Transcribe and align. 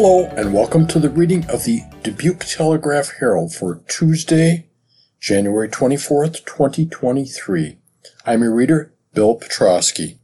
Hello, 0.00 0.26
and 0.36 0.54
welcome 0.54 0.86
to 0.86 1.00
the 1.00 1.10
reading 1.10 1.44
of 1.50 1.64
the 1.64 1.80
Dubuque 2.04 2.44
Telegraph 2.44 3.14
Herald 3.18 3.52
for 3.52 3.82
Tuesday, 3.88 4.68
January 5.18 5.68
24th, 5.68 6.44
2023. 6.46 7.78
I'm 8.24 8.42
your 8.42 8.54
reader, 8.54 8.94
Bill 9.12 9.40
Petrosky. 9.40 10.18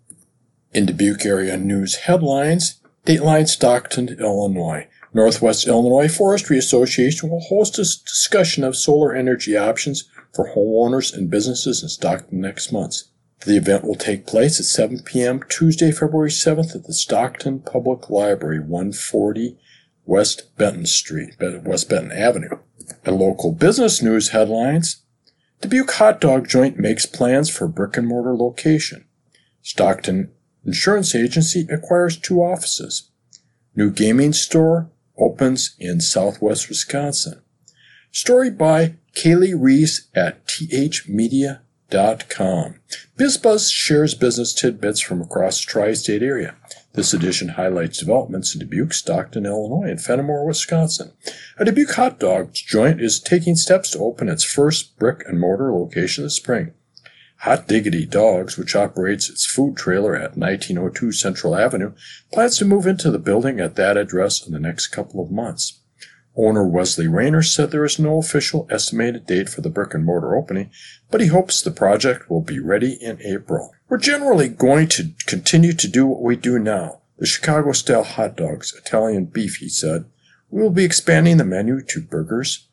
In 0.72 0.86
Dubuque 0.86 1.26
area 1.26 1.56
news 1.56 1.96
headlines, 1.96 2.80
Dateline 3.04 3.48
Stockton, 3.48 4.10
Illinois. 4.20 4.86
Northwest 5.12 5.66
Illinois 5.66 6.06
Forestry 6.06 6.56
Association 6.56 7.28
will 7.28 7.40
host 7.40 7.74
a 7.76 7.82
discussion 7.82 8.62
of 8.62 8.76
solar 8.76 9.12
energy 9.12 9.56
options 9.56 10.08
for 10.32 10.54
homeowners 10.54 11.12
and 11.12 11.28
businesses 11.28 11.82
in 11.82 11.88
Stockton 11.88 12.40
next 12.40 12.70
month. 12.70 13.02
The 13.44 13.56
event 13.56 13.82
will 13.82 13.96
take 13.96 14.24
place 14.24 14.60
at 14.60 14.66
7 14.66 15.00
p.m. 15.00 15.42
Tuesday, 15.48 15.90
February 15.90 16.30
7th 16.30 16.76
at 16.76 16.84
the 16.84 16.94
Stockton 16.94 17.58
Public 17.58 18.08
Library, 18.08 18.60
140 18.60 19.58
West 20.04 20.56
Benton 20.56 20.86
Street, 20.86 21.34
West 21.40 21.88
Benton 21.88 22.12
Avenue. 22.12 22.58
And 23.04 23.16
local 23.16 23.52
business 23.52 24.02
news 24.02 24.30
headlines. 24.30 25.02
Dubuque 25.60 25.92
Hot 25.92 26.20
Dog 26.20 26.48
Joint 26.48 26.78
makes 26.78 27.06
plans 27.06 27.48
for 27.48 27.66
brick 27.66 27.96
and 27.96 28.06
mortar 28.06 28.36
location. 28.36 29.06
Stockton 29.62 30.30
Insurance 30.64 31.14
Agency 31.14 31.66
acquires 31.70 32.18
two 32.18 32.42
offices. 32.42 33.10
New 33.74 33.90
gaming 33.90 34.32
store 34.32 34.90
opens 35.16 35.74
in 35.78 36.00
southwest 36.00 36.68
Wisconsin. 36.68 37.40
Story 38.10 38.50
by 38.50 38.96
Kaylee 39.16 39.54
Reese 39.58 40.08
at 40.14 40.46
thmedia.com. 41.94 42.80
BizBuzz 43.18 43.72
shares 43.72 44.14
business 44.14 44.52
tidbits 44.52 45.00
from 45.00 45.22
across 45.22 45.60
the 45.60 45.70
tri-state 45.70 46.22
area. 46.22 46.56
This 46.94 47.12
edition 47.12 47.50
highlights 47.50 47.98
developments 47.98 48.54
in 48.54 48.60
Dubuque, 48.60 48.92
Stockton, 48.92 49.46
Illinois, 49.46 49.90
and 49.90 49.98
Fennimore, 49.98 50.46
Wisconsin. 50.46 51.12
A 51.58 51.64
Dubuque 51.64 51.92
hot 51.92 52.18
dog 52.18 52.52
joint 52.52 53.00
is 53.00 53.20
taking 53.20 53.56
steps 53.56 53.90
to 53.90 53.98
open 53.98 54.28
its 54.28 54.44
first 54.44 54.96
brick 54.98 55.22
and 55.26 55.40
mortar 55.40 55.72
location 55.72 56.24
this 56.24 56.36
spring. 56.36 56.72
Hot 57.38 57.66
Diggity 57.66 58.06
Dogs, 58.06 58.56
which 58.56 58.76
operates 58.76 59.28
its 59.28 59.44
food 59.44 59.76
trailer 59.76 60.14
at 60.14 60.36
1902 60.36 61.12
Central 61.12 61.56
Avenue, 61.56 61.92
plans 62.32 62.56
to 62.58 62.64
move 62.64 62.86
into 62.86 63.10
the 63.10 63.18
building 63.18 63.60
at 63.60 63.76
that 63.76 63.96
address 63.96 64.46
in 64.46 64.52
the 64.52 64.60
next 64.60 64.86
couple 64.88 65.22
of 65.22 65.30
months. 65.30 65.80
Owner 66.36 66.66
Wesley 66.66 67.06
Rayner 67.06 67.42
said 67.42 67.70
there 67.70 67.84
is 67.84 67.98
no 67.98 68.18
official 68.18 68.66
estimated 68.70 69.26
date 69.26 69.48
for 69.48 69.60
the 69.60 69.70
brick 69.70 69.94
and 69.94 70.04
mortar 70.04 70.34
opening, 70.34 70.70
but 71.10 71.20
he 71.20 71.28
hopes 71.28 71.62
the 71.62 71.70
project 71.70 72.28
will 72.28 72.40
be 72.40 72.58
ready 72.58 72.98
in 73.00 73.22
April. 73.22 73.72
We're 73.88 73.98
generally 73.98 74.48
going 74.48 74.88
to 74.88 75.12
continue 75.26 75.72
to 75.74 75.88
do 75.88 76.06
what 76.06 76.22
we 76.22 76.36
do 76.36 76.58
now. 76.58 77.00
The 77.18 77.26
Chicago 77.26 77.72
style 77.72 78.02
hot 78.02 78.36
dogs, 78.36 78.74
Italian 78.74 79.26
beef, 79.26 79.56
he 79.56 79.68
said. 79.68 80.06
We 80.50 80.62
will 80.62 80.70
be 80.70 80.84
expanding 80.84 81.36
the 81.36 81.44
menu 81.44 81.80
to 81.80 82.00
burgers, 82.00 82.66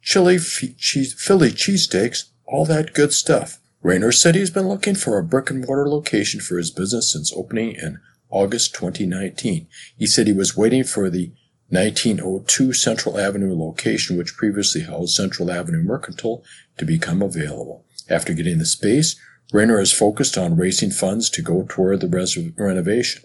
chili, 0.00 0.38
cheese, 0.38 1.14
Philly 1.14 1.50
cheesesteaks, 1.50 2.30
all 2.46 2.64
that 2.66 2.94
good 2.94 3.12
stuff. 3.12 3.58
Rayner 3.82 4.12
said 4.12 4.34
he's 4.34 4.50
been 4.50 4.68
looking 4.68 4.94
for 4.94 5.18
a 5.18 5.24
brick 5.24 5.50
and 5.50 5.64
mortar 5.64 5.88
location 5.88 6.40
for 6.40 6.56
his 6.56 6.70
business 6.70 7.12
since 7.12 7.32
opening 7.32 7.72
in 7.72 8.00
August 8.30 8.74
2019. 8.74 9.66
He 9.96 10.06
said 10.06 10.26
he 10.26 10.32
was 10.32 10.56
waiting 10.56 10.84
for 10.84 11.10
the 11.10 11.32
1902 11.70 12.72
Central 12.72 13.18
Avenue 13.18 13.54
location, 13.54 14.16
which 14.16 14.36
previously 14.36 14.82
housed 14.82 15.14
Central 15.14 15.50
Avenue 15.50 15.82
Mercantile, 15.82 16.42
to 16.78 16.86
become 16.86 17.20
available. 17.20 17.84
After 18.08 18.32
getting 18.32 18.58
the 18.58 18.66
space, 18.66 19.16
Rayner 19.52 19.80
is 19.80 19.92
focused 19.92 20.38
on 20.38 20.56
raising 20.56 20.90
funds 20.90 21.28
to 21.30 21.42
go 21.42 21.66
toward 21.68 22.00
the 22.00 22.08
res- 22.08 22.38
renovation. 22.56 23.22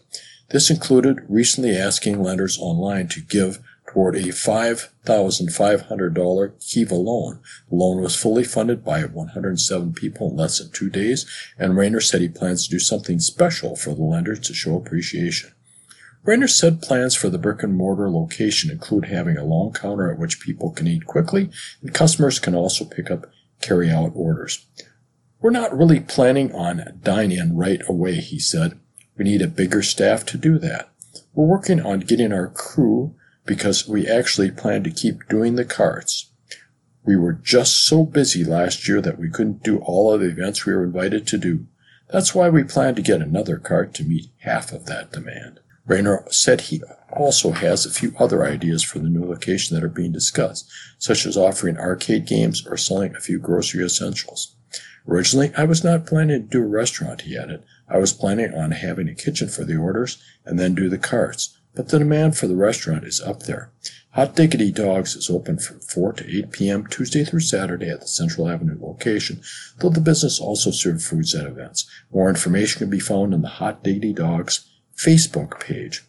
This 0.50 0.70
included 0.70 1.24
recently 1.30 1.78
asking 1.78 2.22
lenders 2.22 2.60
online 2.60 3.08
to 3.10 3.22
give 3.22 3.60
toward 3.88 4.16
a 4.16 4.24
$5,500 4.24 6.52
Kiva 6.60 6.96
loan. 6.96 7.40
The 7.70 7.76
loan 7.76 8.02
was 8.02 8.16
fully 8.16 8.44
funded 8.44 8.84
by 8.84 9.04
107 9.04 9.94
people 9.94 10.32
in 10.32 10.36
less 10.36 10.58
than 10.60 10.72
two 10.72 10.90
days, 10.90 11.26
and 11.58 11.78
Rayner 11.78 12.02
said 12.02 12.22
he 12.22 12.30
plans 12.30 12.66
to 12.66 12.72
do 12.72 12.80
something 12.80 13.20
special 13.20 13.76
for 13.76 13.94
the 13.94 14.04
lenders 14.04 14.40
to 14.42 14.54
show 14.54 14.76
appreciation. 14.76 15.52
Rayner 16.26 16.48
said 16.48 16.82
plans 16.82 17.16
for 17.16 17.30
the 17.30 17.38
brick 17.38 17.64
and 17.64 17.76
mortar 17.76 18.10
location 18.10 18.72
include 18.72 19.06
having 19.06 19.38
a 19.38 19.44
long 19.44 19.74
counter 19.74 20.10
at 20.10 20.18
which 20.18 20.40
people 20.40 20.72
can 20.72 20.88
eat 20.88 21.06
quickly 21.06 21.50
and 21.82 21.94
customers 21.94 22.40
can 22.40 22.56
also 22.56 22.86
pick 22.86 23.12
up 23.12 23.26
carry 23.62 23.90
out 23.90 24.12
orders. 24.16 24.66
We're 25.42 25.50
not 25.50 25.78
really 25.78 26.00
planning 26.00 26.54
on 26.54 27.00
dine 27.02 27.34
in 27.34 27.58
right 27.58 27.82
away, 27.90 28.16
he 28.16 28.40
said. 28.40 28.80
We 29.18 29.26
need 29.26 29.42
a 29.42 29.48
bigger 29.48 29.82
staff 29.82 30.26
to 30.28 30.38
do 30.38 30.58
that. 30.60 30.90
We're 31.34 31.46
working 31.46 31.82
on 31.82 32.00
getting 32.00 32.32
our 32.32 32.48
crew 32.48 33.16
because 33.46 33.88
we 33.88 34.08
actually 34.08 34.52
plan 34.52 34.84
to 34.84 34.92
keep 34.92 35.28
doing 35.28 35.56
the 35.56 35.66
carts. 35.66 36.32
We 37.04 37.18
were 37.18 37.34
just 37.34 37.86
so 37.86 38.06
busy 38.06 38.46
last 38.46 38.88
year 38.88 39.02
that 39.02 39.20
we 39.20 39.30
couldn't 39.30 39.64
do 39.64 39.80
all 39.80 40.14
of 40.14 40.22
the 40.22 40.28
events 40.28 40.66
we 40.66 40.74
were 40.74 40.86
invited 40.86 41.28
to 41.28 41.38
do. 41.38 41.66
That's 42.10 42.34
why 42.34 42.48
we 42.48 42.64
plan 42.64 42.96
to 42.96 43.02
get 43.02 43.22
another 43.22 43.58
cart 43.58 43.94
to 43.96 44.06
meet 44.06 44.28
half 44.40 44.72
of 44.72 44.86
that 44.86 45.12
demand. 45.12 45.60
Rayner 45.86 46.24
said 46.32 46.62
he 46.62 46.82
also 47.12 47.52
has 47.52 47.86
a 47.86 47.92
few 47.92 48.14
other 48.18 48.46
ideas 48.46 48.84
for 48.84 49.00
the 49.00 49.10
new 49.10 49.26
location 49.26 49.76
that 49.76 49.84
are 49.84 49.90
being 49.90 50.14
discussed, 50.14 50.72
such 50.98 51.26
as 51.26 51.36
offering 51.36 51.78
arcade 51.78 52.26
games 52.26 52.66
or 52.66 52.78
selling 52.78 53.16
a 53.16 53.20
few 53.20 53.38
grocery 53.38 53.84
essentials. 53.84 54.56
Originally, 55.08 55.52
I 55.58 55.66
was 55.66 55.84
not 55.84 56.06
planning 56.06 56.42
to 56.42 56.48
do 56.48 56.64
a 56.64 56.68
restaurant, 56.68 57.22
he 57.22 57.38
added. 57.38 57.64
I 57.90 57.98
was 57.98 58.14
planning 58.14 58.54
on 58.54 58.72
having 58.72 59.10
a 59.10 59.14
kitchen 59.14 59.50
for 59.50 59.66
the 59.66 59.76
orders 59.76 60.24
and 60.46 60.58
then 60.58 60.74
do 60.74 60.88
the 60.88 60.98
carts, 60.98 61.58
but 61.76 61.90
the 61.90 62.00
demand 62.00 62.38
for 62.38 62.48
the 62.48 62.56
restaurant 62.56 63.04
is 63.04 63.20
up 63.20 63.44
there. 63.44 63.72
Hot 64.12 64.36
Diggity 64.36 64.72
Dogs 64.72 65.16
is 65.16 65.30
open 65.30 65.58
from 65.58 65.82
4 65.82 66.14
to 66.14 66.38
8 66.38 66.52
p.m. 66.52 66.88
Tuesday 66.88 67.26
through 67.26 67.42
Saturday 67.42 67.90
at 67.90 68.00
the 68.00 68.08
Central 68.08 68.48
Avenue 68.48 68.78
location, 68.80 69.42
though 69.80 69.90
the 69.90 70.00
business 70.00 70.40
also 70.40 70.72
serves 70.72 71.06
foods 71.06 71.36
at 71.36 71.46
events. 71.46 71.90
More 72.14 72.30
information 72.30 72.80
can 72.80 72.90
be 72.90 73.00
found 73.00 73.34
on 73.34 73.42
the 73.42 73.48
Hot 73.48 73.84
Diggity 73.84 74.14
Dogs 74.14 74.70
Facebook 74.98 75.60
page. 75.60 76.04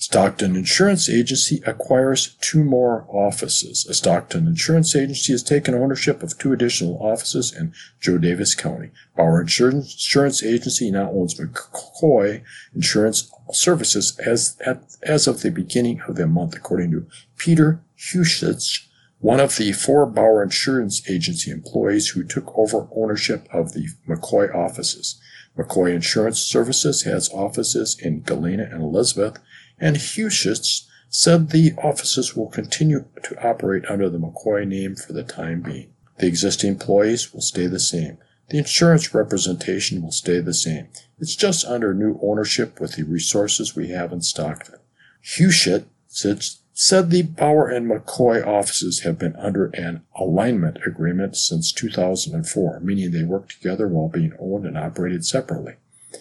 Stockton 0.00 0.56
Insurance 0.56 1.10
Agency 1.10 1.62
acquires 1.66 2.34
two 2.40 2.64
more 2.64 3.04
offices. 3.10 3.86
A 3.86 3.92
Stockton 3.92 4.46
Insurance 4.46 4.96
Agency 4.96 5.32
has 5.32 5.42
taken 5.42 5.74
ownership 5.74 6.22
of 6.22 6.38
two 6.38 6.54
additional 6.54 6.96
offices 7.02 7.54
in 7.54 7.74
Jo 8.00 8.16
Daviess 8.16 8.56
County. 8.56 8.92
Bauer 9.14 9.42
Insurance 9.42 10.42
Agency 10.42 10.90
now 10.90 11.10
owns 11.10 11.38
McCoy 11.38 12.42
Insurance 12.74 13.30
Services 13.52 14.18
as, 14.20 14.56
at, 14.64 14.82
as 15.02 15.26
of 15.26 15.42
the 15.42 15.50
beginning 15.50 16.00
of 16.08 16.16
the 16.16 16.26
month, 16.26 16.56
according 16.56 16.92
to 16.92 17.06
Peter 17.36 17.82
Hushich, 17.98 18.86
one 19.18 19.38
of 19.38 19.56
the 19.58 19.72
four 19.72 20.06
Bauer 20.06 20.42
Insurance 20.42 21.06
Agency 21.10 21.50
employees 21.50 22.08
who 22.08 22.24
took 22.24 22.56
over 22.56 22.88
ownership 22.96 23.46
of 23.52 23.74
the 23.74 23.88
McCoy 24.08 24.54
offices. 24.54 25.20
McCoy 25.60 25.94
Insurance 25.94 26.40
Services 26.40 27.02
has 27.02 27.28
offices 27.30 27.98
in 27.98 28.22
Galena 28.22 28.68
and 28.70 28.82
Elizabeth, 28.82 29.38
and 29.78 29.96
Hushitz 29.96 30.86
said 31.08 31.50
the 31.50 31.72
offices 31.82 32.36
will 32.36 32.48
continue 32.48 33.04
to 33.22 33.46
operate 33.46 33.84
under 33.86 34.08
the 34.08 34.18
McCoy 34.18 34.66
name 34.66 34.94
for 34.94 35.12
the 35.12 35.24
time 35.24 35.60
being. 35.60 35.92
The 36.18 36.26
existing 36.26 36.70
employees 36.70 37.32
will 37.32 37.40
stay 37.40 37.66
the 37.66 37.80
same. 37.80 38.18
The 38.50 38.58
insurance 38.58 39.14
representation 39.14 40.02
will 40.02 40.12
stay 40.12 40.40
the 40.40 40.54
same. 40.54 40.88
It's 41.18 41.36
just 41.36 41.64
under 41.64 41.94
new 41.94 42.18
ownership 42.22 42.80
with 42.80 42.96
the 42.96 43.04
resources 43.04 43.76
we 43.76 43.88
have 43.88 44.12
in 44.12 44.22
Stockton. 44.22 44.78
Hushit 45.22 45.86
said 46.06 46.44
said 46.82 47.10
the 47.10 47.20
Bauer 47.20 47.68
and 47.68 47.86
McCoy 47.86 48.42
offices 48.42 49.00
have 49.00 49.18
been 49.18 49.36
under 49.36 49.66
an 49.66 50.00
alignment 50.18 50.78
agreement 50.86 51.36
since 51.36 51.72
2004, 51.72 52.80
meaning 52.80 53.10
they 53.10 53.22
work 53.22 53.50
together 53.50 53.86
while 53.86 54.08
being 54.08 54.32
owned 54.40 54.64
and 54.64 54.78
operated 54.78 55.26
separately. 55.26 55.74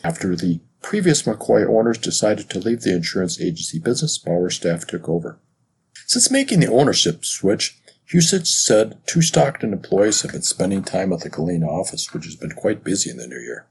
After 0.04 0.36
the 0.36 0.60
previous 0.82 1.24
McCoy 1.24 1.66
owners 1.66 1.98
decided 1.98 2.50
to 2.50 2.60
leave 2.60 2.82
the 2.82 2.94
insurance 2.94 3.40
agency 3.40 3.80
business, 3.80 4.18
Bauer 4.18 4.50
staff 4.50 4.86
took 4.86 5.08
over. 5.08 5.40
Since 6.08 6.30
making 6.30 6.60
the 6.60 6.70
ownership 6.70 7.24
switch, 7.24 7.80
Husich 8.12 8.48
said 8.48 8.98
two 9.06 9.22
Stockton 9.22 9.72
employees 9.72 10.24
have 10.24 10.34
been 10.34 10.42
spending 10.42 10.84
time 10.84 11.14
at 11.14 11.22
the 11.22 11.30
Galena 11.30 11.68
office, 11.68 12.14
which 12.14 12.26
has 12.26 12.36
been 12.36 12.52
quite 12.52 12.84
busy 12.84 13.10
in 13.10 13.16
the 13.16 13.28
new 13.28 13.40
year. 13.40 13.66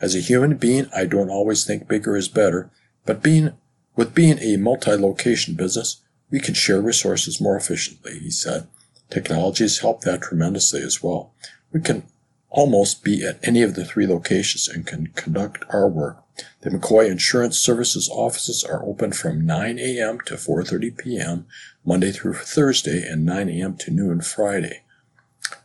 As 0.00 0.14
a 0.14 0.20
human 0.20 0.58
being, 0.58 0.86
I 0.94 1.06
don't 1.06 1.28
always 1.28 1.64
think 1.64 1.88
bigger 1.88 2.16
is 2.16 2.28
better, 2.28 2.70
but 3.04 3.20
being 3.20 3.54
with 3.96 4.14
being 4.14 4.38
a 4.38 4.56
multi-location 4.58 5.54
business, 5.54 6.02
we 6.30 6.40
can 6.40 6.54
share 6.54 6.80
resources 6.80 7.40
more 7.40 7.56
efficiently, 7.56 8.18
he 8.18 8.30
said. 8.30 8.66
Technology 9.10 9.64
has 9.64 9.78
helped 9.78 10.04
that 10.04 10.22
tremendously 10.22 10.82
as 10.82 11.02
well. 11.02 11.32
We 11.72 11.80
can 11.80 12.04
almost 12.50 13.02
be 13.02 13.24
at 13.24 13.38
any 13.42 13.62
of 13.62 13.74
the 13.74 13.84
three 13.84 14.06
locations 14.06 14.68
and 14.68 14.86
can 14.86 15.08
conduct 15.08 15.64
our 15.70 15.88
work. 15.88 16.22
The 16.62 16.70
McCoy 16.70 17.10
Insurance 17.10 17.58
Services 17.58 18.08
offices 18.08 18.64
are 18.64 18.84
open 18.84 19.12
from 19.12 19.44
9 19.46 19.78
a.m. 19.78 20.20
to 20.26 20.34
4:30 20.34 20.96
p.m. 20.96 21.46
Monday 21.84 22.12
through 22.12 22.34
Thursday 22.34 23.02
and 23.06 23.24
9 23.24 23.48
a.m. 23.48 23.76
to 23.78 23.90
noon 23.90 24.20
Friday. 24.20 24.82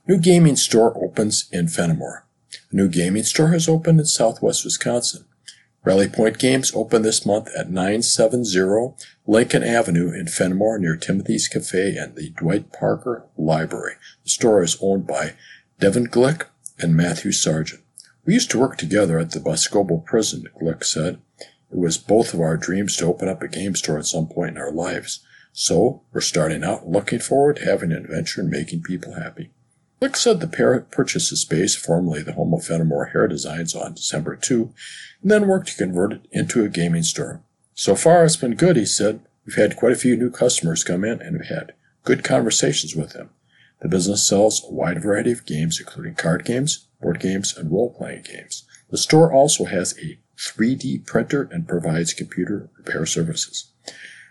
New 0.08 0.20
gaming 0.20 0.56
store 0.56 0.96
opens 1.04 1.48
in 1.52 1.68
Fennimore. 1.68 2.24
A 2.72 2.76
new 2.76 2.90
gaming 2.90 3.24
store 3.24 3.50
has 3.50 3.68
opened 3.68 4.00
in 4.00 4.06
southwest 4.06 4.64
Wisconsin. 4.64 5.26
Rally 5.86 6.10
Point 6.10 6.40
Games 6.40 6.72
open 6.74 7.04
this 7.04 7.28
month 7.28 7.48
at 7.56 7.70
970 7.70 8.96
Lincoln 9.28 9.64
Avenue 9.64 10.12
in 10.12 10.26
Fennimore 10.26 10.80
near 10.80 10.96
Timothy's 10.96 11.48
Cafe 11.48 11.96
and 11.96 12.16
the 12.16 12.32
Dwight 12.32 12.74
Parker 12.74 13.28
Library. 13.38 13.94
The 14.24 14.32
store 14.32 14.64
is 14.64 14.80
owned 14.82 15.06
by 15.06 15.36
Devin 15.80 16.08
Glick 16.08 16.48
and 16.80 16.98
Matthew 16.98 17.32
Sargent. 17.32 17.84
We 18.26 18.34
used 18.34 18.50
to 18.50 18.60
work 18.60 18.78
together 18.78 19.20
at 19.20 19.30
the 19.30 19.40
Boscobel 19.40 20.00
prison, 20.00 20.48
Glick 20.60 20.84
said. 20.84 21.22
It 21.72 21.78
was 21.78 22.00
both 22.00 22.34
of 22.34 22.40
our 22.42 22.58
dreams 22.58 22.98
to 22.98 23.06
open 23.06 23.30
up 23.30 23.44
a 23.44 23.48
game 23.48 23.76
store 23.76 24.00
at 24.00 24.08
some 24.08 24.26
point 24.26 24.56
in 24.56 24.58
our 24.58 24.72
lives. 24.72 25.20
So, 25.54 26.02
we're 26.12 26.22
starting 26.22 26.64
out 26.64 26.88
looking 26.88 27.20
forward 27.20 27.58
to 27.58 27.66
having 27.66 27.92
an 27.92 28.06
adventure 28.06 28.42
and 28.42 28.50
making 28.50 28.82
people 28.82 29.14
happy. 29.14 29.52
Glick 30.06 30.16
said 30.16 30.40
the 30.40 30.48
pair 30.48 30.80
purchased 30.82 31.32
the 31.32 31.36
space, 31.36 31.74
formerly 31.74 32.22
the 32.22 32.34
home 32.34 32.54
of 32.54 32.60
Fennimore 32.60 33.12
Hair 33.12 33.28
Designs, 33.28 33.74
on 33.74 33.96
December 33.96 34.36
2, 34.36 34.72
and 35.24 35.32
then 35.32 35.48
worked 35.48 35.70
to 35.70 35.78
convert 35.78 36.14
it 36.14 36.28
into 36.32 36.64
a 36.64 36.70
gaming 36.70 37.02
store. 37.02 37.42
So 37.74 37.96
far, 37.96 38.24
it's 38.24 38.36
been 38.36 38.54
good, 38.54 38.76
he 38.76 38.86
said. 38.86 39.22
We've 39.48 39.56
had 39.56 39.76
quite 39.76 39.94
a 39.94 39.96
few 39.96 40.16
new 40.16 40.30
customers 40.30 40.84
come 40.84 41.04
in 41.04 41.24
and 41.24 41.40
we've 41.40 41.48
had 41.48 41.74
good 42.04 42.24
conversations 42.24 42.96
with 42.96 43.14
them. 43.14 43.32
The 43.82 43.88
business 43.88 44.28
sells 44.28 44.64
a 44.64 44.72
wide 44.72 45.02
variety 45.02 45.32
of 45.32 45.48
games, 45.48 45.80
including 45.80 46.14
card 46.14 46.46
games, 46.46 46.86
board 47.02 47.20
games, 47.20 47.58
and 47.58 47.72
role 47.72 47.92
playing 47.92 48.26
games. 48.32 48.64
The 48.92 49.00
store 49.00 49.34
also 49.34 49.66
has 49.66 49.98
a 49.98 50.20
3D 50.38 51.08
printer 51.08 51.50
and 51.52 51.68
provides 51.68 52.14
computer 52.14 52.70
repair 52.78 53.08
services. 53.08 53.72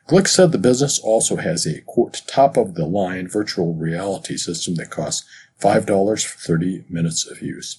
Glick 0.07 0.29
said 0.29 0.53
the 0.53 0.59
business 0.59 0.99
also 0.99 1.37
has 1.37 1.67
a 1.67 1.81
quote 1.81 2.23
top 2.27 2.59
of 2.59 2.75
the 2.75 2.85
line 2.85 3.27
virtual 3.27 3.75
reality 3.75 4.37
system 4.37 4.75
that 4.75 4.91
costs 4.91 5.25
$5 5.65 6.27
for 6.27 6.39
30 6.39 6.85
minutes 6.91 7.27
of 7.27 7.41
use. 7.41 7.79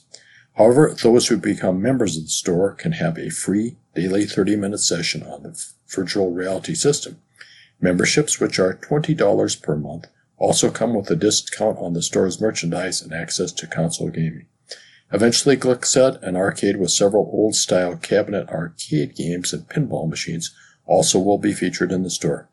However, 0.54 0.96
those 1.04 1.28
who 1.28 1.38
become 1.38 1.82
members 1.82 2.18
of 2.18 2.24
the 2.24 2.30
store 2.30 2.74
can 2.74 2.94
have 2.94 3.18
a 3.18 3.30
free 3.30 3.78
daily 3.94 4.26
30 4.26 4.56
minute 4.56 4.80
session 4.80 5.22
on 5.24 5.44
the 5.44 5.64
virtual 5.88 6.32
reality 6.32 6.74
system. 6.74 7.22
Memberships, 7.80 8.40
which 8.40 8.58
are 8.58 8.74
$20 8.74 9.62
per 9.62 9.76
month, 9.76 10.08
also 10.38 10.72
come 10.72 10.96
with 10.96 11.12
a 11.12 11.16
discount 11.16 11.78
on 11.78 11.94
the 11.94 12.02
store's 12.02 12.42
merchandise 12.42 13.02
and 13.02 13.14
access 13.14 13.52
to 13.52 13.68
console 13.68 14.10
gaming. 14.10 14.48
Eventually, 15.12 15.56
Glick 15.56 15.86
said 15.86 16.16
an 16.24 16.36
arcade 16.36 16.78
with 16.78 16.92
several 16.92 17.30
old 17.32 17.56
style 17.56 17.96
cabinet 17.96 18.50
arcade 18.50 19.16
games 19.16 19.54
and 19.54 19.70
pinball 19.70 20.10
machines 20.10 20.56
also 20.86 21.20
will 21.20 21.38
be 21.38 21.54
featured 21.54 21.92
in 21.92 22.04
the 22.04 22.10
store. 22.10 22.50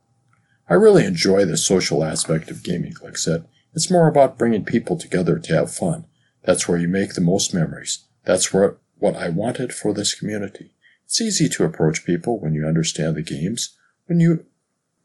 I 0.68 0.74
really 0.74 1.04
enjoy 1.04 1.44
the 1.44 1.56
social 1.56 2.04
aspect 2.04 2.50
of 2.50 2.62
gaming, 2.62 2.92
Glick 2.92 3.16
said. 3.16 3.46
It's 3.74 3.90
more 3.90 4.08
about 4.08 4.38
bringing 4.38 4.64
people 4.64 4.96
together 4.96 5.38
to 5.38 5.54
have 5.54 5.74
fun. 5.74 6.04
That's 6.44 6.68
where 6.68 6.78
you 6.78 6.88
make 6.88 7.14
the 7.14 7.20
most 7.20 7.54
memories. 7.54 8.04
That's 8.24 8.52
what, 8.52 8.78
what 8.98 9.16
I 9.16 9.28
wanted 9.28 9.72
for 9.72 9.94
this 9.94 10.14
community. 10.14 10.72
It's 11.04 11.20
easy 11.20 11.48
to 11.50 11.64
approach 11.64 12.04
people 12.04 12.38
when 12.38 12.54
you 12.54 12.66
understand 12.66 13.16
the 13.16 13.22
games, 13.22 13.76
when 14.06 14.20
you 14.20 14.46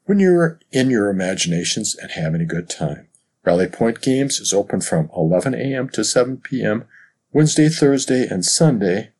when 0.05 0.19
you're 0.19 0.57
in 0.71 0.89
your 0.89 1.09
imaginations 1.09 1.93
and 1.95 2.11
having 2.11 2.39
a 2.39 2.45
good 2.45 2.69
time. 2.69 3.09
Rally 3.43 3.67
Point 3.67 4.01
Games 4.01 4.39
is 4.39 4.53
open 4.53 4.79
from 4.79 5.09
11 5.15 5.53
a.m. 5.53 5.89
to 5.89 6.03
7 6.03 6.37
p.m. 6.37 6.85
Wednesday, 7.33 7.67
Thursday, 7.67 8.25
and 8.25 8.45
Sunday, 8.45 9.11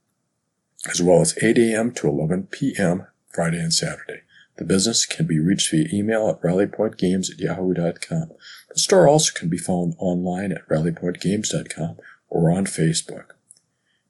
as 0.90 1.02
well 1.02 1.20
as 1.20 1.38
8 1.42 1.58
a.m. 1.58 1.92
to 1.92 2.08
11 2.08 2.48
p.m. 2.52 3.06
Friday 3.28 3.60
and 3.60 3.74
Saturday. 3.74 4.22
The 4.58 4.66
business 4.66 5.06
can 5.06 5.28
be 5.28 5.40
reached 5.40 5.72
via 5.72 5.88
email 5.94 6.30
at 6.30 6.42
rallypointgames 6.42 7.32
at 7.32 7.40
yahoo.com. 7.40 8.32
The 8.70 8.80
store 8.80 9.08
also 9.08 9.32
can 9.34 9.50
be 9.50 9.58
found 9.58 9.96
online 9.98 10.52
at 10.52 10.68
rallypointgames.com 10.68 11.98
or 12.30 12.52
on 12.52 12.66
Facebook. 12.66 13.32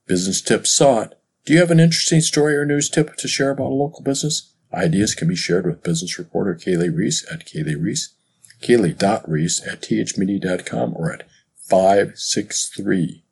Business 0.08 0.42
tips 0.42 0.72
sought. 0.72 1.16
Do 1.46 1.54
you 1.54 1.60
have 1.60 1.72
an 1.72 1.80
interesting 1.80 2.22
story 2.22 2.56
or 2.56 2.66
news 2.66 2.90
tip 2.90 3.16
to 3.18 3.28
share 3.28 3.52
about 3.52 3.72
a 3.72 3.76
local 3.76 4.02
business? 4.04 4.54
Ideas 4.74 5.14
can 5.16 5.28
be 5.28 5.36
shared 5.36 5.66
with 5.66 5.84
business 5.84 6.20
reporter 6.20 6.56
Kaylee 6.56 6.96
Reese 6.96 7.26
at 7.32 7.46
Kaylee 7.46 7.82
Reese, 7.82 8.14
Kaylee.Reese 8.62 9.66
at 9.66 9.82
thmedia.com 9.82 10.94
or 10.96 11.14
at 11.14 11.24
563 11.70 13.24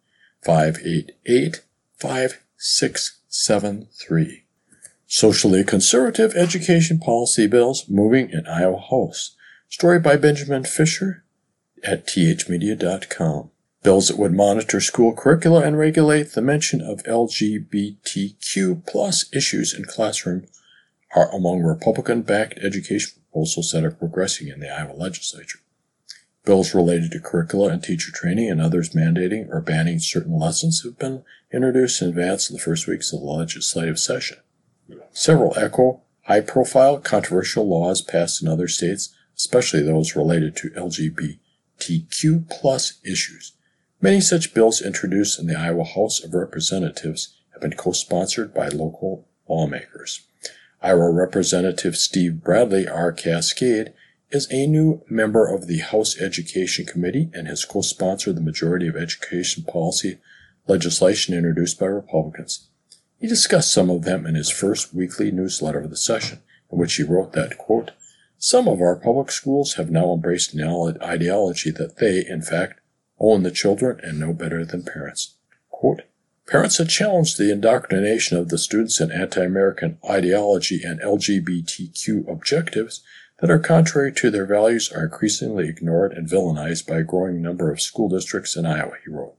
588 0.44 1.62
5673. 2.00 4.44
Socially 5.08 5.64
Conservative 5.64 6.36
Education 6.36 6.98
Policy 7.00 7.48
Bills 7.48 7.90
Moving 7.90 8.30
in 8.30 8.46
Iowa 8.48 8.80
House. 8.80 9.35
Story 9.78 10.00
by 10.00 10.16
Benjamin 10.16 10.64
Fisher 10.64 11.26
at 11.84 12.08
thmedia.com. 12.08 13.52
Bills 13.84 14.08
that 14.08 14.18
would 14.18 14.32
monitor 14.32 14.80
school 14.80 15.14
curricula 15.14 15.64
and 15.64 15.78
regulate 15.78 16.32
the 16.32 16.42
mention 16.42 16.80
of 16.80 17.04
LGBTQ 17.04 18.88
plus 18.88 19.26
issues 19.34 19.74
in 19.74 19.84
classroom 19.84 20.48
are 21.14 21.30
among 21.36 21.62
Republican-backed 21.62 22.58
education 22.60 23.22
proposals 23.22 23.74
that 23.74 23.84
are 23.84 23.92
progressing 23.92 24.48
in 24.48 24.62
the 24.62 24.74
Iowa 24.74 24.94
legislature. 24.94 25.60
Bills 26.46 26.74
related 26.74 27.12
to 27.12 27.20
curricula 27.20 27.68
and 27.68 27.84
teacher 27.84 28.14
training 28.14 28.50
and 28.50 28.62
others 28.62 28.92
mandating 28.92 29.50
or 29.50 29.60
banning 29.60 30.00
certain 30.00 30.40
lessons 30.40 30.84
have 30.86 30.98
been 30.98 31.26
introduced 31.52 32.02
in 32.02 32.08
advance 32.08 32.50
of 32.50 32.56
the 32.56 32.64
first 32.64 32.88
weeks 32.88 33.12
of 33.12 33.20
the 33.20 33.26
legislative 33.26 34.00
session. 34.00 34.38
Several 35.12 35.54
echo 35.58 36.00
high 36.28 36.40
profile 36.40 36.98
controversial 37.00 37.68
laws 37.68 38.02
passed 38.02 38.42
in 38.42 38.48
other 38.48 38.70
states, 38.70 39.14
especially 39.36 39.82
those 39.82 40.16
related 40.16 40.56
to 40.58 40.70
LGBTQ 40.72 42.50
plus 42.50 43.00
issues. 43.04 43.54
Many 44.02 44.22
such 44.22 44.54
bills 44.54 44.82
introduced 44.82 45.40
in 45.40 45.48
the 45.48 45.58
Iowa 45.58 45.84
House 45.84 46.24
of 46.24 46.34
Representatives 46.34 47.36
have 47.54 47.62
been 47.62 47.74
co-sponsored 47.74 48.54
by 48.54 48.68
local 48.68 49.28
lawmakers. 49.48 50.22
Iowa 50.82 51.12
Representative 51.12 51.96
Steve 51.96 52.44
Bradley 52.44 52.88
R. 52.88 53.12
Cascade 53.12 53.94
is 54.32 54.48
a 54.52 54.68
new 54.68 55.02
member 55.10 55.48
of 55.48 55.68
the 55.68 55.80
House 55.80 56.20
Education 56.20 56.86
Committee 56.86 57.30
and 57.34 57.48
has 57.48 57.66
co-sponsored 57.66 58.36
the 58.36 58.42
majority 58.42 58.88
of 58.88 58.96
education 58.96 59.64
policy 59.64 60.20
legislation 60.68 61.34
introduced 61.34 61.80
by 61.80 61.86
Republicans. 61.86 62.68
He 63.20 63.28
discussed 63.28 63.74
some 63.74 63.90
of 63.90 64.04
them 64.04 64.26
in 64.26 64.36
his 64.36 64.50
first 64.50 64.94
weekly 64.94 65.32
newsletter 65.32 65.80
of 65.80 65.90
the 65.90 65.98
session, 65.98 66.40
in 66.72 66.78
which 66.78 66.96
he 66.96 67.04
wrote 67.04 67.34
that, 67.34 67.58
quote, 67.58 67.92
some 68.46 68.68
of 68.68 68.80
our 68.80 68.96
public 68.96 69.32
schools 69.32 69.74
have 69.74 69.90
now 69.90 70.14
embraced 70.14 70.54
an 70.54 71.02
ideology 71.02 71.72
that 71.72 71.98
they, 71.98 72.24
in 72.30 72.44
fact, 72.44 72.80
own 73.20 73.42
the 73.42 73.50
children 73.50 74.00
and 74.04 74.20
know 74.20 74.34
better 74.34 74.64
than 74.64 74.84
parents. 74.84 75.38
Quote, 75.72 76.04
Parents 76.46 76.78
have 76.78 76.88
challenged 76.88 77.40
the 77.40 77.52
indoctrination 77.52 78.38
of 78.38 78.50
the 78.50 78.60
students 78.60 79.02
in 79.02 79.12
anti-American 79.12 79.98
ideology 80.08 80.84
and 80.84 81.02
LGBTQ 81.02 82.32
objectives 82.32 83.02
that 83.40 83.50
are 83.50 83.58
contrary 83.58 84.14
to 84.14 84.30
their 84.30 84.46
values 84.46 84.92
are 84.92 85.06
increasingly 85.06 85.68
ignored 85.68 86.14
and 86.14 86.30
villainized 86.30 86.86
by 86.86 87.00
a 87.00 87.04
growing 87.04 87.42
number 87.42 87.72
of 87.72 87.82
school 87.82 88.10
districts 88.10 88.56
in 88.56 88.68
Iowa, 88.68 88.94
he 89.04 89.10
wrote. 89.10 89.38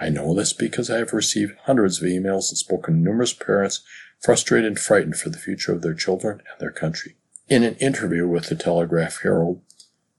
I 0.00 0.08
know 0.08 0.34
this 0.34 0.52
because 0.52 0.90
I 0.90 0.98
have 0.98 1.12
received 1.12 1.54
hundreds 1.66 2.02
of 2.02 2.08
emails 2.08 2.50
and 2.50 2.58
spoken 2.58 2.94
to 2.94 3.00
numerous 3.00 3.32
parents 3.32 3.84
frustrated 4.18 4.66
and 4.66 4.78
frightened 4.80 5.18
for 5.18 5.28
the 5.28 5.38
future 5.38 5.72
of 5.72 5.82
their 5.82 5.94
children 5.94 6.42
and 6.50 6.60
their 6.60 6.72
country. 6.72 7.14
In 7.46 7.62
an 7.62 7.74
interview 7.76 8.26
with 8.26 8.48
the 8.48 8.54
Telegraph 8.54 9.20
Herald, 9.22 9.60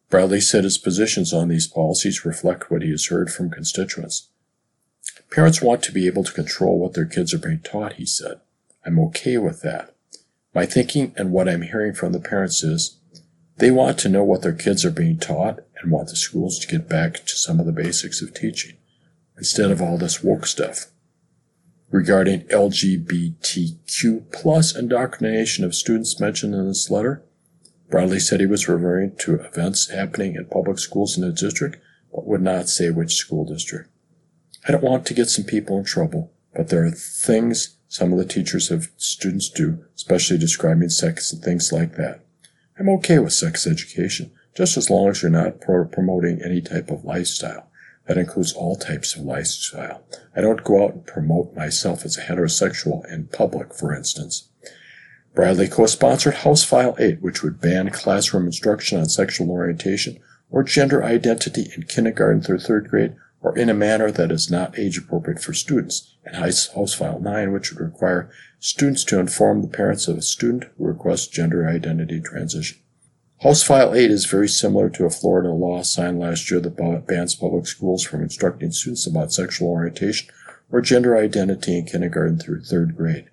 Bradley 0.10 0.42
said 0.42 0.64
his 0.64 0.78
positions 0.78 1.34
on 1.34 1.48
these 1.48 1.68
policies 1.68 2.24
reflect 2.24 2.70
what 2.70 2.84
he 2.84 2.92
has 2.92 3.08
heard 3.08 3.32
from 3.32 3.50
constituents. 3.50 4.30
Parents 5.32 5.62
want 5.62 5.82
to 5.84 5.92
be 5.92 6.06
able 6.06 6.24
to 6.24 6.32
control 6.32 6.78
what 6.78 6.94
their 6.94 7.06
kids 7.06 7.34
are 7.34 7.40
being 7.40 7.62
taught, 7.62 7.94
he 7.94 8.06
said. 8.06 8.42
I'm 8.86 9.00
okay 9.00 9.38
with 9.40 9.64
that. 9.64 9.96
My 10.54 10.68
thinking 10.68 11.14
and 11.18 11.32
what 11.32 11.50
I'm 11.50 11.64
hearing 11.64 11.94
from 11.96 12.14
the 12.14 12.20
parents 12.20 12.64
is 12.64 13.00
they 13.58 13.72
want 13.72 13.98
to 14.00 14.10
know 14.10 14.24
what 14.24 14.44
their 14.44 14.54
kids 14.54 14.86
are 14.86 14.92
being 14.92 15.18
taught 15.18 15.62
and 15.82 15.92
want 15.92 16.10
the 16.10 16.16
schools 16.16 16.60
to 16.60 16.68
get 16.68 16.88
back 16.88 17.26
to 17.26 17.36
some 17.36 17.60
of 17.60 17.66
the 17.66 17.72
basics 17.72 18.22
of 18.22 18.34
teaching 18.34 18.78
instead 19.38 19.72
of 19.72 19.82
all 19.82 19.98
this 19.98 20.24
woke 20.24 20.46
stuff. 20.46 20.92
Regarding 21.92 22.42
LGBTQ 22.42 24.32
plus 24.32 24.76
indoctrination 24.76 25.64
of 25.64 25.76
students 25.76 26.20
mentioned 26.20 26.54
in 26.54 26.68
this 26.68 26.90
letter, 26.90 27.24
Bradley 27.90 28.20
said 28.20 28.40
he 28.40 28.46
was 28.46 28.68
referring 28.68 29.16
to 29.18 29.36
events 29.36 29.90
happening 29.90 30.36
in 30.36 30.46
public 30.46 30.80
schools 30.80 31.16
in 31.16 31.24
the 31.24 31.32
district, 31.32 31.78
but 32.12 32.26
would 32.26 32.42
not 32.42 32.70
say 32.70 32.90
which 32.90 33.16
school 33.16 33.46
district. 33.46 33.90
I 34.68 34.72
don't 34.72 34.84
want 34.84 35.06
to 35.06 35.14
get 35.14 35.30
some 35.30 35.46
people 35.46 35.78
in 35.78 35.86
trouble, 35.86 36.34
but 36.56 36.70
there 36.70 36.84
are 36.86 36.92
things 36.92 37.78
some 37.88 38.12
of 38.12 38.18
the 38.18 38.26
teachers 38.26 38.70
have 38.70 38.90
students 38.98 39.50
do, 39.50 39.86
especially 39.96 40.38
describing 40.38 40.90
sex 40.90 41.32
and 41.32 41.42
things 41.42 41.72
like 41.72 41.96
that. 41.96 42.26
I'm 42.78 42.90
okay 42.90 43.20
with 43.20 43.32
sex 43.32 43.66
education, 43.68 44.32
just 44.58 44.76
as 44.76 44.90
long 44.90 45.08
as 45.08 45.22
you're 45.22 45.32
not 45.32 45.62
pro- 45.62 45.86
promoting 45.86 46.42
any 46.44 46.62
type 46.62 46.90
of 46.90 47.06
lifestyle. 47.06 47.70
That 48.08 48.18
includes 48.18 48.54
all 48.54 48.76
types 48.76 49.16
of 49.16 49.24
lifestyle. 49.24 50.04
I 50.36 50.42
don't 50.42 50.64
go 50.64 50.84
out 50.84 50.94
and 50.94 51.06
promote 51.06 51.56
myself 51.56 52.06
as 52.06 52.18
a 52.18 52.22
heterosexual 52.22 53.12
in 53.12 53.28
public, 53.28 53.74
for 53.74 53.96
instance. 53.96 54.50
Bradley 55.34 55.68
co-sponsored 55.68 56.36
House 56.36 56.64
File 56.64 56.96
8, 57.00 57.22
which 57.22 57.44
would 57.44 57.60
ban 57.60 57.90
classroom 57.90 58.46
instruction 58.46 59.00
on 59.00 59.10
sexual 59.10 59.50
orientation 59.50 60.20
or 60.50 60.64
gender 60.64 61.04
identity 61.04 61.72
in 61.76 61.84
kindergarten 61.84 62.42
through 62.42 62.60
third 62.60 62.90
grade 62.90 63.16
or 63.42 63.58
in 63.58 63.70
a 63.70 63.74
manner 63.74 64.10
that 64.12 64.32
is 64.32 64.50
not 64.50 64.80
age 64.80 64.98
appropriate 64.98 65.40
for 65.40 65.54
students, 65.54 66.16
and 66.24 66.36
House 66.36 66.94
File 66.96 67.20
9, 67.20 67.52
which 67.52 67.72
would 67.72 67.80
require 67.80 68.32
students 68.60 69.04
to 69.04 69.20
inform 69.20 69.62
the 69.62 69.68
parents 69.68 70.08
of 70.08 70.18
a 70.18 70.22
student 70.22 70.64
who 70.78 70.86
requests 70.86 71.28
gender 71.28 71.68
identity 71.68 72.20
transition. 72.20 72.80
House 73.44 73.64
File 73.64 73.94
8 73.94 74.12
is 74.12 74.26
very 74.26 74.48
similar 74.48 74.90
to 74.92 75.06
a 75.06 75.10
Florida 75.10 75.50
law 75.50 75.82
signed 75.82 76.20
last 76.20 76.50
year 76.50 76.62
that 76.62 77.06
bans 77.06 77.36
public 77.36 77.68
schools 77.68 78.02
from 78.02 78.24
instructing 78.24 78.72
students 78.72 79.06
about 79.06 79.34
sexual 79.34 79.68
orientation 79.68 80.30
or 80.72 80.82
gender 80.82 81.18
identity 81.18 81.78
in 81.78 81.86
kindergarten 81.86 82.40
through 82.40 82.62
third 82.62 82.96
grade. 82.96 83.30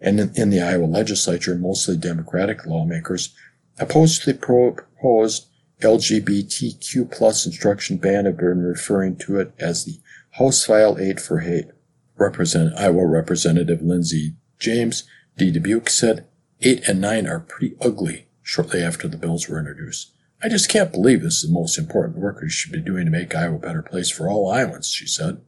And 0.00 0.18
in, 0.36 0.50
the 0.50 0.62
Iowa 0.62 0.86
legislature, 0.86 1.54
mostly 1.54 1.98
Democratic 1.98 2.64
lawmakers 2.64 3.34
opposed 3.78 4.24
the 4.24 4.34
proposed 4.34 5.48
LGBTQ 5.82 7.12
plus 7.12 7.44
instruction 7.44 7.98
ban 7.98 8.24
have 8.24 8.38
been 8.38 8.62
referring 8.62 9.16
to 9.16 9.38
it 9.38 9.52
as 9.58 9.84
the 9.84 10.00
House 10.32 10.64
File 10.64 10.98
8 10.98 11.20
for 11.20 11.40
hate. 11.40 11.66
Represent, 12.16 12.74
Iowa 12.74 13.06
Representative 13.06 13.82
Lindsey 13.82 14.36
James 14.58 15.04
D. 15.36 15.50
Dubuque 15.50 15.90
said, 15.90 16.26
8 16.62 16.88
and 16.88 17.02
9 17.02 17.26
are 17.26 17.40
pretty 17.40 17.76
ugly 17.82 18.25
shortly 18.46 18.80
after 18.80 19.08
the 19.08 19.16
bills 19.16 19.48
were 19.48 19.58
introduced. 19.58 20.12
I 20.40 20.48
just 20.48 20.68
can't 20.68 20.92
believe 20.92 21.20
this 21.20 21.42
is 21.42 21.48
the 21.48 21.52
most 21.52 21.76
important 21.76 22.18
work 22.18 22.40
we 22.40 22.48
should 22.48 22.70
be 22.70 22.80
doing 22.80 23.04
to 23.04 23.10
make 23.10 23.34
Iowa 23.34 23.56
a 23.56 23.58
better 23.58 23.82
place 23.82 24.08
for 24.08 24.30
all 24.30 24.52
Iowans, 24.52 24.88
she 24.88 25.04
said. 25.04 25.40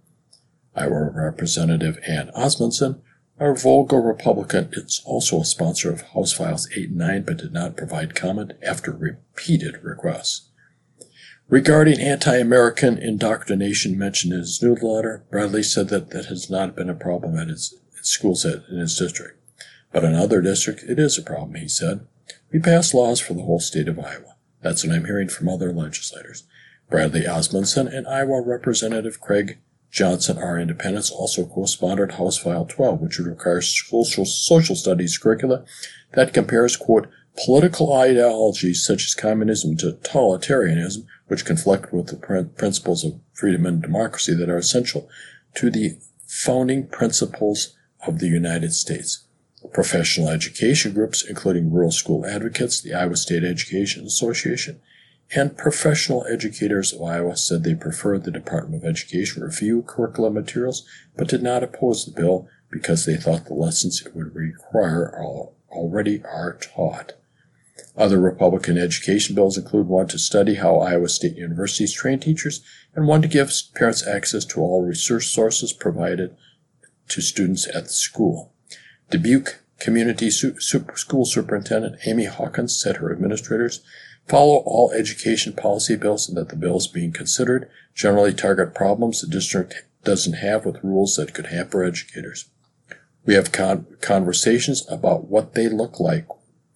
Iowa 0.74 1.08
Representative 1.14 2.00
Ann 2.08 2.32
Osmundson, 2.36 3.00
a 3.38 3.54
Volga 3.54 3.98
Republican, 3.98 4.70
is 4.72 5.00
also 5.04 5.40
a 5.40 5.44
sponsor 5.44 5.92
of 5.92 6.00
House 6.12 6.32
Files 6.32 6.68
8 6.74 6.88
and 6.88 6.98
9 6.98 7.22
but 7.22 7.36
did 7.36 7.52
not 7.52 7.76
provide 7.76 8.16
comment 8.16 8.54
after 8.66 8.90
repeated 8.90 9.76
requests. 9.84 10.50
Regarding 11.48 12.00
anti-American 12.00 12.98
indoctrination 12.98 13.96
mentioned 13.96 14.32
in 14.32 14.40
his 14.40 14.60
newsletter, 14.60 15.24
Bradley 15.30 15.62
said 15.62 15.88
that 15.90 16.10
that 16.10 16.26
has 16.26 16.50
not 16.50 16.74
been 16.74 16.90
a 16.90 16.94
problem 16.94 17.38
at 17.38 17.46
his 17.46 17.78
schools 18.02 18.44
in 18.44 18.76
his 18.76 18.98
district. 18.98 19.40
But 19.92 20.04
in 20.04 20.16
other 20.16 20.40
districts, 20.40 20.82
it 20.82 20.98
is 20.98 21.16
a 21.16 21.22
problem, 21.22 21.54
he 21.54 21.68
said. 21.68 22.04
We 22.50 22.60
pass 22.60 22.94
laws 22.94 23.20
for 23.20 23.34
the 23.34 23.42
whole 23.42 23.60
state 23.60 23.88
of 23.88 23.98
Iowa. 23.98 24.36
That's 24.62 24.84
what 24.84 24.94
I'm 24.94 25.04
hearing 25.04 25.28
from 25.28 25.48
other 25.48 25.72
legislators. 25.72 26.44
Bradley 26.88 27.22
Osmundson 27.22 27.94
and 27.94 28.08
Iowa 28.08 28.40
Representative 28.40 29.20
Craig 29.20 29.58
Johnson 29.90 30.38
R. 30.38 30.58
Independence 30.58 31.10
also 31.10 31.44
co-sponsored 31.44 32.12
House 32.12 32.38
File 32.38 32.64
12, 32.64 33.00
which 33.00 33.18
would 33.18 33.26
require 33.26 33.60
social, 33.60 34.24
social 34.24 34.76
studies 34.76 35.18
curricula 35.18 35.64
that 36.14 36.32
compares, 36.32 36.76
quote, 36.76 37.08
political 37.44 37.92
ideologies 37.92 38.84
such 38.84 39.04
as 39.04 39.14
communism 39.14 39.76
to 39.76 39.92
totalitarianism, 39.92 41.04
which 41.26 41.44
conflict 41.44 41.92
with 41.92 42.06
the 42.08 42.50
principles 42.56 43.04
of 43.04 43.20
freedom 43.32 43.66
and 43.66 43.82
democracy 43.82 44.34
that 44.34 44.48
are 44.48 44.58
essential 44.58 45.08
to 45.54 45.70
the 45.70 45.98
founding 46.26 46.86
principles 46.86 47.76
of 48.06 48.18
the 48.18 48.28
United 48.28 48.72
States. 48.72 49.26
Professional 49.72 50.28
education 50.28 50.92
groups, 50.92 51.24
including 51.24 51.72
Rural 51.72 51.90
School 51.90 52.26
Advocates, 52.26 52.80
the 52.80 52.94
Iowa 52.94 53.16
State 53.16 53.44
Education 53.44 54.04
Association, 54.06 54.80
and 55.34 55.56
professional 55.56 56.24
educators 56.30 56.92
of 56.92 57.02
Iowa 57.02 57.36
said 57.36 57.62
they 57.62 57.74
preferred 57.74 58.24
the 58.24 58.30
Department 58.30 58.82
of 58.82 58.88
Education 58.88 59.42
review 59.42 59.82
curriculum 59.82 60.34
materials, 60.34 60.86
but 61.16 61.28
did 61.28 61.42
not 61.42 61.62
oppose 61.62 62.04
the 62.04 62.10
bill 62.12 62.48
because 62.70 63.04
they 63.04 63.16
thought 63.16 63.46
the 63.46 63.54
lessons 63.54 64.04
it 64.04 64.14
would 64.14 64.34
require 64.34 65.14
already 65.70 66.22
are 66.24 66.54
taught. 66.54 67.12
Other 67.96 68.20
Republican 68.20 68.78
education 68.78 69.34
bills 69.34 69.58
include 69.58 69.86
one 69.86 70.06
to 70.08 70.18
study 70.18 70.54
how 70.54 70.78
Iowa 70.78 71.08
State 71.08 71.36
universities 71.36 71.92
train 71.92 72.20
teachers 72.20 72.62
and 72.94 73.06
one 73.06 73.22
to 73.22 73.28
give 73.28 73.52
parents 73.74 74.06
access 74.06 74.44
to 74.46 74.60
all 74.60 74.84
research 74.84 75.26
sources 75.26 75.72
provided 75.72 76.36
to 77.08 77.20
students 77.20 77.66
at 77.66 77.84
the 77.84 77.90
school. 77.90 78.52
Dubuque 79.10 79.60
Community 79.80 80.30
School 80.30 81.24
Superintendent 81.24 81.96
Amy 82.06 82.24
Hawkins 82.24 82.80
said 82.80 82.96
her 82.96 83.12
administrators 83.12 83.80
follow 84.26 84.56
all 84.66 84.92
education 84.92 85.52
policy 85.52 85.96
bills 85.96 86.28
and 86.28 86.36
that 86.36 86.50
the 86.50 86.56
bills 86.56 86.86
being 86.86 87.12
considered 87.12 87.70
generally 87.94 88.34
target 88.34 88.74
problems 88.74 89.20
the 89.20 89.26
district 89.26 89.84
doesn't 90.04 90.34
have 90.34 90.64
with 90.64 90.82
rules 90.84 91.16
that 91.16 91.34
could 91.34 91.46
hamper 91.46 91.82
educators. 91.82 92.50
We 93.24 93.34
have 93.34 93.52
con- 93.52 93.86
conversations 94.00 94.86
about 94.90 95.24
what 95.24 95.54
they 95.54 95.68
look 95.68 95.98
like 95.98 96.26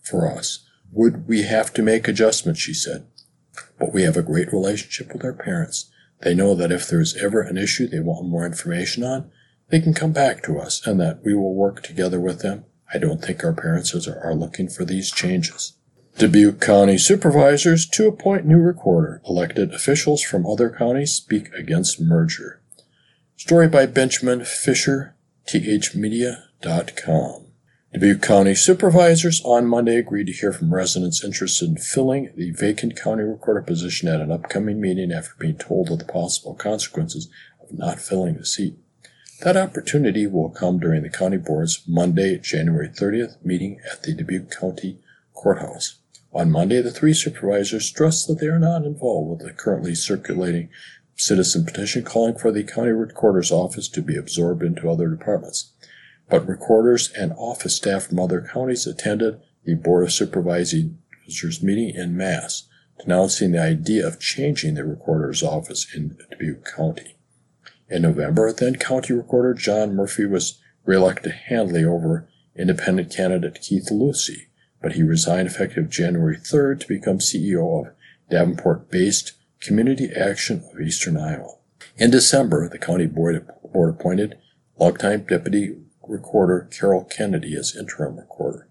for 0.02 0.30
us. 0.30 0.66
Would 0.92 1.28
we 1.28 1.42
have 1.42 1.72
to 1.74 1.82
make 1.82 2.08
adjustments, 2.08 2.60
she 2.60 2.74
said. 2.74 3.06
But 3.78 3.92
we 3.92 4.02
have 4.02 4.16
a 4.16 4.22
great 4.22 4.52
relationship 4.52 5.12
with 5.12 5.24
our 5.24 5.32
parents. 5.32 5.90
They 6.20 6.34
know 6.34 6.54
that 6.54 6.72
if 6.72 6.88
there 6.88 7.00
is 7.00 7.16
ever 7.16 7.40
an 7.40 7.56
issue 7.56 7.86
they 7.86 8.00
want 8.00 8.28
more 8.28 8.46
information 8.46 9.02
on, 9.02 9.30
they 9.72 9.80
can 9.80 9.94
come 9.94 10.12
back 10.12 10.42
to 10.42 10.58
us 10.58 10.86
and 10.86 11.00
that 11.00 11.24
we 11.24 11.34
will 11.34 11.54
work 11.54 11.82
together 11.82 12.20
with 12.20 12.42
them. 12.42 12.66
I 12.92 12.98
don't 12.98 13.24
think 13.24 13.42
our 13.42 13.54
parents 13.54 14.06
are 14.06 14.34
looking 14.34 14.68
for 14.68 14.84
these 14.84 15.10
changes. 15.10 15.78
Dubuque 16.18 16.60
County 16.60 16.98
supervisors 16.98 17.88
to 17.88 18.06
appoint 18.06 18.44
new 18.44 18.58
recorder. 18.58 19.22
Elected 19.26 19.72
officials 19.72 20.22
from 20.22 20.46
other 20.46 20.68
counties 20.68 21.12
speak 21.12 21.50
against 21.54 21.98
merger. 21.98 22.60
Story 23.36 23.66
by 23.66 23.86
Benjamin 23.86 24.44
Fisher, 24.44 25.16
thmedia.com. 25.48 27.46
Dubuque 27.94 28.22
County 28.22 28.54
supervisors 28.54 29.40
on 29.42 29.66
Monday 29.66 29.96
agreed 29.96 30.26
to 30.26 30.34
hear 30.34 30.52
from 30.52 30.74
residents 30.74 31.24
interested 31.24 31.70
in 31.70 31.76
filling 31.78 32.30
the 32.36 32.50
vacant 32.50 32.94
county 32.94 33.22
recorder 33.22 33.62
position 33.62 34.06
at 34.08 34.20
an 34.20 34.30
upcoming 34.30 34.82
meeting 34.82 35.12
after 35.12 35.32
being 35.38 35.56
told 35.56 35.90
of 35.90 35.98
the 35.98 36.04
possible 36.04 36.54
consequences 36.54 37.30
of 37.62 37.72
not 37.72 37.98
filling 37.98 38.36
the 38.36 38.44
seat. 38.44 38.76
That 39.42 39.56
opportunity 39.56 40.28
will 40.28 40.50
come 40.50 40.78
during 40.78 41.02
the 41.02 41.10
county 41.10 41.36
board's 41.36 41.82
Monday, 41.88 42.38
January 42.38 42.88
30th 42.88 43.44
meeting 43.44 43.80
at 43.90 44.04
the 44.04 44.14
Dubuque 44.14 44.52
County 44.52 45.00
Courthouse. 45.34 45.96
On 46.32 46.48
Monday, 46.48 46.80
the 46.80 46.92
three 46.92 47.12
supervisors 47.12 47.86
stressed 47.86 48.28
that 48.28 48.38
they 48.38 48.46
are 48.46 48.60
not 48.60 48.84
involved 48.84 49.30
with 49.30 49.48
the 49.48 49.52
currently 49.52 49.96
circulating 49.96 50.68
citizen 51.16 51.64
petition 51.64 52.04
calling 52.04 52.38
for 52.38 52.52
the 52.52 52.62
county 52.62 52.92
recorder's 52.92 53.50
office 53.50 53.88
to 53.88 54.00
be 54.00 54.16
absorbed 54.16 54.62
into 54.62 54.88
other 54.88 55.08
departments. 55.08 55.72
But 56.30 56.46
recorders 56.46 57.10
and 57.10 57.32
office 57.32 57.74
staff 57.74 58.04
from 58.04 58.20
other 58.20 58.42
counties 58.42 58.86
attended 58.86 59.40
the 59.64 59.74
Board 59.74 60.04
of 60.04 60.12
Supervisors 60.12 61.62
meeting 61.64 61.96
in 61.96 62.16
mass, 62.16 62.68
denouncing 63.00 63.50
the 63.50 63.60
idea 63.60 64.06
of 64.06 64.20
changing 64.20 64.74
the 64.74 64.84
recorder's 64.84 65.42
office 65.42 65.92
in 65.92 66.16
Dubuque 66.30 66.64
County. 66.76 67.16
In 67.92 68.00
November, 68.00 68.50
then 68.54 68.76
County 68.76 69.12
Recorder 69.12 69.52
John 69.52 69.94
Murphy 69.94 70.24
was 70.24 70.58
reelected 70.86 71.32
handily 71.48 71.84
over 71.84 72.26
independent 72.56 73.14
candidate 73.14 73.60
Keith 73.60 73.90
Lucy, 73.90 74.48
but 74.80 74.92
he 74.92 75.02
resigned 75.02 75.46
effective 75.46 75.90
January 75.90 76.38
3rd 76.38 76.80
to 76.80 76.88
become 76.88 77.18
CEO 77.18 77.86
of 77.86 77.92
Davenport 78.30 78.90
based 78.90 79.34
Community 79.60 80.10
Action 80.10 80.64
of 80.72 80.80
Eastern 80.80 81.18
Iowa. 81.18 81.56
In 81.98 82.10
December, 82.10 82.66
the 82.66 82.78
county 82.78 83.06
board, 83.06 83.46
board 83.62 83.94
appointed 83.94 84.38
longtime 84.78 85.24
deputy 85.24 85.76
recorder 86.08 86.70
Carol 86.70 87.04
Kennedy 87.04 87.54
as 87.56 87.76
interim 87.76 88.16
recorder. 88.16 88.68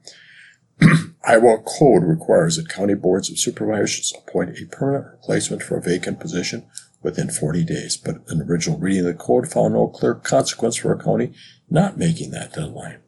Iowa 1.23 1.59
code 1.59 2.03
requires 2.05 2.55
that 2.55 2.69
county 2.69 2.95
boards 2.95 3.29
of 3.29 3.37
supervisors 3.37 4.13
appoint 4.17 4.57
a 4.57 4.65
permanent 4.65 5.11
replacement 5.11 5.61
for 5.61 5.77
a 5.77 5.81
vacant 5.81 6.19
position 6.19 6.65
within 7.01 7.29
40 7.29 7.63
days, 7.63 7.97
but 7.97 8.17
an 8.27 8.41
original 8.41 8.77
reading 8.77 9.01
of 9.01 9.05
the 9.05 9.13
code 9.13 9.47
found 9.47 9.73
no 9.73 9.87
clear 9.87 10.15
consequence 10.15 10.75
for 10.75 10.91
a 10.91 11.03
county 11.03 11.33
not 11.69 11.97
making 11.97 12.31
that 12.31 12.53
deadline. 12.53 12.99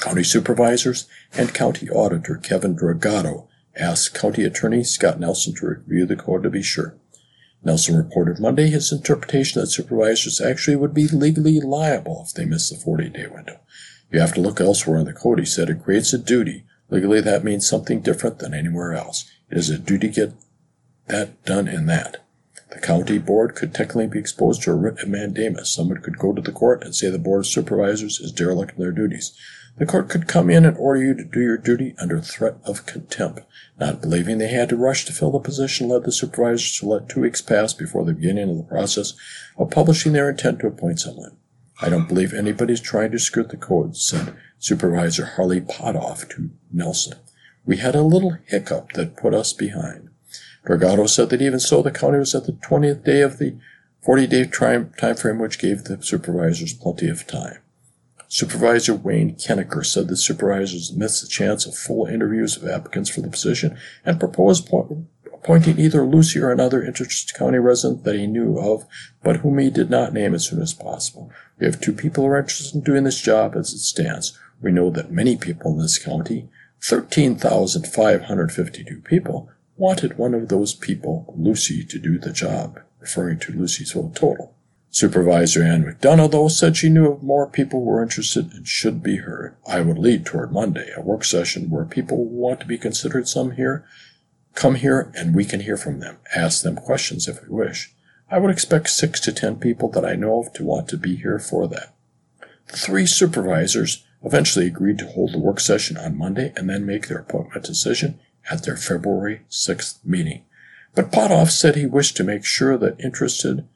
County 0.00 0.24
supervisors 0.24 1.06
and 1.32 1.54
county 1.54 1.88
auditor 1.88 2.36
Kevin 2.36 2.76
Dragotto 2.76 3.46
asked 3.76 4.14
County 4.14 4.44
Attorney 4.44 4.84
Scott 4.84 5.18
Nelson 5.18 5.54
to 5.54 5.66
review 5.66 6.06
the 6.06 6.16
code 6.16 6.42
to 6.42 6.50
be 6.50 6.62
sure. 6.62 6.96
Nelson 7.62 7.96
reported 7.96 8.38
Monday 8.38 8.68
his 8.68 8.92
interpretation 8.92 9.60
that 9.60 9.68
supervisors 9.68 10.40
actually 10.40 10.76
would 10.76 10.94
be 10.94 11.08
legally 11.08 11.60
liable 11.60 12.24
if 12.26 12.34
they 12.34 12.44
missed 12.44 12.70
the 12.70 12.76
40 12.78 13.08
day 13.10 13.26
window. 13.26 13.60
You 14.10 14.20
have 14.20 14.34
to 14.34 14.40
look 14.40 14.60
elsewhere 14.60 14.98
in 14.98 15.06
the 15.06 15.12
code, 15.12 15.38
he 15.38 15.44
said. 15.44 15.68
It 15.68 15.82
creates 15.82 16.12
a 16.12 16.18
duty. 16.18 16.64
Legally, 16.90 17.20
that 17.20 17.42
means 17.42 17.68
something 17.68 18.00
different 18.00 18.38
than 18.38 18.54
anywhere 18.54 18.92
else. 18.92 19.28
It 19.50 19.58
is 19.58 19.70
a 19.70 19.78
duty 19.78 20.08
to 20.08 20.14
get 20.14 20.34
that 21.08 21.44
done 21.44 21.66
in 21.66 21.86
that. 21.86 22.24
The 22.70 22.80
county 22.80 23.18
board 23.18 23.54
could 23.54 23.72
technically 23.72 24.08
be 24.08 24.18
exposed 24.18 24.62
to 24.62 24.72
a 24.72 24.74
writ 24.74 24.98
of 24.98 25.08
mandamus. 25.08 25.70
Someone 25.70 26.02
could 26.02 26.18
go 26.18 26.32
to 26.32 26.42
the 26.42 26.52
court 26.52 26.82
and 26.82 26.94
say 26.94 27.10
the 27.10 27.18
board 27.18 27.40
of 27.40 27.46
supervisors 27.46 28.18
is 28.18 28.32
derelict 28.32 28.72
in 28.76 28.80
their 28.80 28.92
duties. 28.92 29.32
The 29.78 29.86
court 29.86 30.08
could 30.08 30.26
come 30.26 30.48
in 30.48 30.64
and 30.64 30.76
order 30.78 31.02
you 31.02 31.14
to 31.14 31.24
do 31.24 31.40
your 31.40 31.58
duty 31.58 31.94
under 31.98 32.18
threat 32.18 32.56
of 32.64 32.86
contempt. 32.86 33.40
Not 33.78 34.00
believing 34.00 34.38
they 34.38 34.48
had 34.48 34.70
to 34.70 34.76
rush 34.76 35.04
to 35.04 35.12
fill 35.12 35.30
the 35.30 35.38
position 35.38 35.88
led 35.88 36.04
the 36.04 36.12
supervisors 36.12 36.78
to 36.78 36.86
let 36.86 37.08
two 37.08 37.20
weeks 37.20 37.42
pass 37.42 37.74
before 37.74 38.04
the 38.04 38.14
beginning 38.14 38.50
of 38.50 38.56
the 38.56 38.62
process 38.62 39.12
of 39.58 39.70
publishing 39.70 40.12
their 40.12 40.30
intent 40.30 40.60
to 40.60 40.66
appoint 40.66 41.00
someone. 41.00 41.36
I 41.80 41.90
don't 41.90 42.08
believe 42.08 42.32
anybody's 42.32 42.80
trying 42.80 43.12
to 43.12 43.18
skirt 43.18 43.50
the 43.50 43.58
code, 43.58 43.96
said 43.96 44.34
Supervisor 44.58 45.26
Harley 45.26 45.60
Pothoff 45.60 46.26
to 46.30 46.50
Nelson. 46.72 47.18
We 47.66 47.76
had 47.76 47.94
a 47.94 48.02
little 48.02 48.38
hiccup 48.46 48.92
that 48.92 49.16
put 49.16 49.34
us 49.34 49.52
behind. 49.52 50.05
Dragotto 50.66 51.08
said 51.08 51.30
that 51.30 51.42
even 51.42 51.60
so, 51.60 51.80
the 51.80 51.92
county 51.92 52.18
was 52.18 52.34
at 52.34 52.44
the 52.44 52.52
20th 52.52 53.04
day 53.04 53.20
of 53.20 53.38
the 53.38 53.56
40 54.02 54.26
day 54.26 54.46
time 54.46 55.16
frame 55.16 55.38
which 55.38 55.58
gave 55.58 55.84
the 55.84 56.02
supervisors 56.02 56.72
plenty 56.72 57.08
of 57.08 57.26
time. 57.26 57.58
Supervisor 58.28 58.94
Wayne 58.94 59.36
Kenniker 59.36 59.86
said 59.86 60.08
the 60.08 60.16
supervisors 60.16 60.92
missed 60.92 61.22
the 61.22 61.28
chance 61.28 61.64
of 61.64 61.76
full 61.76 62.06
interviews 62.06 62.56
of 62.56 62.68
applicants 62.68 63.08
for 63.08 63.20
the 63.20 63.30
position 63.30 63.78
and 64.04 64.18
proposed 64.18 64.68
appointing 65.32 65.78
either 65.78 66.04
Lucy 66.04 66.40
or 66.40 66.50
another 66.50 66.82
interested 66.82 67.36
county 67.36 67.58
resident 67.58 68.02
that 68.02 68.16
he 68.16 68.26
knew 68.26 68.58
of, 68.58 68.84
but 69.22 69.36
whom 69.36 69.58
he 69.58 69.70
did 69.70 69.90
not 69.90 70.12
name 70.12 70.34
as 70.34 70.46
soon 70.46 70.60
as 70.60 70.74
possible. 70.74 71.30
We 71.60 71.66
have 71.66 71.80
two 71.80 71.92
people 71.92 72.24
who 72.24 72.30
are 72.30 72.38
interested 72.38 72.74
in 72.74 72.80
doing 72.80 73.04
this 73.04 73.20
job 73.20 73.54
as 73.54 73.72
it 73.72 73.78
stands. 73.78 74.36
We 74.60 74.72
know 74.72 74.90
that 74.90 75.12
many 75.12 75.36
people 75.36 75.70
in 75.70 75.78
this 75.78 75.98
county, 75.98 76.48
13,552 76.82 79.02
people, 79.02 79.50
wanted 79.76 80.18
one 80.18 80.34
of 80.34 80.48
those 80.48 80.74
people, 80.74 81.34
Lucy, 81.36 81.84
to 81.84 81.98
do 81.98 82.18
the 82.18 82.32
job, 82.32 82.80
referring 83.00 83.38
to 83.40 83.52
Lucy's 83.52 83.92
whole 83.92 84.10
total. 84.10 84.54
Supervisor 84.90 85.62
Ann 85.62 85.84
McDonough, 85.84 86.30
though, 86.30 86.48
said 86.48 86.76
she 86.76 86.88
knew 86.88 87.12
of 87.12 87.22
more 87.22 87.46
people 87.46 87.80
who 87.80 87.86
were 87.86 88.02
interested 88.02 88.52
and 88.54 88.66
should 88.66 89.02
be 89.02 89.16
heard. 89.16 89.54
I 89.66 89.82
would 89.82 89.98
lead 89.98 90.24
toward 90.24 90.52
Monday, 90.52 90.90
a 90.96 91.02
work 91.02 91.22
session 91.24 91.68
where 91.68 91.84
people 91.84 92.24
want 92.24 92.60
to 92.60 92.66
be 92.66 92.78
considered 92.78 93.28
some 93.28 93.52
here. 93.52 93.84
Come 94.54 94.76
here 94.76 95.12
and 95.14 95.34
we 95.34 95.44
can 95.44 95.60
hear 95.60 95.76
from 95.76 96.00
them. 96.00 96.16
Ask 96.34 96.62
them 96.62 96.76
questions 96.76 97.28
if 97.28 97.42
we 97.42 97.48
wish. 97.48 97.94
I 98.30 98.38
would 98.38 98.50
expect 98.50 98.88
six 98.88 99.20
to 99.20 99.32
ten 99.32 99.56
people 99.56 99.90
that 99.90 100.04
I 100.04 100.14
know 100.14 100.40
of 100.40 100.54
to 100.54 100.64
want 100.64 100.88
to 100.88 100.96
be 100.96 101.16
here 101.16 101.38
for 101.38 101.68
that. 101.68 101.94
The 102.68 102.78
three 102.78 103.04
supervisors 103.04 104.02
eventually 104.24 104.66
agreed 104.66 104.98
to 105.00 105.06
hold 105.06 105.34
the 105.34 105.38
work 105.38 105.60
session 105.60 105.98
on 105.98 106.16
Monday 106.16 106.52
and 106.56 106.70
then 106.70 106.86
make 106.86 107.08
their 107.08 107.18
appointment 107.18 107.66
decision 107.66 108.18
at 108.50 108.64
their 108.64 108.76
February 108.76 109.42
6th 109.50 110.04
meeting. 110.04 110.44
But 110.94 111.12
Pothoff 111.12 111.50
said 111.50 111.76
he 111.76 111.86
wished 111.86 112.16
to 112.16 112.24
make 112.24 112.44
sure 112.44 112.78
that 112.78 113.00
interested 113.00 113.66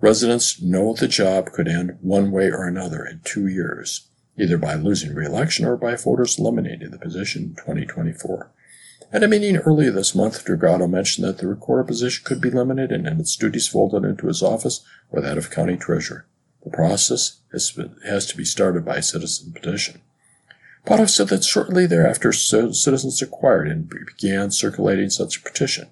Residents 0.00 0.60
know 0.60 0.92
the 0.92 1.08
job 1.08 1.52
could 1.52 1.66
end 1.66 1.96
one 2.02 2.30
way 2.30 2.50
or 2.50 2.66
another 2.66 3.06
in 3.06 3.20
two 3.24 3.46
years, 3.46 4.08
either 4.38 4.58
by 4.58 4.74
losing 4.74 5.14
re-election 5.14 5.64
or 5.64 5.76
by 5.76 5.96
voters 5.96 6.38
eliminating 6.38 6.90
the 6.90 6.98
position 6.98 7.42
in 7.44 7.54
2024. 7.54 8.52
At 9.10 9.22
a 9.22 9.28
meeting 9.28 9.56
earlier 9.56 9.90
this 9.90 10.14
month, 10.14 10.44
Dragotto 10.44 10.90
mentioned 10.90 11.26
that 11.26 11.38
the 11.38 11.46
recorder 11.46 11.84
position 11.84 12.24
could 12.26 12.42
be 12.42 12.50
limited 12.50 12.92
and 12.92 13.18
its 13.18 13.36
duties 13.36 13.68
folded 13.68 14.04
into 14.04 14.26
his 14.26 14.42
office 14.42 14.84
or 15.10 15.22
that 15.22 15.38
of 15.38 15.50
county 15.50 15.76
treasurer. 15.78 16.26
The 16.62 16.70
process 16.70 17.40
has 17.52 18.26
to 18.26 18.36
be 18.36 18.44
started 18.44 18.84
by 18.84 18.96
a 18.96 19.02
citizen 19.02 19.52
petition. 19.52 20.02
Pothoff 20.86 21.10
said 21.10 21.28
that 21.28 21.42
shortly 21.42 21.86
thereafter, 21.86 22.32
citizens 22.32 23.20
acquired 23.20 23.66
and 23.68 23.90
began 23.90 24.52
circulating 24.52 25.10
such 25.10 25.36
a 25.36 25.42
petition. 25.42 25.88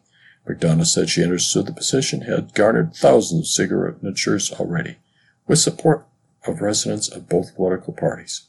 McDonough 0.49 0.87
said 0.87 1.09
she 1.09 1.25
understood 1.25 1.67
the 1.67 1.73
petition 1.73 2.23
had 2.23 2.55
garnered 2.55 2.95
thousands 2.95 3.41
of 3.41 3.47
signatures 3.49 4.53
already, 4.53 4.99
with 5.49 5.59
support 5.59 6.07
of 6.47 6.61
residents 6.61 7.09
of 7.09 7.29
both 7.29 7.57
political 7.57 7.93
parties. 7.93 8.43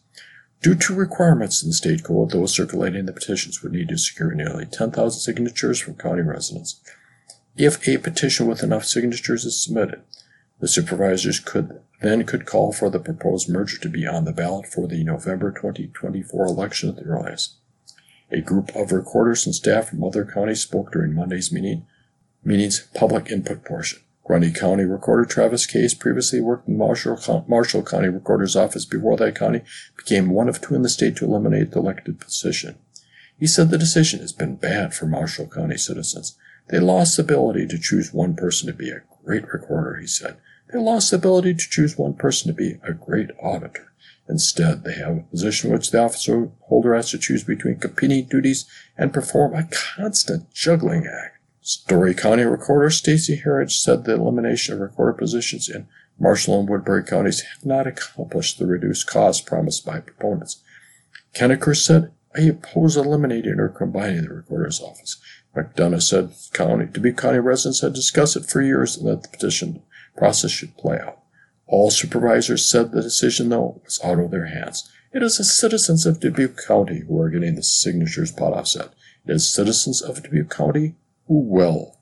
Due 0.61 0.75
to 0.75 0.93
requirements 0.93 1.63
in 1.63 1.69
the 1.69 1.73
state 1.73 2.03
code, 2.03 2.31
those 2.31 2.53
circulating 2.53 3.05
the 3.05 3.13
petitions 3.13 3.63
would 3.63 3.71
need 3.71 3.87
to 3.87 3.97
secure 3.97 4.31
nearly 4.31 4.65
10,000 4.65 5.19
signatures 5.19 5.79
from 5.79 5.95
county 5.95 6.21
residents. 6.21 6.79
If 7.55 7.87
a 7.87 7.97
petition 7.97 8.47
with 8.47 8.61
enough 8.61 8.85
signatures 8.85 9.45
is 9.45 9.63
submitted, 9.63 10.01
the 10.59 10.67
supervisors 10.67 11.39
could 11.39 11.81
then 12.01 12.25
could 12.25 12.45
call 12.45 12.73
for 12.73 12.89
the 12.89 12.99
proposed 12.99 13.49
merger 13.49 13.77
to 13.79 13.89
be 13.89 14.05
on 14.05 14.25
the 14.25 14.33
ballot 14.33 14.67
for 14.67 14.87
the 14.87 15.03
November 15.03 15.51
2024 15.51 16.45
election 16.45 16.89
at 16.89 16.97
the 16.97 17.03
earliest. 17.03 17.55
A 18.31 18.41
group 18.41 18.75
of 18.75 18.91
recorders 18.91 19.45
and 19.45 19.55
staff 19.55 19.89
from 19.89 20.03
other 20.03 20.25
counties 20.25 20.61
spoke 20.61 20.91
during 20.91 21.13
Monday's 21.13 21.51
meeting, 21.51 21.85
meeting's 22.43 22.87
public 22.93 23.29
input 23.31 23.63
portion. 23.63 23.99
Grundy 24.25 24.51
County 24.51 24.85
Recorder 24.85 25.25
Travis 25.25 25.67
Case 25.67 25.93
previously 25.93 26.41
worked 26.41 26.67
in 26.67 26.77
Marshall, 26.77 27.45
Marshall 27.47 27.83
County 27.83 28.09
Recorder's 28.09 28.55
office 28.55 28.83
before 28.83 29.15
that 29.17 29.35
county 29.35 29.61
became 29.95 30.31
one 30.31 30.49
of 30.49 30.59
two 30.59 30.73
in 30.73 30.81
the 30.81 30.89
state 30.89 31.15
to 31.17 31.25
eliminate 31.25 31.71
the 31.71 31.79
elected 31.79 32.19
position. 32.19 32.75
He 33.39 33.45
said 33.45 33.69
the 33.69 33.77
decision 33.77 34.21
has 34.21 34.33
been 34.33 34.55
bad 34.55 34.95
for 34.95 35.05
Marshall 35.05 35.47
County 35.47 35.77
citizens. 35.77 36.37
They 36.69 36.79
lost 36.79 37.17
the 37.17 37.23
ability 37.23 37.67
to 37.67 37.77
choose 37.77 38.11
one 38.11 38.35
person 38.35 38.65
to 38.67 38.73
be 38.73 38.89
a 38.89 39.03
great 39.23 39.47
recorder, 39.53 39.97
he 39.97 40.07
said. 40.07 40.37
They 40.71 40.79
lost 40.79 41.11
the 41.11 41.17
ability 41.17 41.53
to 41.53 41.69
choose 41.69 41.97
one 41.97 42.13
person 42.13 42.47
to 42.47 42.53
be 42.53 42.79
a 42.83 42.93
great 42.93 43.29
auditor. 43.41 43.91
Instead, 44.27 44.83
they 44.83 44.95
have 44.95 45.17
a 45.17 45.21
position 45.21 45.71
which 45.71 45.91
the 45.91 46.01
officer 46.01 46.49
holder 46.61 46.95
has 46.95 47.11
to 47.11 47.19
choose 47.19 47.43
between 47.43 47.77
competing 47.77 48.25
duties 48.25 48.65
and 48.97 49.13
perform 49.13 49.53
a 49.53 49.69
constant 49.71 50.51
juggling 50.53 51.05
act. 51.05 51.37
Story 51.61 52.13
County 52.13 52.43
Recorder 52.43 52.89
Stacy 52.89 53.41
Harridge 53.43 53.79
said 53.79 54.03
the 54.03 54.13
elimination 54.13 54.75
of 54.75 54.81
recorder 54.81 55.13
positions 55.13 55.69
in 55.69 55.87
Marshall 56.19 56.59
and 56.59 56.69
Woodbury 56.69 57.03
counties 57.03 57.41
had 57.41 57.65
not 57.65 57.87
accomplished 57.87 58.57
the 58.57 58.65
reduced 58.65 59.07
cost 59.07 59.45
promised 59.45 59.85
by 59.85 59.99
proponents. 59.99 60.63
Kenniker 61.33 61.75
said 61.75 62.11
I 62.35 62.41
oppose 62.41 62.97
eliminating 62.97 63.59
or 63.59 63.69
combining 63.69 64.23
the 64.23 64.33
recorder's 64.33 64.81
office. 64.81 65.17
McDonough 65.55 66.01
said 66.01 66.33
county, 66.53 66.85
Dubuque 66.85 67.17
County 67.17 67.39
residents 67.39 67.81
had 67.81 67.93
discussed 67.93 68.35
it 68.35 68.45
for 68.45 68.61
years 68.61 68.97
and 68.97 69.07
that 69.07 69.23
the 69.23 69.29
petition 69.29 69.81
process 70.15 70.51
should 70.51 70.77
play 70.77 70.99
out. 70.99 71.19
All 71.67 71.89
supervisors 71.89 72.69
said 72.69 72.91
the 72.91 73.01
decision, 73.01 73.49
though, 73.49 73.81
was 73.83 73.99
out 74.03 74.19
of 74.19 74.31
their 74.31 74.45
hands. 74.45 74.89
It 75.11 75.23
is 75.23 75.37
the 75.37 75.43
citizens 75.43 76.05
of 76.05 76.19
Dubuque 76.19 76.61
County 76.67 76.99
who 77.07 77.19
are 77.19 77.29
getting 77.29 77.55
the 77.55 77.63
signatures, 77.63 78.31
Pothoff 78.31 78.67
said. 78.67 78.89
It 79.25 79.31
is 79.31 79.49
citizens 79.49 80.01
of 80.01 80.21
Dubuque 80.21 80.49
County 80.49 80.95
who 81.27 81.39
will. 81.39 81.97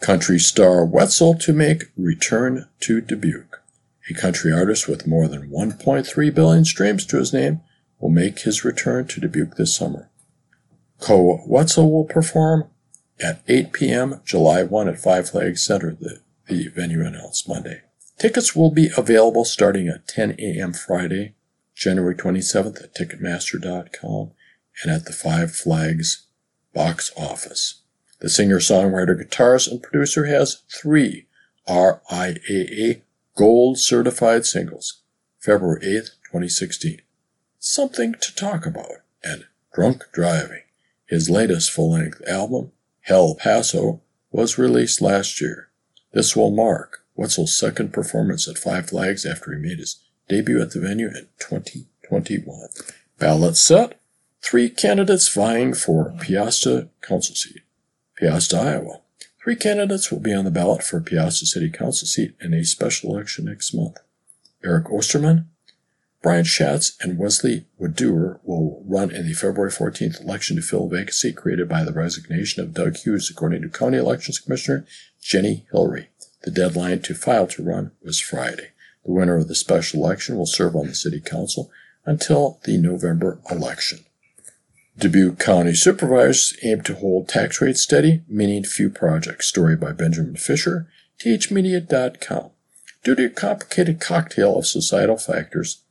Country 0.00 0.38
star 0.38 0.84
Wetzel 0.84 1.34
to 1.34 1.52
make 1.52 1.84
return 1.96 2.68
to 2.80 3.00
Dubuque. 3.00 3.62
A 4.10 4.14
country 4.14 4.52
artist 4.52 4.88
with 4.88 5.06
more 5.06 5.28
than 5.28 5.50
1.3 5.50 6.34
billion 6.34 6.64
streams 6.64 7.06
to 7.06 7.18
his 7.18 7.32
name 7.32 7.60
will 8.00 8.10
make 8.10 8.40
his 8.40 8.64
return 8.64 9.06
to 9.06 9.20
Dubuque 9.20 9.56
this 9.56 9.74
summer. 9.74 10.10
Koe 11.00 11.42
Wetzel 11.46 11.90
will 11.90 12.04
perform 12.04 12.68
at 13.20 13.42
8 13.48 13.72
p.m. 13.72 14.20
July 14.24 14.62
1 14.62 14.88
at 14.88 14.98
Five 14.98 15.30
Flags 15.30 15.64
Center, 15.64 15.96
the, 15.98 16.20
the 16.48 16.68
venue 16.68 17.04
announced 17.04 17.48
Monday. 17.48 17.82
Tickets 18.18 18.54
will 18.54 18.70
be 18.70 18.90
available 18.96 19.44
starting 19.44 19.88
at 19.88 20.06
10 20.06 20.36
a.m. 20.38 20.72
Friday, 20.72 21.34
January 21.74 22.14
27th 22.14 22.82
at 22.82 22.94
Ticketmaster.com 22.94 24.30
and 24.82 24.92
at 24.92 25.04
the 25.06 25.12
Five 25.12 25.54
Flags 25.54 26.26
box 26.72 27.12
office. 27.16 27.82
The 28.20 28.28
singer, 28.28 28.58
songwriter, 28.58 29.20
guitarist, 29.20 29.70
and 29.70 29.82
producer 29.82 30.26
has 30.26 30.62
three 30.70 31.26
RIAA 31.68 33.02
Gold 33.36 33.78
certified 33.78 34.46
singles. 34.46 35.02
February 35.40 35.80
8th, 35.80 36.10
2016. 36.30 37.00
Something 37.58 38.14
to 38.20 38.34
Talk 38.34 38.64
About 38.64 39.02
and 39.24 39.46
Drunk 39.74 40.04
Driving. 40.12 40.62
His 41.06 41.28
latest 41.28 41.70
full 41.70 41.92
length 41.92 42.22
album, 42.28 42.72
Hell 43.00 43.34
Paso, 43.34 44.00
was 44.30 44.56
released 44.56 45.02
last 45.02 45.40
year. 45.40 45.68
This 46.14 46.36
will 46.36 46.52
mark 46.52 47.04
Wetzel's 47.16 47.58
second 47.58 47.92
performance 47.92 48.48
at 48.48 48.56
Five 48.56 48.88
Flags 48.88 49.26
after 49.26 49.52
he 49.52 49.58
made 49.58 49.78
his 49.78 50.00
debut 50.28 50.62
at 50.62 50.70
the 50.70 50.80
venue 50.80 51.08
in 51.08 51.26
2021. 51.40 52.68
Ballot 53.18 53.56
set. 53.56 54.00
Three 54.40 54.70
candidates 54.70 55.28
vying 55.28 55.74
for 55.74 56.14
Peosta 56.18 56.88
Council 57.02 57.34
seat. 57.34 57.62
Peosta, 58.20 58.58
Iowa. 58.58 59.00
Three 59.42 59.56
candidates 59.56 60.10
will 60.12 60.20
be 60.20 60.32
on 60.32 60.44
the 60.44 60.50
ballot 60.50 60.82
for 60.84 61.00
Peosta 61.00 61.46
City 61.46 61.68
Council 61.68 62.06
seat 62.06 62.34
in 62.40 62.54
a 62.54 62.64
special 62.64 63.14
election 63.14 63.46
next 63.46 63.74
month. 63.74 63.98
Eric 64.62 64.90
Osterman, 64.92 65.46
Brian 66.22 66.44
Schatz, 66.44 66.96
and 67.00 67.18
Wesley 67.18 67.66
Woodeur 67.78 68.40
will 68.44 68.82
run 68.86 69.10
in 69.10 69.26
the 69.26 69.34
February 69.34 69.70
14th 69.70 70.22
election 70.22 70.56
to 70.56 70.62
fill 70.62 70.86
a 70.86 70.88
vacancy 70.88 71.32
created 71.32 71.68
by 71.68 71.84
the 71.84 71.92
resignation 71.92 72.62
of 72.62 72.72
Doug 72.72 72.96
Hughes, 72.96 73.28
according 73.30 73.62
to 73.62 73.68
County 73.68 73.98
Elections 73.98 74.38
Commissioner 74.38 74.86
Jenny 75.24 75.64
Hillary. 75.72 76.10
The 76.42 76.50
deadline 76.50 77.00
to 77.00 77.14
file 77.14 77.46
to 77.46 77.62
run 77.62 77.92
was 78.02 78.20
Friday. 78.20 78.72
The 79.06 79.12
winner 79.12 79.38
of 79.38 79.48
the 79.48 79.54
special 79.54 80.04
election 80.04 80.36
will 80.36 80.44
serve 80.44 80.76
on 80.76 80.86
the 80.86 80.94
City 80.94 81.18
Council 81.18 81.70
until 82.04 82.60
the 82.64 82.76
November 82.76 83.40
election. 83.50 84.00
Dubuque 84.98 85.38
County 85.38 85.74
supervisors 85.74 86.54
aim 86.62 86.82
to 86.82 86.94
hold 86.94 87.26
tax 87.26 87.62
rates 87.62 87.80
steady, 87.80 88.22
meaning 88.28 88.64
few 88.64 88.90
projects. 88.90 89.46
Story 89.46 89.76
by 89.76 89.92
Benjamin 89.92 90.36
Fisher, 90.36 90.88
thmedia.com. 91.18 92.50
Due 93.02 93.14
to 93.14 93.24
a 93.24 93.30
complicated 93.30 94.00
cocktail 94.00 94.58
of 94.58 94.66
societal 94.66 95.16
factors, 95.16 95.82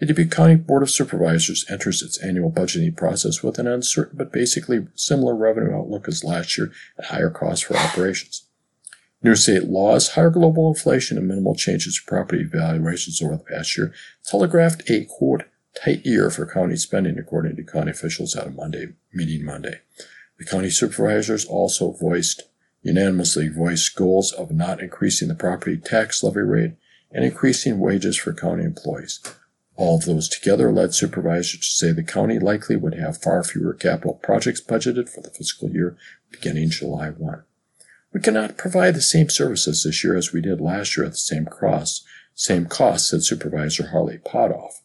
the 0.00 0.06
Dubuque 0.06 0.32
County 0.32 0.56
Board 0.56 0.82
of 0.82 0.90
Supervisors 0.90 1.64
enters 1.70 2.02
its 2.02 2.18
annual 2.18 2.50
budgeting 2.50 2.96
process 2.96 3.40
with 3.40 3.60
an 3.60 3.68
uncertain 3.68 4.18
but 4.18 4.32
basically 4.32 4.88
similar 4.96 5.36
revenue 5.36 5.76
outlook 5.76 6.08
as 6.08 6.24
last 6.24 6.58
year 6.58 6.72
and 6.96 7.06
higher 7.06 7.30
costs 7.30 7.64
for 7.64 7.76
operations. 7.76 8.46
New 9.22 9.30
York 9.30 9.38
state 9.38 9.64
laws, 9.64 10.10
higher 10.12 10.30
global 10.30 10.68
inflation, 10.68 11.18
and 11.18 11.28
minimal 11.28 11.54
changes 11.54 11.96
to 11.96 12.04
property 12.06 12.42
valuations 12.42 13.20
over 13.20 13.36
the 13.36 13.44
past 13.44 13.76
year 13.76 13.92
telegraphed 14.24 14.88
a 14.88 15.04
quote 15.04 15.44
tight 15.74 16.04
year 16.06 16.30
for 16.30 16.46
county 16.46 16.76
spending, 16.76 17.18
according 17.18 17.54
to 17.56 17.62
county 17.62 17.90
officials 17.90 18.34
at 18.34 18.46
a 18.46 18.50
Monday 18.50 18.94
meeting 19.12 19.44
Monday. 19.44 19.80
The 20.38 20.46
county 20.46 20.70
supervisors 20.70 21.44
also 21.44 21.92
voiced 21.92 22.44
unanimously 22.82 23.48
voiced 23.48 23.94
goals 23.94 24.32
of 24.32 24.50
not 24.50 24.80
increasing 24.80 25.28
the 25.28 25.34
property 25.34 25.76
tax 25.76 26.22
levy 26.22 26.40
rate 26.40 26.72
and 27.12 27.22
increasing 27.22 27.78
wages 27.78 28.16
for 28.16 28.32
county 28.32 28.64
employees. 28.64 29.20
All 29.76 29.98
of 29.98 30.06
those 30.06 30.30
together 30.30 30.72
led 30.72 30.94
supervisors 30.94 31.60
to 31.60 31.66
say 31.66 31.92
the 31.92 32.02
county 32.02 32.38
likely 32.38 32.76
would 32.76 32.94
have 32.94 33.20
far 33.20 33.44
fewer 33.44 33.74
capital 33.74 34.14
projects 34.14 34.62
budgeted 34.62 35.10
for 35.10 35.20
the 35.20 35.30
fiscal 35.30 35.70
year 35.70 35.98
beginning 36.30 36.70
July 36.70 37.10
1. 37.10 37.44
We 38.12 38.20
cannot 38.20 38.56
provide 38.58 38.94
the 38.94 39.02
same 39.02 39.28
services 39.28 39.84
this 39.84 40.02
year 40.02 40.16
as 40.16 40.32
we 40.32 40.40
did 40.40 40.60
last 40.60 40.96
year 40.96 41.06
at 41.06 41.12
the 41.12 41.18
same 41.18 41.46
cost, 41.46 42.04
same 42.34 42.66
cost, 42.66 43.08
said 43.08 43.22
Supervisor 43.22 43.88
Harley 43.88 44.18
Pothoff. 44.18 44.80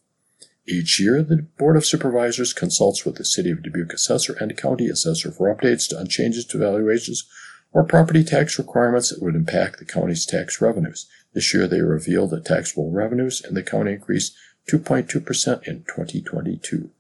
Each 0.68 1.00
year, 1.00 1.24
the 1.24 1.48
Board 1.58 1.76
of 1.76 1.86
Supervisors 1.86 2.54
consults 2.54 3.04
with 3.04 3.16
the 3.16 3.26
City 3.26 3.50
of 3.50 3.64
Dubuque 3.64 3.94
assessor 3.94 4.34
and 4.40 4.56
county 4.56 4.90
assessor 4.90 5.32
for 5.32 5.54
updates 5.54 5.92
on 5.98 6.08
changes 6.08 6.46
to 6.46 6.60
valuations 6.60 7.28
or 7.72 7.84
property 7.84 8.24
tax 8.24 8.60
requirements 8.60 9.10
that 9.10 9.22
would 9.24 9.36
impact 9.36 9.80
the 9.80 9.86
county's 9.86 10.26
tax 10.26 10.62
revenues. 10.62 11.08
This 11.34 11.52
year, 11.54 11.68
they 11.68 11.82
revealed 11.82 12.30
that 12.30 12.46
taxable 12.46 12.92
revenues 12.92 13.44
in 13.44 13.56
the 13.56 13.64
county 13.64 13.94
increased 13.94 14.36
2.2% 14.70 15.68
in 15.68 15.84
2022. 15.84 16.92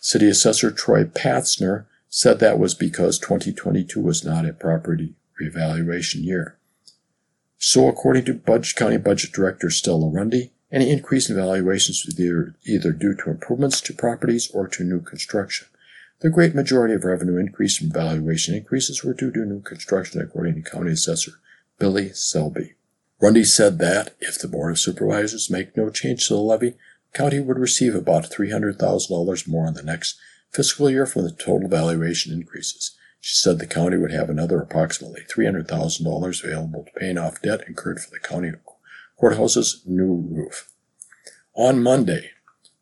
City 0.00 0.28
Assessor 0.28 0.72
Troy 0.72 1.04
Patzner 1.04 1.86
said 2.08 2.40
that 2.40 2.58
was 2.58 2.74
because 2.74 3.18
2022 3.18 4.00
was 4.00 4.24
not 4.24 4.44
a 4.44 4.52
property 4.52 5.14
revaluation 5.38 6.22
year. 6.22 6.58
So, 7.58 7.88
according 7.88 8.24
to 8.24 8.34
Budge 8.34 8.74
County 8.74 8.96
Budget 8.96 9.32
Director 9.32 9.70
Stella 9.70 10.08
Rundy, 10.08 10.52
any 10.72 10.90
increase 10.90 11.28
in 11.28 11.36
valuations 11.36 12.04
was 12.04 12.18
either, 12.18 12.54
either 12.64 12.92
due 12.92 13.14
to 13.14 13.30
improvements 13.30 13.80
to 13.82 13.92
properties 13.92 14.50
or 14.52 14.66
to 14.68 14.84
new 14.84 15.00
construction. 15.00 15.68
The 16.20 16.30
great 16.30 16.54
majority 16.54 16.94
of 16.94 17.04
revenue 17.04 17.36
increase 17.36 17.76
from 17.76 17.90
valuation 17.90 18.54
increases 18.54 19.04
were 19.04 19.12
due 19.12 19.30
to 19.32 19.44
new 19.44 19.60
construction, 19.60 20.20
according 20.20 20.54
to 20.54 20.70
County 20.70 20.92
Assessor 20.92 21.32
Billy 21.78 22.10
Selby. 22.10 22.74
Rundy 23.20 23.44
said 23.44 23.78
that 23.78 24.16
if 24.20 24.38
the 24.38 24.48
Board 24.48 24.72
of 24.72 24.78
Supervisors 24.78 25.50
make 25.50 25.76
no 25.76 25.90
change 25.90 26.26
to 26.28 26.34
the 26.34 26.40
levy, 26.40 26.70
the 26.70 27.18
county 27.18 27.38
would 27.38 27.58
receive 27.58 27.94
about 27.94 28.30
$300,000 28.30 29.48
more 29.48 29.66
in 29.66 29.74
the 29.74 29.82
next 29.82 30.18
fiscal 30.50 30.90
year 30.90 31.06
from 31.06 31.22
the 31.22 31.32
total 31.32 31.68
valuation 31.68 32.32
increases. 32.32 32.96
She 33.24 33.36
said 33.36 33.60
the 33.60 33.68
county 33.68 33.96
would 33.96 34.10
have 34.10 34.28
another 34.28 34.60
approximately 34.60 35.22
$300,000 35.32 36.44
available 36.44 36.84
to 36.84 36.98
paying 36.98 37.16
off 37.16 37.40
debt 37.40 37.62
incurred 37.68 38.00
for 38.00 38.10
the 38.10 38.18
county 38.18 38.50
courthouse's 39.16 39.80
new 39.86 40.26
roof. 40.28 40.72
On 41.54 41.80
Monday, 41.80 42.32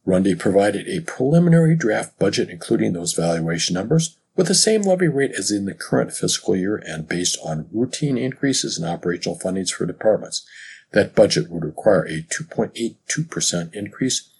Rundy 0.06 0.34
provided 0.34 0.88
a 0.88 1.02
preliminary 1.02 1.76
draft 1.76 2.18
budget 2.18 2.48
including 2.48 2.94
those 2.94 3.12
valuation 3.12 3.74
numbers 3.74 4.16
with 4.34 4.48
the 4.48 4.54
same 4.54 4.80
levy 4.80 5.08
rate 5.08 5.32
as 5.38 5.50
in 5.50 5.66
the 5.66 5.74
current 5.74 6.10
fiscal 6.10 6.56
year 6.56 6.82
and 6.86 7.06
based 7.06 7.38
on 7.44 7.68
routine 7.70 8.16
increases 8.16 8.78
in 8.78 8.88
operational 8.88 9.38
fundings 9.38 9.70
for 9.70 9.84
departments. 9.84 10.46
That 10.92 11.14
budget 11.14 11.50
would 11.50 11.66
require 11.66 12.04
a 12.06 12.22
2.82% 12.22 13.74
increase 13.74 14.30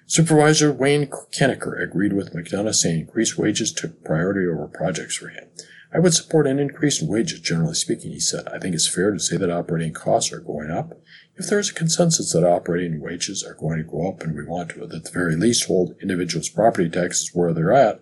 Supervisor 0.05 0.73
Wayne 0.73 1.07
Kenniker 1.07 1.81
agreed 1.81 2.11
with 2.11 2.33
McDonough, 2.33 2.75
saying 2.75 2.99
increased 2.99 3.37
wages 3.37 3.71
took 3.71 4.03
priority 4.03 4.45
over 4.45 4.67
projects 4.67 5.15
for 5.15 5.29
him. 5.29 5.45
I 5.93 5.99
would 5.99 6.13
support 6.13 6.47
an 6.47 6.59
increase 6.59 7.01
in 7.01 7.07
wages, 7.07 7.39
generally 7.39 7.73
speaking, 7.73 8.11
he 8.11 8.19
said. 8.19 8.47
I 8.49 8.59
think 8.59 8.75
it's 8.75 8.93
fair 8.93 9.11
to 9.11 9.19
say 9.19 9.37
that 9.37 9.49
operating 9.49 9.93
costs 9.93 10.33
are 10.33 10.39
going 10.39 10.69
up. 10.69 10.99
If 11.37 11.47
there 11.47 11.59
is 11.59 11.69
a 11.69 11.73
consensus 11.73 12.33
that 12.33 12.43
operating 12.43 12.99
wages 12.99 13.43
are 13.43 13.55
going 13.55 13.77
to 13.77 13.83
go 13.83 14.09
up 14.09 14.21
and 14.21 14.35
we 14.35 14.45
want 14.45 14.71
to, 14.71 14.83
at 14.83 14.89
the 14.89 15.09
very 15.13 15.37
least, 15.37 15.67
hold 15.67 15.95
individuals' 16.01 16.49
property 16.49 16.89
taxes 16.89 17.31
where 17.33 17.53
they're 17.53 17.73
at, 17.73 18.01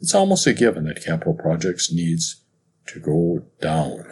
it's 0.00 0.14
almost 0.14 0.46
a 0.46 0.52
given 0.52 0.84
that 0.84 1.04
capital 1.04 1.34
projects 1.34 1.92
needs 1.92 2.42
to 2.86 3.00
go 3.00 3.44
down. 3.60 4.09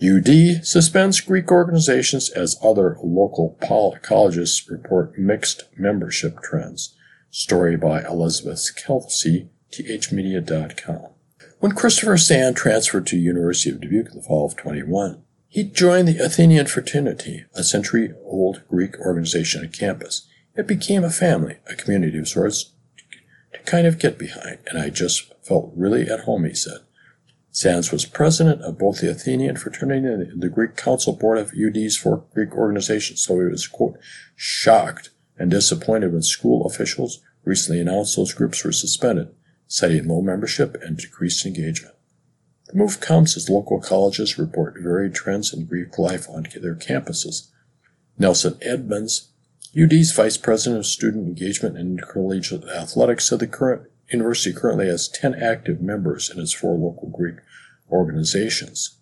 UD 0.00 0.64
suspends 0.64 1.20
Greek 1.20 1.50
organizations 1.50 2.30
as 2.30 2.56
other 2.62 2.96
local 3.02 3.58
colleges 3.60 4.64
report 4.70 5.18
mixed 5.18 5.64
membership 5.76 6.40
trends. 6.40 6.94
Story 7.30 7.76
by 7.76 8.02
Elizabeth 8.02 8.70
Kelsey, 8.76 9.48
thmedia.com. 9.72 11.08
When 11.58 11.72
Christopher 11.72 12.16
Sand 12.16 12.56
transferred 12.56 13.06
to 13.08 13.16
University 13.16 13.70
of 13.70 13.80
Dubuque 13.80 14.10
in 14.10 14.16
the 14.16 14.22
fall 14.22 14.46
of 14.46 14.56
21, 14.56 15.22
he 15.48 15.64
joined 15.64 16.06
the 16.06 16.24
Athenian 16.24 16.66
Fraternity, 16.66 17.46
a 17.54 17.64
century-old 17.64 18.62
Greek 18.68 18.98
organization 19.00 19.62
on 19.62 19.72
campus. 19.72 20.28
It 20.54 20.68
became 20.68 21.02
a 21.02 21.10
family, 21.10 21.56
a 21.66 21.74
community 21.74 22.18
of 22.18 22.28
sorts 22.28 22.72
to 23.52 23.58
kind 23.64 23.86
of 23.86 23.98
get 23.98 24.18
behind, 24.18 24.58
and 24.68 24.78
I 24.78 24.90
just 24.90 25.32
felt 25.42 25.72
really 25.74 26.08
at 26.08 26.20
home, 26.20 26.44
he 26.44 26.54
said. 26.54 26.78
Sands 27.58 27.90
was 27.90 28.04
president 28.04 28.62
of 28.62 28.78
both 28.78 29.00
the 29.00 29.10
Athenian 29.10 29.56
fraternity 29.56 30.06
and 30.06 30.40
the 30.40 30.48
Greek 30.48 30.76
Council 30.76 31.12
Board 31.12 31.38
of 31.38 31.54
UD's 31.60 31.96
four 31.96 32.24
Greek 32.32 32.54
organizations, 32.54 33.20
so 33.20 33.40
he 33.40 33.46
was, 33.46 33.66
quote, 33.66 33.98
shocked 34.36 35.10
and 35.36 35.50
disappointed 35.50 36.12
when 36.12 36.22
school 36.22 36.64
officials 36.66 37.20
recently 37.44 37.80
announced 37.80 38.14
those 38.14 38.32
groups 38.32 38.62
were 38.62 38.70
suspended, 38.70 39.34
citing 39.66 40.06
low 40.06 40.22
membership 40.22 40.76
and 40.82 40.98
decreased 40.98 41.44
engagement. 41.44 41.96
The 42.68 42.78
move 42.78 43.00
comes 43.00 43.36
as 43.36 43.50
local 43.50 43.80
colleges 43.80 44.38
report 44.38 44.76
varied 44.80 45.16
trends 45.16 45.52
in 45.52 45.66
Greek 45.66 45.98
life 45.98 46.28
on 46.30 46.46
their 46.62 46.76
campuses. 46.76 47.48
Nelson 48.16 48.56
Edmonds, 48.62 49.32
UD's 49.76 50.12
vice 50.12 50.36
president 50.36 50.78
of 50.78 50.86
student 50.86 51.26
engagement 51.26 51.76
and 51.76 51.98
intercollegiate 51.98 52.68
athletics, 52.68 53.28
said 53.28 53.40
the 53.40 53.48
current 53.48 53.90
university 54.12 54.54
currently 54.54 54.86
has 54.86 55.08
10 55.08 55.34
active 55.34 55.80
members 55.80 56.30
in 56.30 56.38
its 56.40 56.52
four 56.52 56.76
local 56.76 57.08
Greek 57.08 57.34
organizations. 57.90 58.98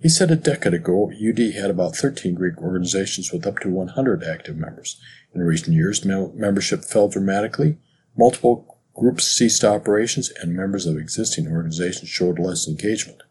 He 0.00 0.08
said 0.08 0.30
a 0.30 0.36
decade 0.36 0.74
ago, 0.74 1.10
UD 1.10 1.38
had 1.54 1.70
about 1.70 1.96
13 1.96 2.34
Greek 2.34 2.58
organizations 2.58 3.32
with 3.32 3.46
up 3.46 3.58
to 3.60 3.70
100 3.70 4.22
active 4.22 4.56
members. 4.56 5.00
In 5.34 5.40
recent 5.42 5.74
years, 5.74 6.04
membership 6.04 6.84
fell 6.84 7.08
dramatically. 7.08 7.78
Multiple 8.16 8.78
groups 8.94 9.26
ceased 9.26 9.64
operations, 9.64 10.30
and 10.40 10.54
members 10.54 10.86
of 10.86 10.96
existing 10.96 11.48
organizations 11.48 12.08
showed 12.08 12.38
less 12.38 12.66
engagement. 12.66 13.22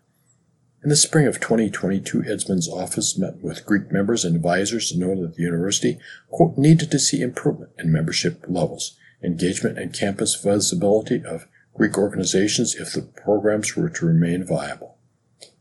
In 0.83 0.89
the 0.89 0.95
spring 0.95 1.25
of 1.25 1.39
2022, 1.39 2.25
Edmonds' 2.25 2.69
office 2.69 3.17
met 3.17 3.41
with 3.41 3.65
Greek 3.65 3.91
members 3.91 4.23
and 4.23 4.35
advisors 4.35 4.91
to 4.91 4.99
note 4.99 5.19
that 5.21 5.35
the 5.35 5.41
university, 5.41 5.97
quote, 6.29 6.57
needed 6.57 6.91
to 6.91 6.99
see 6.99 7.21
improvement 7.21 7.71
in 7.79 7.91
membership 7.91 8.45
levels, 8.47 8.95
engagement, 9.23 9.79
and 9.79 9.97
campus 9.97 10.35
visibility 10.35 11.23
of 11.25 11.47
Greek 11.75 11.97
organizations 11.97 12.73
if 12.75 12.93
the 12.93 13.01
programs 13.01 13.75
were 13.75 13.89
to 13.89 14.05
remain 14.05 14.45
viable. 14.45 14.97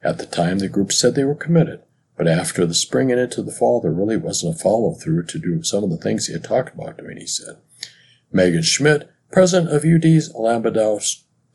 At 0.02 0.18
the 0.18 0.26
time, 0.26 0.60
the 0.60 0.68
group 0.68 0.92
said 0.92 1.14
they 1.14 1.24
were 1.24 1.34
committed, 1.34 1.82
but 2.16 2.28
after 2.28 2.64
the 2.64 2.74
spring 2.74 3.10
and 3.10 3.20
into 3.20 3.42
the 3.42 3.50
fall, 3.50 3.80
there 3.80 3.90
really 3.90 4.16
wasn't 4.16 4.54
a 4.54 4.58
follow 4.58 4.94
through 4.94 5.24
to 5.24 5.38
do 5.38 5.62
some 5.62 5.82
of 5.82 5.90
the 5.90 5.96
things 5.96 6.26
he 6.26 6.32
had 6.32 6.44
talked 6.44 6.74
about 6.74 6.98
doing, 6.98 7.16
he 7.16 7.26
said. 7.26 7.56
Megan 8.32 8.62
Schmidt, 8.62 9.10
president 9.32 9.72
of 9.72 9.84
UD's 9.84 10.32
Lambda 10.34 10.70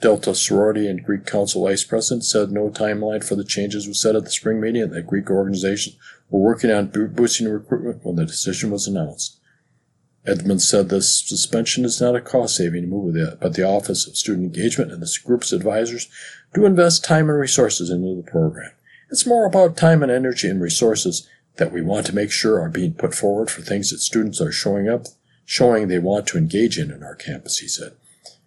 Delta 0.02 0.34
sorority 0.36 0.88
and 0.88 1.04
Greek 1.04 1.26
Council 1.26 1.66
vice 1.66 1.84
president, 1.84 2.26
said 2.26 2.52
no 2.52 2.70
timeline 2.70 3.24
for 3.24 3.36
the 3.36 3.44
changes 3.44 3.88
was 3.88 4.02
set 4.02 4.16
at 4.16 4.24
the 4.24 4.30
spring 4.30 4.60
meeting 4.60 4.82
and 4.82 4.94
that 4.94 5.08
Greek 5.08 5.30
organizations 5.30 5.98
were 6.30 6.40
working 6.40 6.72
on 6.72 6.88
boosting 6.88 7.48
recruitment 7.48 8.04
when 8.04 8.16
the 8.16 8.26
decision 8.26 8.72
was 8.72 8.88
announced. 8.88 9.39
Edmonds 10.30 10.68
said 10.68 10.90
this 10.90 11.28
suspension 11.28 11.84
is 11.84 12.00
not 12.00 12.16
a 12.16 12.22
cost 12.22 12.56
saving 12.56 12.90
move, 12.90 13.16
but 13.42 13.56
the 13.56 13.64
Office 13.64 14.08
of 14.08 14.16
Student 14.16 14.56
Engagement 14.56 14.92
and 14.92 15.02
the 15.02 15.18
group's 15.26 15.52
advisors 15.52 16.08
do 16.54 16.66
invest 16.66 17.04
time 17.04 17.30
and 17.30 17.40
resources 17.40 17.90
into 17.90 18.16
the 18.16 18.30
program. 18.30 18.72
It's 19.10 19.26
more 19.26 19.46
about 19.46 19.76
time 19.76 20.04
and 20.04 20.12
energy 20.12 20.48
and 20.48 20.62
resources 20.62 21.28
that 21.58 21.72
we 21.72 21.82
want 21.82 22.06
to 22.06 22.16
make 22.16 22.32
sure 22.32 22.62
are 22.62 22.70
being 22.70 22.94
put 22.94 23.16
forward 23.16 23.50
for 23.50 23.62
things 23.62 23.90
that 23.90 24.00
students 24.00 24.40
are 24.40 24.52
showing 24.52 24.88
up, 24.88 25.08
showing 25.46 25.88
they 25.88 26.00
want 26.00 26.28
to 26.28 26.38
engage 26.38 26.78
in 26.78 26.92
in 26.92 27.04
our 27.04 27.16
campus, 27.16 27.58
he 27.58 27.68
said. 27.68 27.94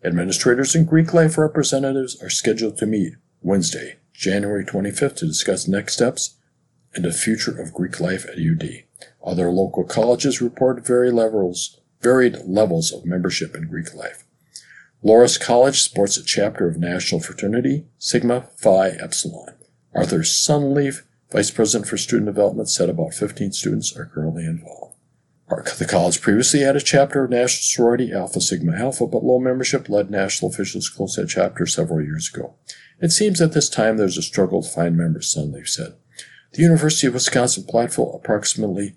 Administrators 0.04 0.74
and 0.74 0.86
Greek 0.86 1.12
life 1.12 1.36
representatives 1.36 2.20
are 2.22 2.30
scheduled 2.30 2.76
to 2.78 2.86
meet 2.86 3.14
Wednesday, 3.40 3.96
January 4.14 4.64
25th 4.64 5.16
to 5.16 5.26
discuss 5.26 5.66
next 5.66 5.94
steps 5.94 6.36
and 6.94 7.04
the 7.04 7.12
future 7.12 7.60
of 7.60 7.74
Greek 7.74 7.98
life 8.00 8.24
at 8.26 8.38
UD. 8.38 8.84
Other 9.24 9.50
local 9.50 9.84
colleges 9.84 10.40
report 10.40 10.84
varied 10.84 11.14
levels, 11.14 11.80
varied 12.00 12.38
levels 12.46 12.92
of 12.92 13.06
membership 13.06 13.54
in 13.54 13.68
Greek 13.68 13.94
life. 13.94 14.24
Loras 15.04 15.40
College 15.40 15.80
sports 15.80 16.16
a 16.16 16.24
chapter 16.24 16.68
of 16.68 16.78
National 16.78 17.20
Fraternity 17.20 17.86
Sigma 17.98 18.48
Phi 18.56 18.88
Epsilon. 18.88 19.54
Arthur 19.94 20.20
Sunleaf, 20.20 21.02
Vice 21.30 21.50
President 21.50 21.88
for 21.88 21.96
Student 21.96 22.26
Development, 22.26 22.68
said 22.68 22.88
about 22.88 23.14
15 23.14 23.52
students 23.52 23.96
are 23.96 24.06
currently 24.06 24.44
involved. 24.44 24.96
The 25.78 25.86
college 25.88 26.22
previously 26.22 26.60
had 26.60 26.76
a 26.76 26.80
chapter 26.80 27.24
of 27.24 27.30
National 27.30 27.62
Sorority 27.62 28.12
Alpha 28.12 28.40
Sigma 28.40 28.74
Alpha, 28.74 29.06
but 29.06 29.22
low 29.22 29.38
membership 29.38 29.88
led 29.88 30.10
national 30.10 30.50
officials 30.50 30.88
to 30.88 30.96
close 30.96 31.16
that 31.16 31.28
chapter 31.28 31.66
several 31.66 32.02
years 32.02 32.30
ago. 32.32 32.54
It 33.00 33.10
seems 33.10 33.40
at 33.40 33.52
this 33.52 33.68
time 33.68 33.96
there's 33.98 34.16
a 34.16 34.22
struggle 34.22 34.62
to 34.62 34.68
find 34.68 34.96
members, 34.96 35.34
Sunleaf 35.34 35.68
said. 35.68 35.94
The 36.52 36.62
University 36.62 37.06
of 37.06 37.14
Wisconsin 37.14 37.64
Platteville 37.64 38.14
approximately 38.14 38.96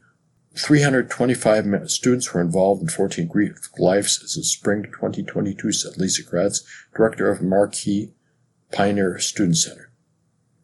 325 0.57 1.89
students 1.91 2.33
were 2.33 2.41
involved 2.41 2.81
in 2.81 2.87
14 2.87 3.27
Greek 3.27 3.53
lives 3.77 4.21
as 4.23 4.37
of 4.37 4.45
spring 4.45 4.83
2022, 4.83 5.71
said 5.71 5.97
Lisa 5.97 6.23
Kratz, 6.23 6.63
director 6.95 7.29
of 7.29 7.39
Markee 7.39 8.13
Pioneer 8.71 9.19
Student 9.19 9.57
Center. 9.57 9.91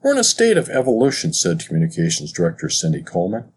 We're 0.00 0.12
in 0.12 0.18
a 0.18 0.22
state 0.22 0.56
of 0.56 0.68
evolution, 0.68 1.32
said 1.32 1.66
Communications 1.66 2.30
Director 2.30 2.68
Cindy 2.68 3.02
Coleman. 3.02 3.50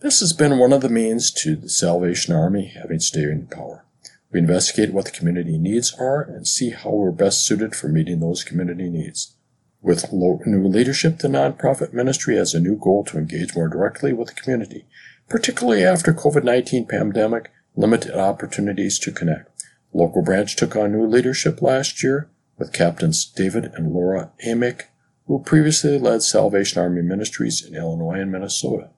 This 0.00 0.20
has 0.20 0.34
been 0.34 0.58
one 0.58 0.74
of 0.74 0.82
the 0.82 0.90
means 0.90 1.30
to 1.42 1.56
the 1.56 1.70
Salvation 1.70 2.34
Army 2.34 2.66
having 2.66 3.00
staying 3.00 3.46
power. 3.46 3.86
We 4.30 4.40
investigate 4.40 4.92
what 4.92 5.06
the 5.06 5.12
community 5.12 5.56
needs 5.56 5.94
are 5.98 6.20
and 6.20 6.46
see 6.46 6.72
how 6.72 6.90
we're 6.90 7.10
best 7.10 7.46
suited 7.46 7.74
for 7.74 7.88
meeting 7.88 8.20
those 8.20 8.44
community 8.44 8.90
needs. 8.90 9.34
With 9.82 10.12
new 10.12 10.68
leadership, 10.68 11.18
the 11.18 11.28
nonprofit 11.28 11.94
ministry 11.94 12.36
has 12.36 12.54
a 12.54 12.60
new 12.60 12.76
goal 12.76 13.02
to 13.04 13.16
engage 13.16 13.56
more 13.56 13.68
directly 13.68 14.12
with 14.12 14.28
the 14.28 14.40
community, 14.40 14.86
particularly 15.28 15.84
after 15.84 16.12
COVID-19 16.12 16.86
pandemic 16.88 17.50
limited 17.74 18.14
opportunities 18.14 18.98
to 18.98 19.12
connect. 19.12 19.64
local 19.92 20.22
branch 20.22 20.54
took 20.54 20.76
on 20.76 20.92
new 20.92 21.06
leadership 21.06 21.62
last 21.62 22.02
year 22.02 22.28
with 22.58 22.72
Captains 22.72 23.24
David 23.24 23.72
and 23.74 23.92
Laura 23.92 24.30
Amick, 24.46 24.82
who 25.26 25.42
previously 25.42 25.98
led 25.98 26.22
Salvation 26.22 26.82
Army 26.82 27.00
ministries 27.00 27.64
in 27.64 27.74
Illinois 27.74 28.20
and 28.20 28.30
Minnesota. 28.30 28.90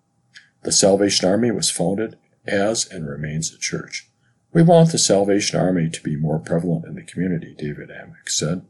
The 0.65 0.73
Salvation 0.73 1.29
Army 1.29 1.51
was 1.51 1.71
founded 1.71 2.19
as 2.47 2.87
and 2.91 3.09
remains 3.09 3.55
a 3.55 3.59
church. 3.59 4.11
We 4.53 4.63
want 4.63 4.91
the 4.91 4.99
Salvation 4.99 5.61
Army 5.61 5.89
to 5.91 6.03
be 6.03 6.17
more 6.17 6.39
prevalent 6.39 6.87
in 6.87 6.95
the 6.95 7.03
community, 7.03 7.55
David 7.57 7.91
Amick 7.91 8.29
said. 8.29 8.63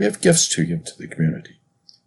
We 0.00 0.06
have 0.06 0.22
gifts 0.22 0.48
to 0.54 0.64
give 0.64 0.84
to 0.86 0.98
the 0.98 1.06
community. 1.06 1.60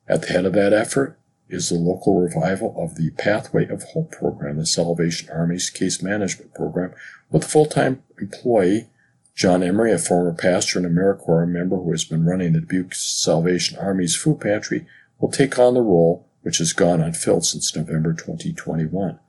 At 0.07 0.23
the 0.23 0.29
head 0.29 0.45
of 0.45 0.53
that 0.53 0.73
effort 0.73 1.19
is 1.47 1.69
the 1.69 1.75
local 1.75 2.19
revival 2.19 2.73
of 2.75 2.95
the 2.95 3.11
Pathway 3.11 3.67
of 3.67 3.83
Hope 3.83 4.11
program, 4.11 4.57
the 4.57 4.65
Salvation 4.65 5.29
Army's 5.29 5.69
case 5.69 6.01
management 6.01 6.55
program, 6.55 6.95
with 7.29 7.45
full-time 7.45 8.01
employee 8.19 8.89
John 9.35 9.61
Emery, 9.61 9.91
a 9.91 9.99
former 9.99 10.33
pastor 10.33 10.79
and 10.79 10.87
AmeriCorps 10.87 11.47
member 11.49 11.75
who 11.75 11.91
has 11.91 12.03
been 12.03 12.25
running 12.25 12.53
the 12.53 12.61
Dubuque 12.61 12.95
Salvation 12.95 13.77
Army's 13.77 14.15
food 14.15 14.41
pantry, 14.41 14.87
will 15.19 15.29
take 15.29 15.59
on 15.59 15.75
the 15.75 15.81
role 15.81 16.27
which 16.41 16.57
has 16.57 16.73
gone 16.73 16.99
unfilled 16.99 17.45
since 17.45 17.75
November 17.75 18.13
2021. 18.13 19.19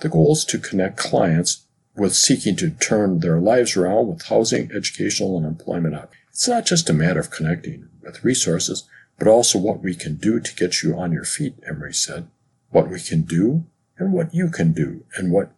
The 0.00 0.08
goal 0.08 0.32
is 0.32 0.44
to 0.46 0.58
connect 0.58 0.96
clients 0.96 1.66
with 1.94 2.16
seeking 2.16 2.56
to 2.56 2.70
turn 2.70 3.20
their 3.20 3.38
lives 3.38 3.76
around 3.76 4.08
with 4.08 4.26
housing, 4.26 4.72
educational, 4.72 5.36
and 5.36 5.46
employment 5.46 5.94
opportunities. 5.94 6.17
It's 6.38 6.46
not 6.46 6.66
just 6.66 6.88
a 6.88 6.92
matter 6.92 7.18
of 7.18 7.32
connecting 7.32 7.88
with 8.00 8.22
resources, 8.22 8.84
but 9.18 9.26
also 9.26 9.58
what 9.58 9.82
we 9.82 9.96
can 9.96 10.14
do 10.14 10.38
to 10.38 10.54
get 10.54 10.84
you 10.84 10.96
on 10.96 11.10
your 11.10 11.24
feet, 11.24 11.56
Emery 11.68 11.92
said. 11.92 12.28
What 12.70 12.88
we 12.88 13.00
can 13.00 13.22
do 13.22 13.64
and 13.98 14.12
what 14.12 14.32
you 14.32 14.48
can 14.48 14.72
do 14.72 15.04
and 15.16 15.32
what 15.32 15.50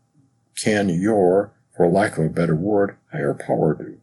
can 0.57 0.89
your, 0.89 1.53
for 1.77 1.87
lack 1.87 2.17
of 2.17 2.25
a 2.25 2.31
better 2.31 2.55
word, 2.55 2.97
higher 3.13 3.35
power 3.35 3.75
do. 3.75 3.99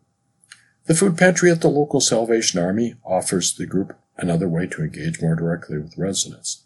The 0.86 0.94
food 0.94 1.18
pantry 1.18 1.50
at 1.50 1.62
the 1.62 1.68
local 1.68 2.00
Salvation 2.00 2.60
Army 2.60 2.94
offers 3.04 3.56
the 3.56 3.66
group 3.66 3.98
another 4.16 4.48
way 4.48 4.68
to 4.68 4.84
engage 4.84 5.20
more 5.20 5.34
directly 5.34 5.80
with 5.80 5.98
residents. 5.98 6.62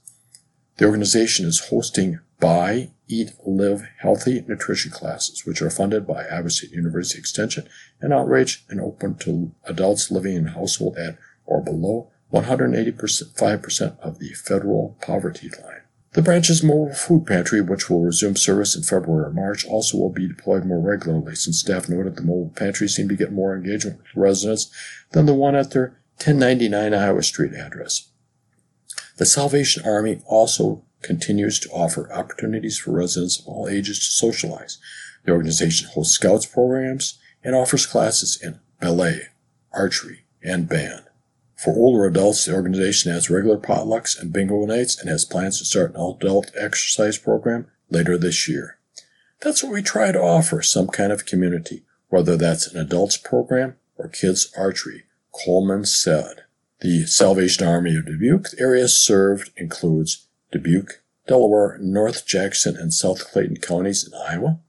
The 0.75 0.87
organization 0.87 1.45
is 1.45 1.69
hosting 1.69 2.19
Buy, 2.41 2.89
Eat, 3.07 3.33
Live 3.45 3.87
Healthy 3.99 4.43
nutrition 4.47 4.91
classes, 4.91 5.45
which 5.45 5.61
are 5.61 5.69
funded 5.69 6.07
by 6.07 6.25
Iowa 6.25 6.49
State 6.49 6.71
University 6.71 7.19
Extension 7.19 7.69
and 8.01 8.11
Outreach 8.11 8.65
and 8.67 8.81
open 8.81 9.15
to 9.19 9.53
adults 9.65 10.09
living 10.09 10.35
in 10.35 10.47
household 10.47 10.97
at 10.97 11.19
or 11.45 11.61
below 11.61 12.09
185% 12.33 13.99
of 13.99 14.19
the 14.19 14.33
federal 14.33 14.97
poverty 15.01 15.49
line. 15.49 15.81
The 16.13 16.21
branch's 16.21 16.63
mobile 16.63 16.93
food 16.93 17.25
pantry, 17.27 17.61
which 17.61 17.89
will 17.89 18.03
resume 18.03 18.35
service 18.35 18.75
in 18.75 18.83
February 18.83 19.27
or 19.27 19.33
March, 19.33 19.65
also 19.65 19.97
will 19.97 20.09
be 20.09 20.27
deployed 20.27 20.65
more 20.65 20.81
regularly 20.81 21.35
since 21.35 21.59
staff 21.59 21.87
noted 21.87 22.15
the 22.15 22.23
mobile 22.23 22.51
pantry 22.55 22.89
seemed 22.89 23.09
to 23.09 23.15
get 23.15 23.31
more 23.31 23.55
engagement 23.55 23.99
with 23.99 24.15
residents 24.15 24.69
than 25.11 25.25
the 25.25 25.33
one 25.33 25.55
at 25.55 25.71
their 25.71 26.01
1099 26.17 26.93
Iowa 26.93 27.21
Street 27.23 27.53
address. 27.53 28.09
The 29.17 29.25
Salvation 29.25 29.83
Army 29.85 30.21
also 30.25 30.83
continues 31.01 31.59
to 31.59 31.69
offer 31.69 32.11
opportunities 32.11 32.77
for 32.77 32.91
residents 32.91 33.39
of 33.39 33.47
all 33.47 33.67
ages 33.67 33.99
to 33.99 34.05
socialize. 34.05 34.77
The 35.25 35.31
organization 35.31 35.89
hosts 35.89 36.15
scouts 36.15 36.45
programs 36.45 37.19
and 37.43 37.55
offers 37.55 37.85
classes 37.85 38.39
in 38.41 38.59
ballet, 38.79 39.29
archery, 39.73 40.25
and 40.43 40.67
band. 40.67 41.03
For 41.55 41.75
older 41.75 42.05
adults, 42.05 42.45
the 42.45 42.55
organization 42.55 43.11
has 43.11 43.29
regular 43.29 43.57
potlucks 43.57 44.19
and 44.19 44.33
bingo 44.33 44.65
nights 44.65 44.99
and 44.99 45.09
has 45.09 45.25
plans 45.25 45.59
to 45.59 45.65
start 45.65 45.93
an 45.93 46.01
adult 46.01 46.51
exercise 46.57 47.19
program 47.19 47.67
later 47.89 48.17
this 48.17 48.47
year. 48.47 48.79
That's 49.41 49.63
what 49.63 49.71
we 49.71 49.83
try 49.83 50.11
to 50.11 50.21
offer 50.21 50.61
some 50.61 50.87
kind 50.87 51.11
of 51.11 51.25
community, 51.25 51.83
whether 52.09 52.35
that's 52.35 52.67
an 52.67 52.81
adults 52.81 53.17
program 53.17 53.75
or 53.95 54.07
kids 54.07 54.51
archery, 54.57 55.03
Coleman 55.31 55.85
said. 55.85 56.43
The 56.79 57.05
Salvation 57.05 57.67
Army 57.67 57.95
of 57.95 58.07
Dubuque 58.07 58.47
area 58.57 58.87
served 58.87 59.51
includes 59.55 60.27
Dubuque, 60.51 61.01
Delaware, 61.27 61.77
North 61.79 62.25
Jackson, 62.25 62.75
and 62.75 62.91
South 62.93 63.31
Clayton 63.31 63.57
counties 63.57 64.07
in 64.07 64.13
Iowa, 64.13 64.59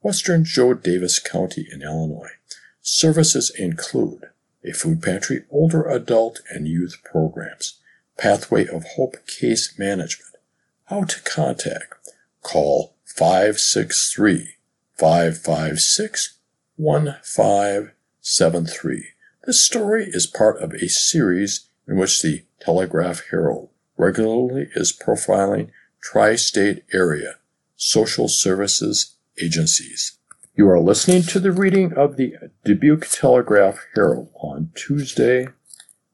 western 0.00 0.44
Jo 0.44 0.74
Daviess 0.74 1.22
County 1.22 1.66
in 1.70 1.82
Illinois. 1.82 2.32
Services 2.80 3.52
include 3.58 4.30
a 4.64 4.72
food 4.72 5.02
pantry, 5.02 5.42
older 5.50 5.82
adult 5.88 6.40
and 6.50 6.68
youth 6.68 7.02
programs, 7.04 7.80
Pathway 8.16 8.66
of 8.66 8.84
Hope 8.96 9.26
case 9.26 9.78
management. 9.78 10.36
How 10.84 11.04
to 11.04 11.20
contact? 11.22 11.94
Call 12.42 12.94
563 13.04 14.56
556 14.98 16.38
1573. 16.76 19.04
This 19.44 19.62
story 19.62 20.06
is 20.08 20.26
part 20.26 20.62
of 20.62 20.72
a 20.72 20.88
series 20.88 21.68
in 21.88 21.96
which 21.96 22.22
the 22.22 22.44
Telegraph 22.60 23.24
Herald 23.30 23.68
regularly 24.02 24.68
is 24.74 24.92
profiling 24.92 25.70
tri 26.02 26.34
state 26.34 26.82
area 26.92 27.36
social 27.76 28.28
services 28.28 29.16
agencies. 29.40 30.18
You 30.54 30.68
are 30.68 30.80
listening 30.80 31.22
to 31.24 31.40
the 31.40 31.52
reading 31.52 31.92
of 31.94 32.16
the 32.16 32.34
Dubuque 32.64 33.08
Telegraph 33.08 33.78
Herald 33.94 34.28
on 34.34 34.70
Tuesday, 34.74 35.48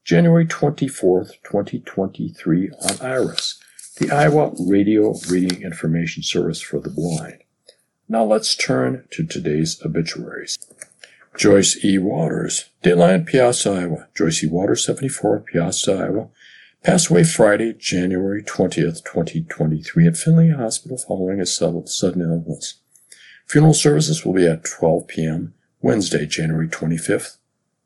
January 0.03 0.45
24th, 0.45 1.33
2023, 1.43 2.71
on 2.71 3.05
IRIS, 3.05 3.59
the 3.97 4.11
Iowa 4.11 4.53
Radio 4.59 5.15
Reading 5.29 5.61
Information 5.61 6.23
Service 6.23 6.61
for 6.61 6.79
the 6.79 6.89
Blind. 6.89 7.43
Now 8.07 8.23
let's 8.23 8.55
turn 8.55 9.05
to 9.11 9.25
today's 9.25 9.79
obituaries. 9.83 10.57
Joyce 11.37 11.83
E. 11.83 11.97
Waters, 11.97 12.69
Dateline, 12.83 13.29
Peosta, 13.29 13.77
Iowa. 13.77 14.07
Joyce 14.15 14.43
E. 14.43 14.47
Waters, 14.47 14.85
74, 14.85 15.45
Peosta, 15.53 16.01
Iowa. 16.01 16.29
Passed 16.81 17.09
away 17.09 17.25
Friday, 17.25 17.73
January 17.73 18.41
20th, 18.41 19.03
2023 19.03 20.07
at 20.07 20.15
Finley 20.15 20.51
Hospital 20.51 20.97
following 20.97 21.41
a 21.41 21.45
sudden 21.45 22.21
illness. 22.21 22.75
Funeral 23.45 23.73
services 23.73 24.23
will 24.23 24.33
be 24.33 24.47
at 24.47 24.63
12 24.63 25.05
p.m. 25.07 25.53
Wednesday, 25.81 26.25
January 26.25 26.69
25th, 26.69 27.35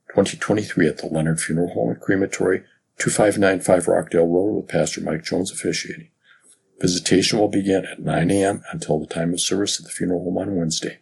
2023 0.10 0.88
at 0.88 1.00
the 1.00 1.08
Leonard 1.08 1.42
Funeral 1.42 1.74
Home 1.74 1.90
and 1.90 2.00
Crematory, 2.00 2.66
2595 3.00 3.88
Rockdale 3.88 4.28
Road 4.28 4.58
with 4.58 4.68
Pastor 4.68 5.02
Mike 5.02 5.24
Jones 5.24 5.52
officiating. 5.52 6.10
Visitation 6.80 7.40
will 7.40 7.48
begin 7.48 7.86
at 7.86 8.00
9 8.00 8.30
a.m. 8.30 8.62
until 8.72 9.00
the 9.00 9.08
time 9.08 9.34
of 9.34 9.42
service 9.42 9.80
at 9.80 9.86
the 9.86 9.92
funeral 9.92 10.24
home 10.24 10.38
on 10.38 10.56
Wednesday. 10.56 11.00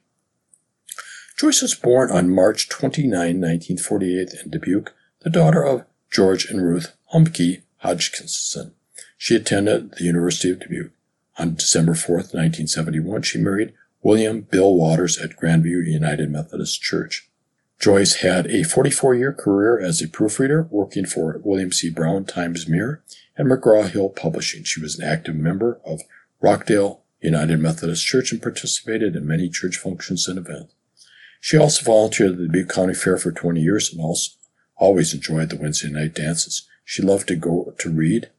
Joyce 1.38 1.62
was 1.62 1.76
born 1.76 2.10
on 2.10 2.34
March 2.34 2.70
29, 2.70 3.12
1948 3.12 4.34
in 4.46 4.50
Dubuque, 4.50 4.94
the 5.20 5.30
daughter 5.30 5.66
of 5.66 5.84
George 6.10 6.46
and 6.46 6.62
Ruth 6.62 6.96
Humke 7.14 7.64
Hodgkinson. 7.82 8.74
She 9.18 9.36
attended 9.36 9.92
the 9.92 10.04
University 10.04 10.52
of 10.52 10.60
Dubuque. 10.60 10.92
On 11.38 11.56
December 11.56 11.96
4, 11.96 12.16
1971, 12.16 13.22
she 13.24 13.40
married 13.40 13.74
William 14.04 14.42
Bill 14.42 14.76
Waters 14.76 15.18
at 15.18 15.38
Grandview 15.38 15.86
United 15.86 16.30
Methodist 16.30 16.82
Church. 16.82 17.30
Joyce 17.80 18.18
had 18.18 18.46
a 18.48 18.64
44 18.64 19.16
year 19.16 19.34
career 19.34 19.80
as 19.80 20.02
a 20.02 20.08
proofreader, 20.08 20.68
working 20.70 21.06
for 21.06 21.40
William 21.44 21.72
C. 21.72 21.90
Brown 21.90 22.26
Times 22.26 22.68
Mirror 22.68 23.02
and 23.36 23.50
McGraw 23.50 23.90
Hill 23.90 24.10
Publishing. 24.10 24.64
She 24.64 24.80
was 24.80 25.00
an 25.00 25.08
active 25.08 25.36
member 25.36 25.80
of 25.84 26.02
Rockdale 26.42 27.02
United 27.22 27.60
Methodist 27.60 28.06
Church 28.06 28.32
and 28.32 28.42
participated 28.42 29.16
in 29.16 29.26
many 29.26 29.50
church 29.50 29.78
functions 29.78 30.28
and 30.28 30.38
events. 30.38 30.74
She 31.40 31.58
also 31.58 31.84
volunteered 31.84 32.34
at 32.34 32.38
the 32.38 32.46
Dubuque 32.46 32.70
County 32.70 32.94
Fair 32.94 33.18
for 33.18 33.32
20 33.32 33.60
years 33.60 33.92
and 33.92 34.00
also 34.00 34.34
always 34.78 35.14
enjoyed 35.14 35.50
the 35.50 35.56
Wednesday 35.56 35.90
night 35.90 36.14
dances. 36.14 36.68
She 36.84 37.02
loved 37.02 37.28
to 37.30 37.36
go 37.36 37.74
to 37.78 37.90
read, 37.90 38.30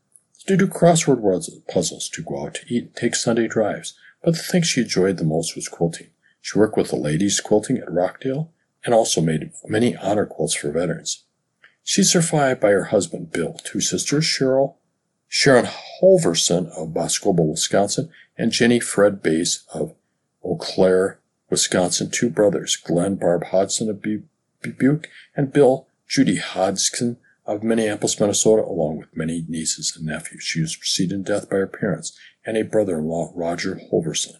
to 0.46 0.56
do 0.56 0.66
crossword 0.66 1.68
puzzles, 1.68 2.08
to 2.10 2.22
go 2.22 2.44
out 2.44 2.54
to 2.54 2.74
eat, 2.74 2.94
take 2.96 3.14
Sunday 3.14 3.46
drives. 3.46 3.94
But 4.22 4.34
the 4.34 4.42
thing 4.42 4.62
she 4.62 4.82
enjoyed 4.82 5.16
the 5.16 5.24
most 5.24 5.54
was 5.56 5.68
quilting. 5.68 6.08
She 6.40 6.58
worked 6.58 6.76
with 6.76 6.90
the 6.90 6.96
ladies 6.96 7.40
quilting 7.40 7.78
at 7.78 7.90
Rockdale 7.90 8.50
and 8.84 8.94
also 8.94 9.20
made 9.20 9.52
many 9.66 9.96
honor 9.96 10.26
quilts 10.26 10.54
for 10.54 10.72
veterans. 10.72 11.24
She's 11.84 12.12
survived 12.12 12.60
by 12.60 12.70
her 12.70 12.84
husband, 12.84 13.32
Bill, 13.32 13.54
two 13.64 13.80
sisters, 13.80 14.24
Cheryl, 14.24 14.74
Sharon 15.28 15.66
Holverson 15.66 16.68
of 16.76 16.92
Boscobel, 16.92 17.46
Wisconsin, 17.46 18.10
and 18.36 18.52
Jenny 18.52 18.80
Fred 18.80 19.22
Bass 19.22 19.64
of 19.72 19.94
Eau 20.44 20.56
Claire, 20.56 21.18
Wisconsin, 21.48 22.10
two 22.10 22.28
brothers, 22.30 22.76
Glenn 22.76 23.16
Barb 23.16 23.44
Hodgson 23.44 23.88
of 23.88 24.02
Dubuque 24.02 25.08
and 25.36 25.52
Bill 25.52 25.86
Judy 26.08 26.36
Hodgson 26.36 27.16
of 27.44 27.62
Minneapolis, 27.62 28.18
Minnesota, 28.20 28.62
along 28.62 28.98
with 28.98 29.16
many 29.16 29.44
nieces 29.48 29.94
and 29.96 30.06
nephews. 30.06 30.42
She 30.42 30.60
was 30.60 30.76
preceded 30.76 31.14
in 31.14 31.22
death 31.22 31.50
by 31.50 31.56
her 31.56 31.66
parents 31.66 32.16
and 32.44 32.56
a 32.56 32.62
brother-in-law, 32.62 33.32
Roger 33.34 33.80
Holverson. 33.90 34.36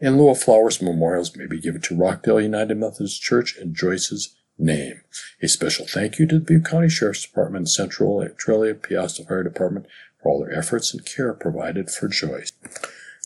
In 0.00 0.16
lieu 0.16 0.30
of 0.30 0.40
flowers, 0.40 0.80
memorials 0.80 1.36
may 1.36 1.46
be 1.46 1.60
given 1.60 1.80
to 1.82 1.96
Rockdale 1.96 2.40
United 2.40 2.76
Methodist 2.76 3.20
Church 3.20 3.56
in 3.56 3.74
Joyce's 3.74 4.34
name. 4.58 5.00
A 5.42 5.48
special 5.48 5.86
thank 5.86 6.18
you 6.18 6.26
to 6.26 6.38
the 6.38 6.44
Butte 6.44 6.64
County 6.64 6.88
Sheriff's 6.88 7.26
Department, 7.26 7.68
Centralia 7.68 8.30
Peosta 8.30 9.26
Fire 9.26 9.42
Department 9.42 9.86
for 10.22 10.30
all 10.30 10.40
their 10.40 10.56
efforts 10.56 10.92
and 10.92 11.04
care 11.04 11.32
provided 11.32 11.90
for 11.90 12.08
Joyce. 12.08 12.52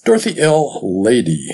Dorothy 0.04 0.38
L. 0.40 0.80
Lady 0.82 1.48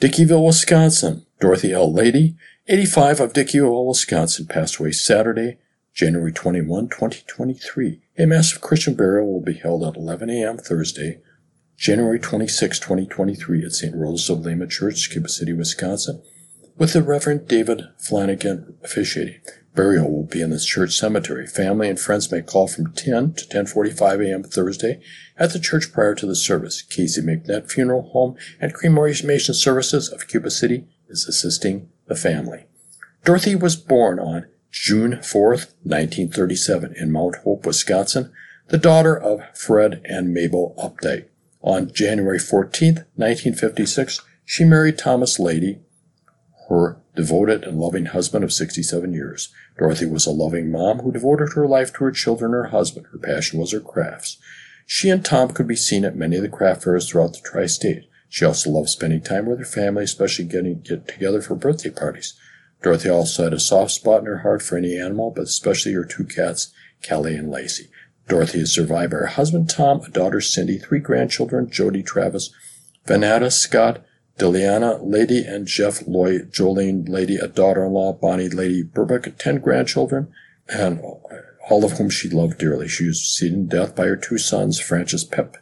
Dickeyville, 0.00 0.44
Wisconsin. 0.44 1.24
Dorothy 1.40 1.72
L. 1.72 1.92
Lady, 1.92 2.36
85 2.68 3.20
of 3.20 3.32
Dickeyville, 3.32 3.86
Wisconsin, 3.86 4.46
passed 4.46 4.76
away 4.76 4.92
Saturday, 4.92 5.58
January 5.96 6.30
21, 6.30 6.88
2023. 6.88 8.02
A 8.18 8.26
massive 8.26 8.60
Christian 8.60 8.94
burial 8.94 9.32
will 9.32 9.40
be 9.40 9.54
held 9.54 9.82
at 9.82 9.96
11 9.96 10.28
a.m. 10.28 10.58
Thursday, 10.58 11.22
January 11.78 12.18
26, 12.18 12.78
2023 12.78 13.64
at 13.64 13.72
St. 13.72 13.96
Rose 13.96 14.28
of 14.28 14.40
Lima 14.40 14.66
Church, 14.66 15.08
Cuba 15.10 15.30
City, 15.30 15.54
Wisconsin, 15.54 16.22
with 16.76 16.92
the 16.92 17.02
Reverend 17.02 17.48
David 17.48 17.80
Flanagan 17.96 18.76
officiating. 18.84 19.40
Burial 19.74 20.10
will 20.10 20.26
be 20.26 20.42
in 20.42 20.50
the 20.50 20.60
church 20.60 20.92
cemetery. 20.92 21.46
Family 21.46 21.88
and 21.88 21.98
friends 21.98 22.30
may 22.30 22.42
call 22.42 22.68
from 22.68 22.92
10 22.92 23.32
to 23.32 23.46
10:45 23.46 24.26
a.m. 24.26 24.42
Thursday 24.42 25.00
at 25.38 25.54
the 25.54 25.58
church 25.58 25.94
prior 25.94 26.14
to 26.14 26.26
the 26.26 26.36
service. 26.36 26.82
Casey 26.82 27.22
McNett 27.22 27.70
Funeral 27.70 28.10
Home 28.10 28.36
and 28.60 28.74
Cremation 28.74 29.54
Services 29.54 30.10
of 30.10 30.28
Cuba 30.28 30.50
City 30.50 30.84
is 31.08 31.26
assisting 31.26 31.88
the 32.06 32.14
family. 32.14 32.66
Dorothy 33.24 33.56
was 33.56 33.76
born 33.76 34.18
on 34.18 34.46
June 34.70 35.22
4, 35.22 35.50
1937 35.50 36.94
in 36.96 37.10
Mount 37.10 37.36
Hope, 37.44 37.66
Wisconsin, 37.66 38.32
the 38.68 38.78
daughter 38.78 39.16
of 39.16 39.40
Fred 39.56 40.02
and 40.04 40.34
Mabel 40.34 40.74
Updike. 40.78 41.26
On 41.62 41.92
January 41.92 42.38
14, 42.38 42.94
1956, 43.14 44.20
she 44.44 44.64
married 44.64 44.98
Thomas 44.98 45.38
Lady, 45.38 45.80
her 46.68 47.00
devoted 47.14 47.64
and 47.64 47.78
loving 47.78 48.06
husband 48.06 48.44
of 48.44 48.52
67 48.52 49.12
years. 49.12 49.52
Dorothy 49.78 50.06
was 50.06 50.26
a 50.26 50.30
loving 50.30 50.70
mom 50.70 51.00
who 51.00 51.12
devoted 51.12 51.54
her 51.54 51.66
life 51.66 51.92
to 51.94 52.04
her 52.04 52.12
children 52.12 52.52
and 52.54 52.64
her 52.64 52.70
husband. 52.70 53.06
Her 53.12 53.18
passion 53.18 53.58
was 53.58 53.72
her 53.72 53.80
crafts. 53.80 54.38
She 54.86 55.10
and 55.10 55.24
Tom 55.24 55.50
could 55.50 55.66
be 55.66 55.76
seen 55.76 56.04
at 56.04 56.16
many 56.16 56.36
of 56.36 56.42
the 56.42 56.48
craft 56.48 56.84
fairs 56.84 57.08
throughout 57.08 57.32
the 57.32 57.40
tri-state. 57.44 58.04
She 58.28 58.44
also 58.44 58.70
loved 58.70 58.88
spending 58.88 59.20
time 59.20 59.46
with 59.46 59.58
her 59.58 59.64
family, 59.64 60.04
especially 60.04 60.44
getting 60.44 60.80
get 60.80 61.08
together 61.08 61.40
for 61.40 61.54
birthday 61.54 61.90
parties. 61.90 62.34
Dorothy 62.82 63.08
also 63.08 63.44
had 63.44 63.54
a 63.54 63.60
soft 63.60 63.92
spot 63.92 64.20
in 64.20 64.26
her 64.26 64.38
heart 64.38 64.62
for 64.62 64.76
any 64.76 64.98
animal, 64.98 65.30
but 65.30 65.44
especially 65.44 65.92
her 65.92 66.04
two 66.04 66.24
cats, 66.24 66.72
Callie 67.06 67.36
and 67.36 67.50
Lacey. 67.50 67.88
Dorothy 68.28 68.60
is 68.60 68.74
survived 68.74 69.12
by 69.12 69.18
her 69.18 69.26
husband 69.26 69.70
Tom, 69.70 70.00
a 70.00 70.10
daughter 70.10 70.40
Cindy, 70.40 70.78
three 70.78 70.98
grandchildren, 70.98 71.70
Jody 71.70 72.02
Travis, 72.02 72.50
Vanetta 73.06 73.52
Scott, 73.52 74.04
Deliana 74.38 74.98
Lady 75.02 75.44
and 75.44 75.66
Jeff 75.66 76.06
Lloyd, 76.06 76.52
Jolene 76.52 77.08
Lady, 77.08 77.36
a 77.36 77.48
daughter-in-law, 77.48 78.14
Bonnie 78.14 78.48
Lady 78.48 78.82
Burbeck, 78.82 79.38
ten 79.38 79.58
grandchildren, 79.58 80.32
and 80.68 81.00
all 81.68 81.84
of 81.84 81.92
whom 81.92 82.10
she 82.10 82.28
loved 82.28 82.58
dearly. 82.58 82.88
She 82.88 83.06
was 83.06 83.20
succeeded 83.20 83.58
in 83.58 83.68
death 83.68 83.94
by 83.96 84.06
her 84.06 84.16
two 84.16 84.38
sons, 84.38 84.78
Francis 84.78 85.24
Pep 85.24 85.56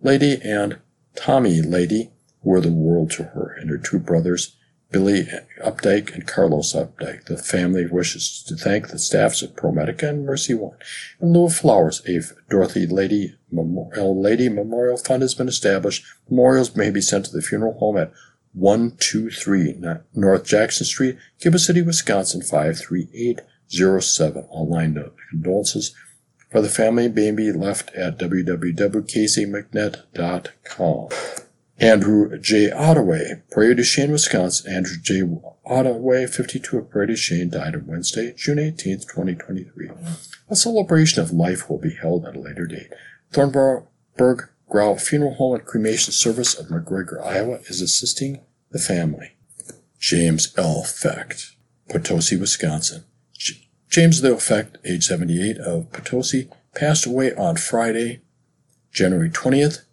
Lady 0.00 0.40
and 0.42 0.78
Tommy 1.14 1.62
Lady, 1.62 2.10
who 2.42 2.50
were 2.50 2.60
the 2.60 2.70
world 2.70 3.10
to 3.12 3.24
her, 3.24 3.56
and 3.58 3.70
her 3.70 3.78
two 3.78 3.98
brothers, 3.98 4.56
Billy 4.90 5.28
Updike 5.62 6.14
and 6.14 6.26
Carlos 6.26 6.72
Updike. 6.72 7.26
The 7.26 7.36
family 7.36 7.84
wishes 7.86 8.42
to 8.44 8.56
thank 8.56 8.88
the 8.88 8.98
staffs 8.98 9.42
of 9.42 9.54
ProMedica 9.54 10.08
and 10.08 10.24
Mercy 10.24 10.54
One. 10.54 10.78
In 11.20 11.34
lieu 11.34 11.44
of 11.44 11.54
flowers, 11.54 12.00
a 12.08 12.22
Dorothy 12.48 12.86
Lady 12.86 13.36
Memorial, 13.50 14.18
Lady 14.20 14.48
Memorial 14.48 14.96
Fund 14.96 15.20
has 15.22 15.34
been 15.34 15.48
established. 15.48 16.06
Memorials 16.30 16.74
may 16.74 16.90
be 16.90 17.02
sent 17.02 17.26
to 17.26 17.32
the 17.32 17.42
funeral 17.42 17.78
home 17.78 17.98
at 17.98 18.12
123 18.54 19.82
North 20.14 20.44
Jackson 20.44 20.86
Street, 20.86 21.18
Cuba 21.38 21.58
City, 21.58 21.82
Wisconsin 21.82 22.40
53807. 22.40 24.44
Online 24.48 25.10
condolences 25.30 25.94
for 26.50 26.62
the 26.62 26.70
family 26.70 27.08
may 27.08 27.30
be 27.30 27.52
left 27.52 27.94
at 27.94 28.18
www.caseymcnet.com. 28.18 31.08
Andrew 31.80 32.36
J. 32.38 32.70
Ottaway, 32.70 33.42
Prairie 33.50 33.74
du 33.76 33.84
Chien, 33.84 34.10
Wisconsin. 34.10 34.72
Andrew 34.72 34.96
J. 35.00 35.22
Ottaway, 35.64 36.26
52 36.26 36.78
of 36.78 36.90
Prairie 36.90 37.06
du 37.08 37.16
Chien, 37.16 37.48
died 37.48 37.76
on 37.76 37.86
Wednesday, 37.86 38.34
June 38.36 38.58
18, 38.58 39.00
2023. 39.00 39.90
A 40.48 40.56
celebration 40.56 41.22
of 41.22 41.30
life 41.30 41.70
will 41.70 41.78
be 41.78 41.94
held 41.94 42.24
at 42.26 42.34
a 42.34 42.40
later 42.40 42.66
date. 42.66 42.92
Thornburg 43.32 44.48
Grau 44.68 44.96
Funeral 44.96 45.34
Home 45.34 45.54
and 45.54 45.64
Cremation 45.64 46.12
Service 46.12 46.54
of 46.54 46.66
McGregor, 46.66 47.24
Iowa 47.24 47.60
is 47.68 47.80
assisting 47.80 48.40
the 48.70 48.78
family. 48.78 49.36
James 49.98 50.52
L. 50.58 50.82
Fecht, 50.82 51.54
Potosi, 51.88 52.36
Wisconsin. 52.38 53.04
James 53.88 54.22
L. 54.22 54.36
Fecht, 54.36 54.76
age 54.84 55.06
78 55.06 55.58
of 55.58 55.90
Potosi, 55.92 56.50
passed 56.74 57.06
away 57.06 57.34
on 57.34 57.56
Friday, 57.56 58.20
January 58.92 59.30
20th, 59.30 59.84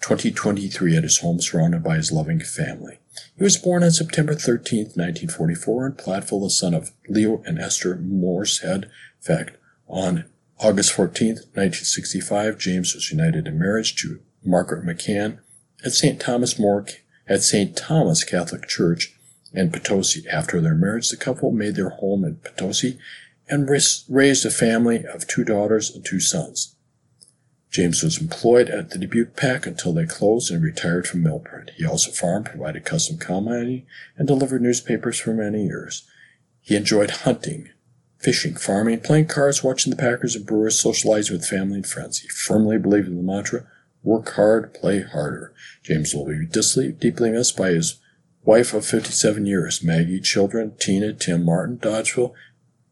2023 0.00 0.96
at 0.96 1.02
his 1.02 1.18
home 1.18 1.40
surrounded 1.40 1.82
by 1.82 1.96
his 1.96 2.12
loving 2.12 2.40
family. 2.40 2.98
He 3.36 3.42
was 3.42 3.56
born 3.56 3.82
on 3.82 3.90
September 3.90 4.34
13, 4.34 4.92
1944 4.94 5.86
in 5.86 5.92
Platteville, 5.94 6.42
the 6.42 6.50
son 6.50 6.74
of 6.74 6.92
Leo 7.08 7.42
and 7.44 7.58
Esther 7.58 7.96
Moorehead 7.96 8.90
Fecht, 9.20 9.56
On 9.88 10.24
August 10.58 10.92
14, 10.92 11.28
1965, 11.28 12.58
James 12.58 12.94
was 12.94 13.10
united 13.10 13.46
in 13.46 13.58
marriage 13.58 13.96
to 13.96 14.20
Margaret 14.44 14.84
McCann 14.84 15.38
at 15.84 15.92
St. 15.92 16.20
Thomas 16.20 16.58
More 16.58 16.86
at 17.28 17.42
St. 17.42 17.76
Thomas 17.76 18.24
Catholic 18.24 18.68
Church 18.68 19.18
in 19.52 19.70
Potosi. 19.70 20.24
After 20.28 20.60
their 20.60 20.74
marriage, 20.74 21.08
the 21.08 21.16
couple 21.16 21.50
made 21.50 21.74
their 21.74 21.90
home 21.90 22.24
in 22.24 22.36
Potosi 22.36 22.98
and 23.48 23.68
raised 23.68 24.46
a 24.46 24.50
family 24.50 25.04
of 25.04 25.26
two 25.26 25.44
daughters 25.44 25.94
and 25.94 26.04
two 26.04 26.20
sons. 26.20 26.75
James 27.76 28.02
was 28.02 28.18
employed 28.18 28.70
at 28.70 28.88
the 28.88 28.98
Dubuque 28.98 29.36
Pack 29.36 29.66
until 29.66 29.92
they 29.92 30.06
closed 30.06 30.50
and 30.50 30.64
retired 30.64 31.06
from 31.06 31.24
print. 31.40 31.72
He 31.76 31.84
also 31.84 32.10
farmed, 32.10 32.46
provided 32.46 32.86
custom 32.86 33.18
mining, 33.44 33.84
and 34.16 34.26
delivered 34.26 34.62
newspapers 34.62 35.20
for 35.20 35.34
many 35.34 35.66
years. 35.66 36.08
He 36.62 36.74
enjoyed 36.74 37.10
hunting, 37.10 37.68
fishing, 38.16 38.54
farming, 38.56 39.00
playing 39.00 39.26
cards, 39.26 39.62
watching 39.62 39.90
the 39.90 39.96
Packers 39.98 40.34
and 40.34 40.46
Brewers, 40.46 40.80
socializing 40.80 41.36
with 41.36 41.46
family 41.46 41.74
and 41.74 41.86
friends. 41.86 42.20
He 42.20 42.28
firmly 42.28 42.78
believed 42.78 43.08
in 43.08 43.18
the 43.18 43.22
mantra, 43.22 43.66
work 44.02 44.32
hard, 44.32 44.72
play 44.72 45.02
harder. 45.02 45.52
James 45.82 46.14
will 46.14 46.24
be 46.24 46.46
deeply 46.46 47.28
missed 47.30 47.58
by 47.58 47.72
his 47.72 48.00
wife 48.42 48.72
of 48.72 48.86
57 48.86 49.44
years, 49.44 49.84
Maggie, 49.84 50.22
children, 50.22 50.72
Tina, 50.80 51.12
Tim 51.12 51.44
Martin, 51.44 51.76
Dodgeville, 51.76 52.32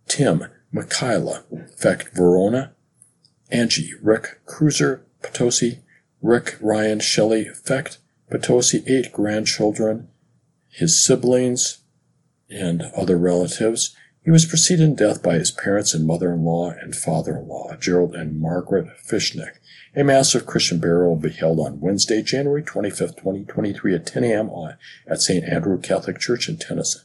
Tim, 0.09 0.45
Michaela, 0.71 1.45
Fecht, 1.75 2.15
Verona, 2.15 2.75
Angie, 3.55 3.93
Rick, 4.03 4.41
Cruiser, 4.47 5.07
Potosi, 5.23 5.79
Rick, 6.21 6.57
Ryan, 6.61 6.99
Shelley, 6.99 7.45
Fecht, 7.45 7.99
Potosi, 8.29 8.83
eight 8.89 9.13
grandchildren, 9.13 10.09
his 10.69 11.03
siblings, 11.03 11.79
and 12.51 12.83
other 12.97 13.17
relatives. 13.17 13.95
He 14.25 14.33
was 14.33 14.45
preceded 14.45 14.83
in 14.83 14.97
death 14.97 15.23
by 15.23 15.35
his 15.35 15.53
parents 15.53 15.95
and 15.95 16.05
mother-in-law 16.05 16.71
and 16.83 16.97
father-in-law, 16.97 17.77
Gerald 17.77 18.17
and 18.17 18.41
Margaret 18.41 18.89
Fishnick. 18.99 19.59
A 19.95 20.03
massive 20.03 20.47
Christian 20.47 20.81
burial 20.81 21.11
will 21.11 21.21
be 21.21 21.31
held 21.31 21.61
on 21.61 21.81
Wednesday, 21.81 22.23
January 22.23 22.63
25, 22.65 23.11
2023 23.15 23.95
at 23.95 24.05
10 24.05 24.25
a.m. 24.25 24.51
at 25.07 25.23
St. 25.23 25.45
Andrew 25.45 25.81
Catholic 25.81 26.19
Church 26.19 26.49
in 26.49 26.57
Tennyson. 26.57 27.03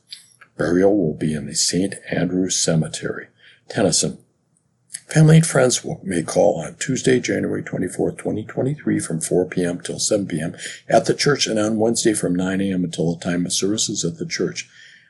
Burial 0.58 0.98
will 0.98 1.14
be 1.14 1.36
in 1.36 1.46
the 1.46 1.54
St. 1.54 1.94
Andrew 2.10 2.50
Cemetery, 2.50 3.28
Tennyson. 3.68 4.18
Family 5.10 5.38
and 5.38 5.46
friends 5.46 5.84
may 6.04 6.22
call 6.22 6.62
on 6.62 6.76
Tuesday, 6.76 7.20
January 7.20 7.64
24, 7.64 8.12
2023 8.12 9.00
from 9.00 9.20
4 9.20 9.46
p.m. 9.48 9.82
till 9.82 9.98
7 9.98 10.28
p.m. 10.28 10.56
at 10.88 11.06
the 11.06 11.16
church 11.16 11.48
and 11.48 11.58
on 11.58 11.78
Wednesday 11.78 12.14
from 12.14 12.36
9 12.36 12.62
a.m. 12.62 12.84
until 12.84 13.16
the 13.16 13.20
time 13.20 13.44
of 13.48 13.52
services 13.52 14.06
at 14.06 14.20
the 14.20 14.26
church. 14.28 14.70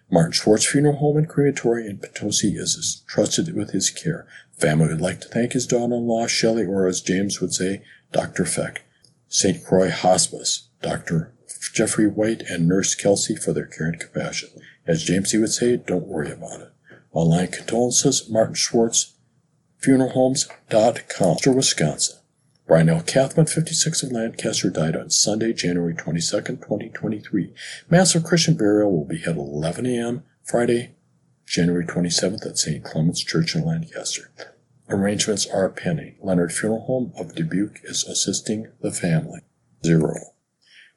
Martin 0.10 0.32
Schwartz 0.32 0.66
Funeral 0.66 0.96
Home 0.96 1.18
and 1.18 1.28
Crematory 1.28 1.86
in 1.86 1.98
Potosi 1.98 2.56
is 2.56 3.04
trusted 3.08 3.54
with 3.54 3.72
his 3.72 3.90
care. 3.90 4.26
Family 4.58 4.88
would 4.88 5.02
like 5.02 5.20
to 5.20 5.28
thank 5.28 5.52
his 5.52 5.68
daughter-in-law, 5.68 6.28
Shelley, 6.28 6.66
or 6.66 6.88
as 6.88 7.02
James 7.02 7.42
would 7.42 7.54
say, 7.54 7.84
Dr. 8.14 8.46
Fecht. 8.46 8.80
St. 9.28 9.62
Croix 9.66 9.92
Hospice, 9.92 10.70
Dr. 10.82 11.34
Jeffrey 11.74 12.08
White 12.08 12.42
and 12.44 12.70
Nurse 12.70 12.96
Kelsey 12.96 13.36
for 13.36 13.52
their 13.52 13.66
care 13.66 13.88
and 13.88 14.00
compassion. 14.00 14.50
As 14.88 15.04
James 15.04 15.34
would 15.34 15.52
say, 15.52 15.76
don't 15.76 16.08
worry 16.08 16.32
about 16.32 16.62
it. 16.62 16.72
Online 17.12 17.48
condolences, 17.48 18.30
Martin 18.30 18.56
Schwartz, 18.56 19.16
funeralhomes.com, 19.82 21.56
Wisconsin. 21.56 22.18
Brian 22.68 22.90
L. 22.90 23.02
Cathman, 23.02 23.48
56 23.48 24.04
of 24.04 24.12
Lancaster, 24.12 24.70
died 24.70 24.96
on 24.96 25.10
Sunday, 25.10 25.54
January 25.54 25.96
22, 25.96 26.42
2023. 26.42 27.52
Mass 27.90 28.14
of 28.14 28.24
Christian 28.24 28.56
burial 28.56 28.92
will 28.92 29.06
be 29.06 29.18
held 29.18 29.38
at 29.38 29.42
11 29.42 29.86
a.m. 29.88 30.24
Friday, 30.44 30.96
January 31.48 31.84
27th 31.84 32.46
at 32.46 32.60
St. 32.60 32.84
Clement's 32.84 33.24
Church 33.24 33.56
in 33.56 33.66
Lancaster. 33.66 34.32
Arrangements 34.88 35.48
are 35.48 35.70
pending. 35.70 36.16
Leonard 36.22 36.54
Funeral 36.54 36.82
Home 36.82 37.12
of 37.18 37.34
Dubuque 37.34 37.80
is 37.84 38.04
assisting 38.04 38.68
the 38.82 38.92
family. 38.92 39.40
Zero. 39.84 40.14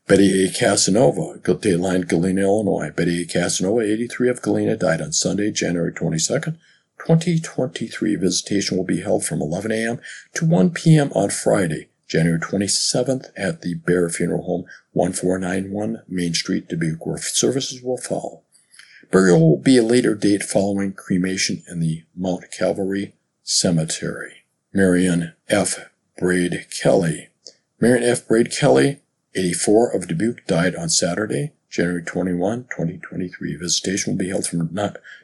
Betty 0.07 0.45
A. 0.45 0.51
Casanova, 0.51 1.39
Dateline, 1.39 2.07
Galena, 2.07 2.43
Illinois. 2.43 2.91
Betty 2.91 3.23
A. 3.23 3.27
Casanova, 3.27 3.81
83 3.81 4.29
of 4.29 4.43
Galena, 4.43 4.77
died 4.77 5.01
on 5.01 5.13
Sunday, 5.13 5.51
January 5.51 5.93
22nd. 5.93 6.59
2023 7.07 8.17
visitation 8.17 8.77
will 8.77 8.85
be 8.85 9.01
held 9.01 9.25
from 9.25 9.41
11 9.41 9.73
a.m. 9.73 10.01
to 10.35 10.45
1 10.45 10.71
p.m. 10.71 11.11
on 11.13 11.31
Friday, 11.31 11.89
January 12.09 12.39
27th 12.39 13.31
at 13.37 13.63
the 13.63 13.75
Behr 13.75 14.13
Funeral 14.15 14.45
Home, 14.45 14.65
1491 14.93 16.03
Main 16.09 16.35
Street, 16.35 16.69
Dubuque, 16.69 17.05
where 17.05 17.19
services 17.19 17.83
will 17.83 17.97
follow. 17.97 18.43
Burial 19.11 19.41
will 19.41 19.59
be 19.59 19.77
a 19.77 19.83
later 19.83 20.15
date 20.15 20.43
following 20.43 20.93
cremation 20.93 21.63
in 21.69 21.81
the 21.81 22.05
Mount 22.17 22.45
Calvary 22.57 23.15
Cemetery. 23.43 24.45
Marion 24.73 25.35
F. 25.49 25.91
Braid 26.17 26.67
Kelly. 26.71 27.29
Marion 27.81 28.05
F. 28.05 28.27
Braid 28.29 28.53
Kelly, 28.53 29.01
84 29.35 29.91
of 29.91 30.07
Dubuque, 30.07 30.47
died 30.47 30.77
on 30.77 30.89
Saturday, 30.89 31.53
January 31.69 32.03
21, 32.03 32.65
2023. 32.65 33.57
Visitation 33.57 34.13
will 34.13 34.19
be 34.19 34.29
held 34.29 34.47
from 34.47 34.73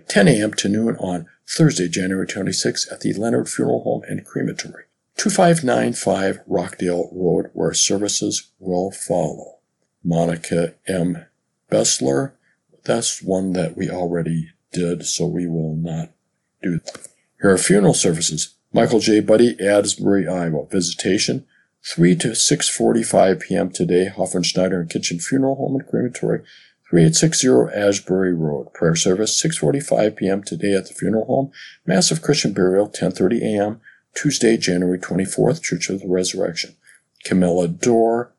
10 0.08 0.28
a.m. 0.28 0.52
to 0.54 0.68
noon 0.68 0.96
on 0.96 1.26
Thursday, 1.48 1.88
January 1.88 2.26
26th 2.26 2.92
at 2.92 3.00
the 3.00 3.14
Leonard 3.14 3.48
Funeral 3.48 3.82
Home 3.82 4.02
and 4.06 4.24
Crematory, 4.24 4.84
2595 5.16 6.40
Rockdale 6.46 7.10
Road, 7.12 7.50
where 7.54 7.72
services 7.72 8.50
will 8.58 8.90
follow. 8.90 9.56
Monica 10.04 10.74
M. 10.86 11.26
Bessler, 11.70 12.32
that's 12.84 13.22
one 13.22 13.54
that 13.54 13.76
we 13.76 13.88
already 13.90 14.50
did, 14.72 15.06
so 15.06 15.26
we 15.26 15.46
will 15.46 15.74
not 15.74 16.10
do. 16.62 16.80
Here 17.40 17.50
are 17.50 17.58
funeral 17.58 17.94
services. 17.94 18.54
Michael 18.72 19.00
J. 19.00 19.20
Buddy, 19.20 19.56
Asbury, 19.58 20.28
Iowa. 20.28 20.66
Visitation 20.70 21.46
3 21.84 22.16
to 22.16 22.28
6.45 22.28 23.40
p.m. 23.40 23.70
today, 23.70 24.08
Hoffmann 24.08 24.42
Schneider 24.42 24.80
and 24.80 24.90
Kitchen 24.90 25.18
Funeral 25.18 25.54
Home 25.54 25.76
and 25.76 25.88
Crematory, 25.88 26.42
3860 26.90 27.76
Asbury 27.78 28.32
Road. 28.32 28.72
Prayer 28.72 28.96
service, 28.96 29.40
6.45 29.42 30.16
p.m. 30.16 30.42
today 30.42 30.74
at 30.74 30.88
the 30.88 30.94
funeral 30.94 31.26
home. 31.26 31.52
Massive 31.84 32.22
Christian 32.22 32.52
burial, 32.54 32.88
10.30 32.88 33.42
a.m. 33.42 33.80
Tuesday, 34.14 34.56
January 34.56 34.98
24th, 34.98 35.62
Church 35.62 35.90
of 35.90 36.00
the 36.00 36.08
Resurrection. 36.08 36.76
Camilla 37.24 37.68
Door, 37.68 38.32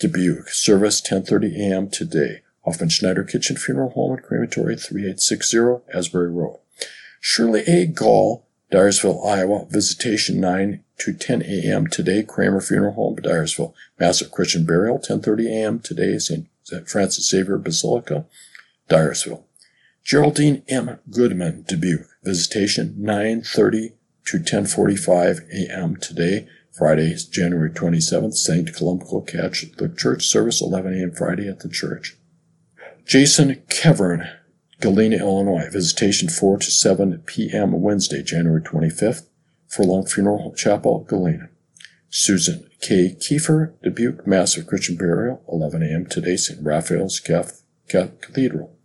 Dubuque. 0.00 0.48
Service, 0.48 1.00
10.30 1.00 1.56
a.m. 1.56 1.90
today. 1.90 2.42
Hoffmann 2.64 2.88
Schneider 2.88 3.22
Kitchen 3.22 3.56
Funeral 3.56 3.90
Home 3.90 4.12
and 4.12 4.22
Crematory, 4.22 4.76
3860 4.76 5.84
Asbury 5.94 6.30
Road. 6.30 6.58
Shirley 7.20 7.62
A. 7.68 7.86
Gall, 7.86 8.44
Dyersville, 8.72 9.24
Iowa. 9.24 9.66
Visitation 9.70 10.40
9 10.40 10.82
to 10.98 11.12
10 11.12 11.42
a.m. 11.42 11.86
today. 11.86 12.24
Kramer 12.24 12.60
Funeral 12.60 12.94
Home, 12.94 13.16
Dyersville. 13.16 13.74
Massive 14.00 14.32
Christian 14.32 14.66
Burial, 14.66 14.98
10.30 14.98 15.46
a.m. 15.46 15.78
today. 15.78 16.18
St. 16.18 16.46
Francis 16.86 17.28
Xavier 17.28 17.58
Basilica, 17.58 18.26
Dyersville. 18.88 19.44
Geraldine 20.04 20.62
M. 20.68 20.98
Goodman, 21.10 21.64
Dubuque. 21.68 22.08
Visitation 22.24 22.96
9.30 22.98 23.92
to 24.26 24.38
10.45 24.38 25.48
a.m. 25.52 25.96
today. 25.96 26.48
Friday, 26.72 27.14
January 27.30 27.70
27th, 27.70 28.34
St. 28.34 28.74
Columba 28.74 29.04
Catholic 29.26 29.96
Church. 29.96 30.26
Service 30.26 30.60
11 30.60 30.94
a.m. 30.94 31.12
Friday 31.12 31.48
at 31.48 31.60
the 31.60 31.68
church. 31.68 32.16
Jason 33.04 33.56
Kevern, 33.68 34.30
Galena, 34.80 35.16
Illinois. 35.16 35.68
Visitation 35.70 36.28
4 36.28 36.58
to 36.58 36.70
7 36.70 37.18
p.m. 37.26 37.80
Wednesday, 37.80 38.22
January 38.22 38.62
25th. 38.62 39.26
Furlong 39.68 40.06
Funeral 40.06 40.54
Chapel, 40.54 41.04
Galena. 41.04 41.48
Susan 42.14 42.68
K. 42.82 43.16
Kiefer, 43.18 43.72
Dubuque, 43.82 44.26
Mass 44.26 44.58
of 44.58 44.66
Christian 44.66 44.96
Burial, 44.96 45.42
11 45.48 45.82
a.m. 45.82 46.04
today, 46.04 46.36
St. 46.36 46.62
Raphael's 46.62 47.18
Cathedral. 47.88 48.76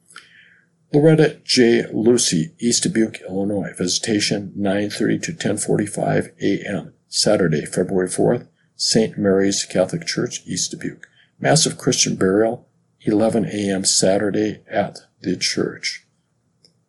Loretta 0.94 1.42
J. 1.44 1.84
Lucy, 1.92 2.54
East 2.58 2.84
Dubuque, 2.84 3.20
Illinois. 3.28 3.74
Visitation 3.78 4.54
9.30 4.58 5.22
to 5.24 5.34
10.45 5.34 6.42
a.m. 6.42 6.94
Saturday, 7.10 7.66
February 7.66 8.08
4th, 8.08 8.48
St. 8.78 9.18
Mary's 9.18 9.66
Catholic 9.66 10.06
Church, 10.08 10.42
East 10.46 10.72
Dubuque. 10.72 11.06
Mass 11.38 11.66
of 11.66 11.78
Christian 11.78 12.16
Burial, 12.16 12.70
11 13.02 13.44
a.m. 13.44 13.84
Saturday 13.84 14.64
at 14.72 15.00
the 15.20 15.36
church. 15.36 16.08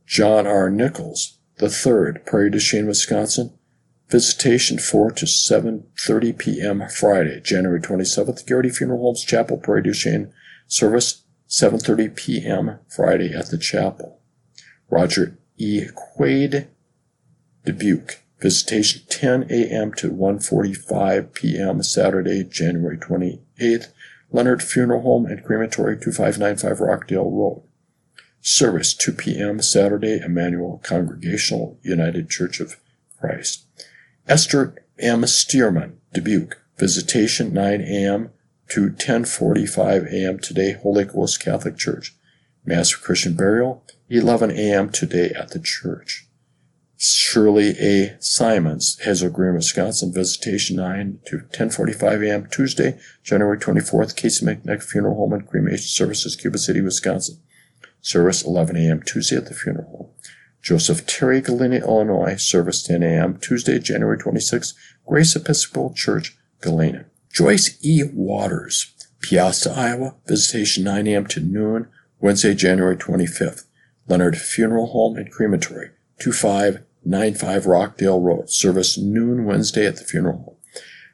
John 0.06 0.46
R. 0.46 0.70
Nichols, 0.70 1.38
the 1.56 1.68
third, 1.68 2.24
Prairie 2.24 2.50
du 2.50 2.60
Chien, 2.60 2.86
Wisconsin. 2.86 3.57
Visitation 4.10 4.78
4 4.78 5.10
to 5.12 5.26
7.30 5.26 6.38
p.m. 6.38 6.88
Friday, 6.88 7.40
January 7.42 7.80
27th. 7.80 8.46
Garrity 8.46 8.70
Funeral 8.70 9.02
Homes 9.02 9.22
Chapel, 9.22 9.58
Prairie 9.58 9.82
du 9.82 9.92
Chien. 9.92 10.32
Service 10.66 11.24
7.30 11.48 12.16
p.m. 12.16 12.78
Friday 12.88 13.34
at 13.34 13.50
the 13.50 13.58
chapel. 13.58 14.20
Roger 14.88 15.38
E. 15.58 15.84
Quaid, 15.94 16.68
Dubuque. 17.66 18.22
Visitation 18.40 19.02
10 19.10 19.48
a.m. 19.50 19.92
to 19.94 20.10
1.45 20.10 21.34
p.m. 21.34 21.82
Saturday, 21.82 22.44
January 22.44 22.96
28th. 22.96 23.88
Leonard 24.30 24.62
Funeral 24.62 25.02
Home 25.02 25.26
and 25.26 25.44
Crematory, 25.44 25.96
2595 25.96 26.80
Rockdale 26.80 27.30
Road. 27.30 27.62
Service 28.40 28.94
2 28.94 29.12
p.m. 29.12 29.60
Saturday, 29.60 30.20
Emmanuel 30.24 30.80
Congregational 30.84 31.78
United 31.82 32.30
Church 32.30 32.60
of 32.60 32.76
Christ. 33.18 33.64
Esther 34.28 34.74
M. 34.98 35.22
Stearman, 35.22 35.94
Dubuque. 36.12 36.58
Visitation 36.76 37.54
9 37.54 37.80
a.m. 37.80 38.30
to 38.68 38.90
10:45 38.90 40.12
a.m. 40.12 40.38
today, 40.38 40.72
Holy 40.72 41.04
Ghost 41.04 41.40
Catholic 41.40 41.78
Church. 41.78 42.14
Mass 42.64 42.90
for 42.90 43.02
Christian 43.02 43.34
burial 43.34 43.84
11 44.10 44.50
a.m. 44.50 44.90
today 44.90 45.30
at 45.30 45.52
the 45.52 45.58
church. 45.58 46.26
Shirley 46.98 47.70
A. 47.80 48.16
Simons, 48.20 48.98
Hazel 49.00 49.30
Green, 49.30 49.54
Wisconsin. 49.54 50.12
Visitation 50.12 50.76
9 50.76 51.20
to 51.26 51.38
10:45 51.50 52.28
a.m. 52.28 52.46
Tuesday, 52.50 52.98
January 53.22 53.58
24th. 53.58 54.14
Casey 54.14 54.44
McNett 54.44 54.82
Funeral 54.82 55.16
Home 55.16 55.32
and 55.32 55.48
Cremation 55.48 55.88
Services, 55.88 56.36
Cuba 56.36 56.58
City, 56.58 56.82
Wisconsin. 56.82 57.38
Service 58.02 58.44
11 58.44 58.76
a.m. 58.76 59.02
Tuesday 59.02 59.36
at 59.36 59.46
the 59.46 59.54
funeral 59.54 59.88
home. 59.90 60.10
Joseph 60.68 61.06
Terry, 61.06 61.40
Galena, 61.40 61.76
Illinois, 61.76 62.36
service 62.36 62.82
10 62.82 63.02
a.m. 63.02 63.38
Tuesday, 63.38 63.78
January 63.78 64.18
26th, 64.18 64.74
Grace 65.06 65.34
Episcopal 65.34 65.94
Church, 65.94 66.36
Galena. 66.60 67.06
Joyce 67.32 67.82
E. 67.82 68.02
Waters, 68.12 68.92
Peosta, 69.22 69.74
Iowa, 69.74 70.16
visitation 70.26 70.84
9 70.84 71.06
a.m. 71.06 71.26
to 71.28 71.40
noon, 71.40 71.88
Wednesday, 72.20 72.54
January 72.54 72.98
25th. 72.98 73.64
Leonard 74.08 74.36
Funeral 74.36 74.88
Home 74.88 75.16
and 75.16 75.32
Crematory, 75.32 75.88
2595 76.20 77.64
Rockdale 77.64 78.20
Road, 78.20 78.50
service 78.50 78.98
noon 78.98 79.46
Wednesday 79.46 79.86
at 79.86 79.96
the 79.96 80.04
funeral 80.04 80.36
home. 80.36 80.56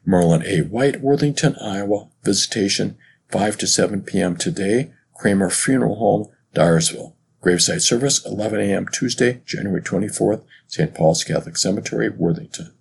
Merlin 0.04 0.42
A. 0.44 0.62
White, 0.62 1.00
Worthington, 1.00 1.54
Iowa, 1.62 2.08
visitation 2.24 2.98
5 3.30 3.58
to 3.58 3.68
7 3.68 4.02
p.m. 4.02 4.36
today, 4.36 4.90
Kramer 5.14 5.48
Funeral 5.48 5.94
Home, 5.94 6.26
Dyersville. 6.56 7.14
Graveside 7.44 7.82
service 7.82 8.24
11 8.24 8.58
a.m. 8.58 8.86
Tuesday, 8.90 9.42
January 9.44 9.82
24th, 9.82 10.44
St. 10.66 10.94
Paul's 10.94 11.22
Catholic 11.22 11.58
Cemetery, 11.58 12.08
Worthington. 12.08 12.72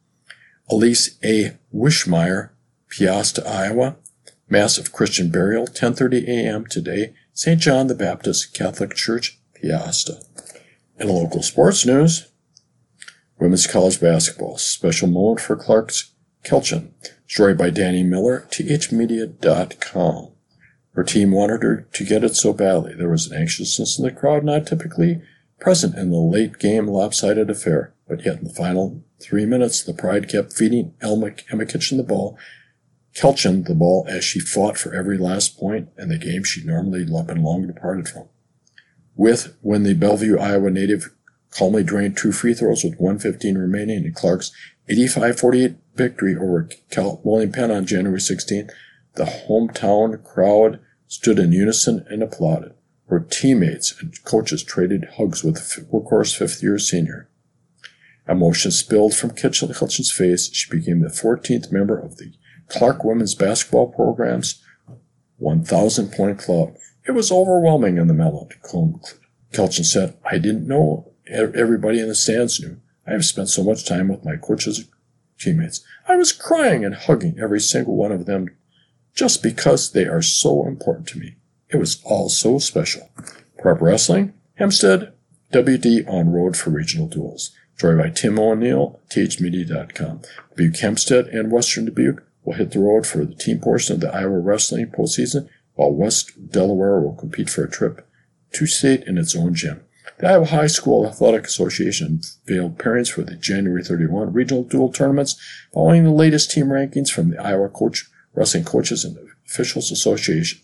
Elise 0.71 1.19
A. 1.21 1.57
Wishmeyer, 1.75 2.51
Peosta, 2.89 3.45
Iowa. 3.45 3.97
Mass 4.47 4.77
of 4.77 4.93
Christian 4.93 5.29
burial 5.29 5.67
10:30 5.67 6.29
a.m. 6.29 6.65
today, 6.65 7.13
St. 7.33 7.59
John 7.59 7.87
the 7.87 7.95
Baptist 7.95 8.53
Catholic 8.53 8.93
Church, 8.95 9.37
Peosta. 9.61 10.23
In 10.97 11.09
local 11.09 11.43
sports 11.43 11.85
news, 11.85 12.29
women's 13.37 13.67
college 13.67 13.99
basketball 13.99 14.57
special 14.57 15.09
moment 15.09 15.41
for 15.41 15.57
Clarke's 15.57 16.13
Kelchin. 16.45 16.91
Story 17.27 17.53
by 17.53 17.69
Danny 17.69 18.03
Miller, 18.03 18.47
thmedia.com. 18.49 20.32
Her 20.93 21.03
team 21.03 21.31
wanted 21.31 21.63
her 21.63 21.87
to 21.91 22.05
get 22.05 22.23
it 22.23 22.35
so 22.35 22.53
badly. 22.53 22.93
There 22.93 23.09
was 23.09 23.29
an 23.29 23.37
anxiousness 23.37 23.97
in 23.97 24.05
the 24.05 24.11
crowd 24.11 24.43
not 24.43 24.67
typically 24.67 25.21
present 25.59 25.95
in 25.95 26.11
the 26.11 26.17
late 26.17 26.59
game 26.59 26.87
lopsided 26.87 27.49
affair. 27.49 27.93
But 28.07 28.25
yet 28.25 28.39
in 28.39 28.43
the 28.43 28.53
final 28.53 29.03
three 29.19 29.45
minutes, 29.45 29.83
the 29.83 29.93
pride 29.93 30.29
kept 30.29 30.53
feeding 30.53 30.93
Elma, 31.01 31.31
Emma 31.51 31.65
Kitchen 31.65 31.97
the 31.97 32.03
ball, 32.03 32.37
Kelchin 33.15 33.65
the 33.65 33.75
ball 33.75 34.05
as 34.09 34.23
she 34.23 34.39
fought 34.39 34.77
for 34.77 34.93
every 34.93 35.17
last 35.17 35.57
point 35.57 35.89
in 35.97 36.09
the 36.09 36.17
game 36.17 36.43
she 36.43 36.63
normally 36.63 37.05
been 37.05 37.43
long 37.43 37.65
departed 37.67 38.07
from. 38.07 38.27
With 39.15 39.55
when 39.61 39.83
the 39.83 39.93
Bellevue, 39.93 40.37
Iowa 40.37 40.71
native 40.71 41.13
calmly 41.51 41.83
drained 41.83 42.17
two 42.17 42.31
free 42.31 42.53
throws 42.53 42.83
with 42.83 42.99
115 42.99 43.57
remaining 43.57 44.05
in 44.05 44.13
Clarke's 44.13 44.51
85-48 44.89 45.75
victory 45.95 46.35
over 46.35 46.67
Cal- 46.89 47.21
William 47.23 47.51
Penn 47.51 47.71
on 47.71 47.85
January 47.85 48.19
16th, 48.19 48.71
the 49.15 49.25
hometown 49.25 50.23
crowd 50.23 50.79
stood 51.13 51.37
in 51.37 51.51
unison 51.51 52.03
and 52.09 52.23
applauded. 52.23 52.73
Her 53.07 53.19
teammates 53.19 53.93
and 54.01 54.11
coaches 54.23 54.63
traded 54.63 55.09
hugs 55.17 55.43
with 55.43 55.57
the 55.57 55.81
workhorse 55.91 56.35
fifth 56.35 56.63
year 56.63 56.79
senior. 56.79 57.29
Emotion 58.27 58.71
spilled 58.71 59.13
from 59.13 59.29
Kitchen's 59.29 60.11
face. 60.11 60.51
She 60.51 60.75
became 60.75 61.01
the 61.01 61.09
14th 61.09 61.71
member 61.71 61.99
of 61.99 62.17
the 62.17 62.33
Clarke 62.67 63.03
women's 63.03 63.35
basketball 63.35 63.91
program's 63.91 64.63
1,000 65.37 66.11
point 66.11 66.39
club. 66.39 66.73
It 67.07 67.11
was 67.11 67.31
overwhelming 67.31 67.97
in 67.97 68.07
the 68.07 68.15
melon. 68.15 68.49
Kelchin 69.51 69.85
said, 69.85 70.17
I 70.25 70.39
didn't 70.39 70.67
know 70.67 71.11
everybody 71.27 71.99
in 71.99 72.07
the 72.07 72.15
stands 72.15 72.59
knew. 72.59 72.81
I 73.05 73.11
have 73.11 73.25
spent 73.25 73.49
so 73.49 73.63
much 73.63 73.85
time 73.85 74.07
with 74.07 74.25
my 74.25 74.35
coaches 74.35 74.89
teammates. 75.37 75.85
I 76.07 76.15
was 76.15 76.31
crying 76.31 76.83
and 76.83 76.95
hugging 76.95 77.37
every 77.39 77.59
single 77.59 77.95
one 77.95 78.11
of 78.11 78.25
them 78.25 78.49
just 79.13 79.43
because 79.43 79.91
they 79.91 80.05
are 80.05 80.21
so 80.21 80.65
important 80.67 81.07
to 81.09 81.19
me. 81.19 81.35
It 81.69 81.77
was 81.77 82.01
all 82.03 82.29
so 82.29 82.59
special. 82.59 83.09
Prep 83.57 83.81
Wrestling, 83.81 84.33
Hempstead, 84.55 85.13
WD 85.51 86.07
on 86.07 86.31
road 86.31 86.57
for 86.57 86.69
regional 86.69 87.07
duels. 87.07 87.51
Story 87.77 88.01
by 88.01 88.09
Tim 88.09 88.39
O'Neill, 88.39 88.99
thmedia.com. 89.09 90.21
Dubuque 90.55 90.77
Hempstead 90.77 91.27
and 91.27 91.51
Western 91.51 91.85
Dubuque 91.85 92.23
will 92.43 92.53
hit 92.53 92.71
the 92.71 92.79
road 92.79 93.05
for 93.07 93.25
the 93.25 93.35
team 93.35 93.59
portion 93.59 93.95
of 93.95 94.01
the 94.01 94.13
Iowa 94.13 94.39
Wrestling 94.39 94.87
postseason, 94.87 95.49
while 95.73 95.91
West 95.91 96.49
Delaware 96.51 96.99
will 96.99 97.15
compete 97.15 97.49
for 97.49 97.63
a 97.63 97.69
trip 97.69 98.07
to 98.53 98.67
state 98.67 99.03
in 99.07 99.17
its 99.17 99.35
own 99.35 99.53
gym. 99.55 99.81
The 100.19 100.29
Iowa 100.29 100.45
High 100.45 100.67
School 100.67 101.07
Athletic 101.07 101.45
Association 101.45 102.21
unveiled 102.47 102.77
pairings 102.77 103.11
for 103.11 103.23
the 103.23 103.35
January 103.35 103.83
31 103.83 104.33
regional 104.33 104.63
dual 104.63 104.91
tournaments 104.91 105.39
following 105.73 106.03
the 106.03 106.11
latest 106.11 106.51
team 106.51 106.67
rankings 106.67 107.09
from 107.09 107.31
the 107.31 107.41
Iowa 107.41 107.69
Coach 107.69 108.09
Wrestling 108.33 108.63
Coaches 108.63 109.05
and 109.05 109.17
Officials 109.45 109.91
Association. 109.91 110.59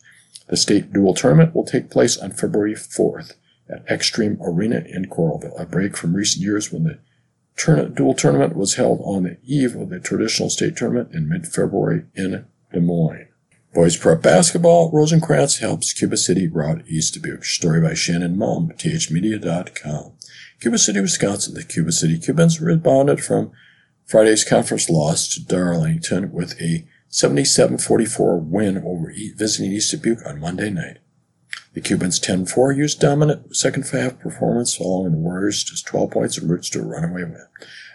The 0.47 0.57
state 0.57 0.91
dual 0.91 1.13
tournament 1.13 1.55
will 1.55 1.65
take 1.65 1.91
place 1.91 2.17
on 2.17 2.31
February 2.31 2.73
4th 2.73 3.33
at 3.69 3.87
Xtream 3.87 4.37
Arena 4.41 4.83
in 4.87 5.05
Coralville, 5.05 5.59
a 5.59 5.65
break 5.65 5.95
from 5.95 6.15
recent 6.15 6.43
years 6.43 6.71
when 6.71 6.83
the 6.83 6.99
tournament, 7.55 7.95
dual 7.95 8.15
tournament 8.15 8.55
was 8.55 8.75
held 8.75 8.99
on 9.03 9.23
the 9.23 9.37
eve 9.45 9.75
of 9.75 9.89
the 9.89 9.99
traditional 9.99 10.49
state 10.49 10.75
tournament 10.75 11.13
in 11.13 11.29
mid-February 11.29 12.05
in 12.15 12.45
Des 12.73 12.79
Moines. 12.79 13.27
Boys 13.71 13.95
Prep 13.95 14.23
Basketball, 14.23 14.89
Rosencrantz 14.91 15.59
helps 15.59 15.93
Cuba 15.93 16.17
City 16.17 16.47
rout 16.47 16.81
East 16.87 17.13
Dubuque. 17.13 17.45
Story 17.45 17.79
by 17.79 17.93
Shannon 17.93 18.35
Malm, 18.35 18.75
thmedia.com. 18.75 20.13
Cuba 20.59 20.77
City, 20.79 20.99
Wisconsin. 20.99 21.53
The 21.53 21.63
Cuba 21.63 21.91
City 21.91 22.17
Cubans 22.17 22.59
rebounded 22.59 23.23
from 23.23 23.51
Friday's 24.05 24.43
conference 24.43 24.89
loss 24.89 25.27
to 25.35 25.45
Darlington 25.45 26.31
with 26.31 26.59
a 26.59 26.87
77-44 27.11 28.43
win 28.45 28.77
over 28.77 29.13
visiting 29.35 29.71
East 29.71 29.91
Dubuque 29.91 30.25
on 30.25 30.39
Monday 30.39 30.69
night. 30.69 30.97
The 31.73 31.81
Cubans 31.81 32.19
10-4 32.19 32.75
used 32.75 32.99
dominant 32.99 33.55
second 33.55 33.87
half 33.87 34.19
performance, 34.19 34.75
following 34.75 35.11
the 35.11 35.17
Warriors 35.17 35.63
just 35.63 35.85
12 35.87 36.11
points 36.11 36.37
and 36.37 36.49
roots 36.49 36.69
to 36.71 36.79
a 36.81 36.83
runaway 36.83 37.23
win. 37.23 37.45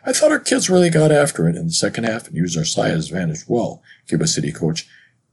I 0.07 0.13
thought 0.13 0.31
our 0.31 0.39
kids 0.39 0.71
really 0.71 0.91
got 0.91 1.11
after 1.11 1.49
it 1.49 1.57
in 1.57 1.67
the 1.67 1.73
second 1.73 2.05
half 2.05 2.29
and 2.29 2.37
used 2.37 2.57
our 2.59 2.65
size 2.65 3.07
advantage 3.07 3.45
well, 3.49 3.83
Cuba 4.07 4.27
City 4.27 4.53
coach 4.53 4.89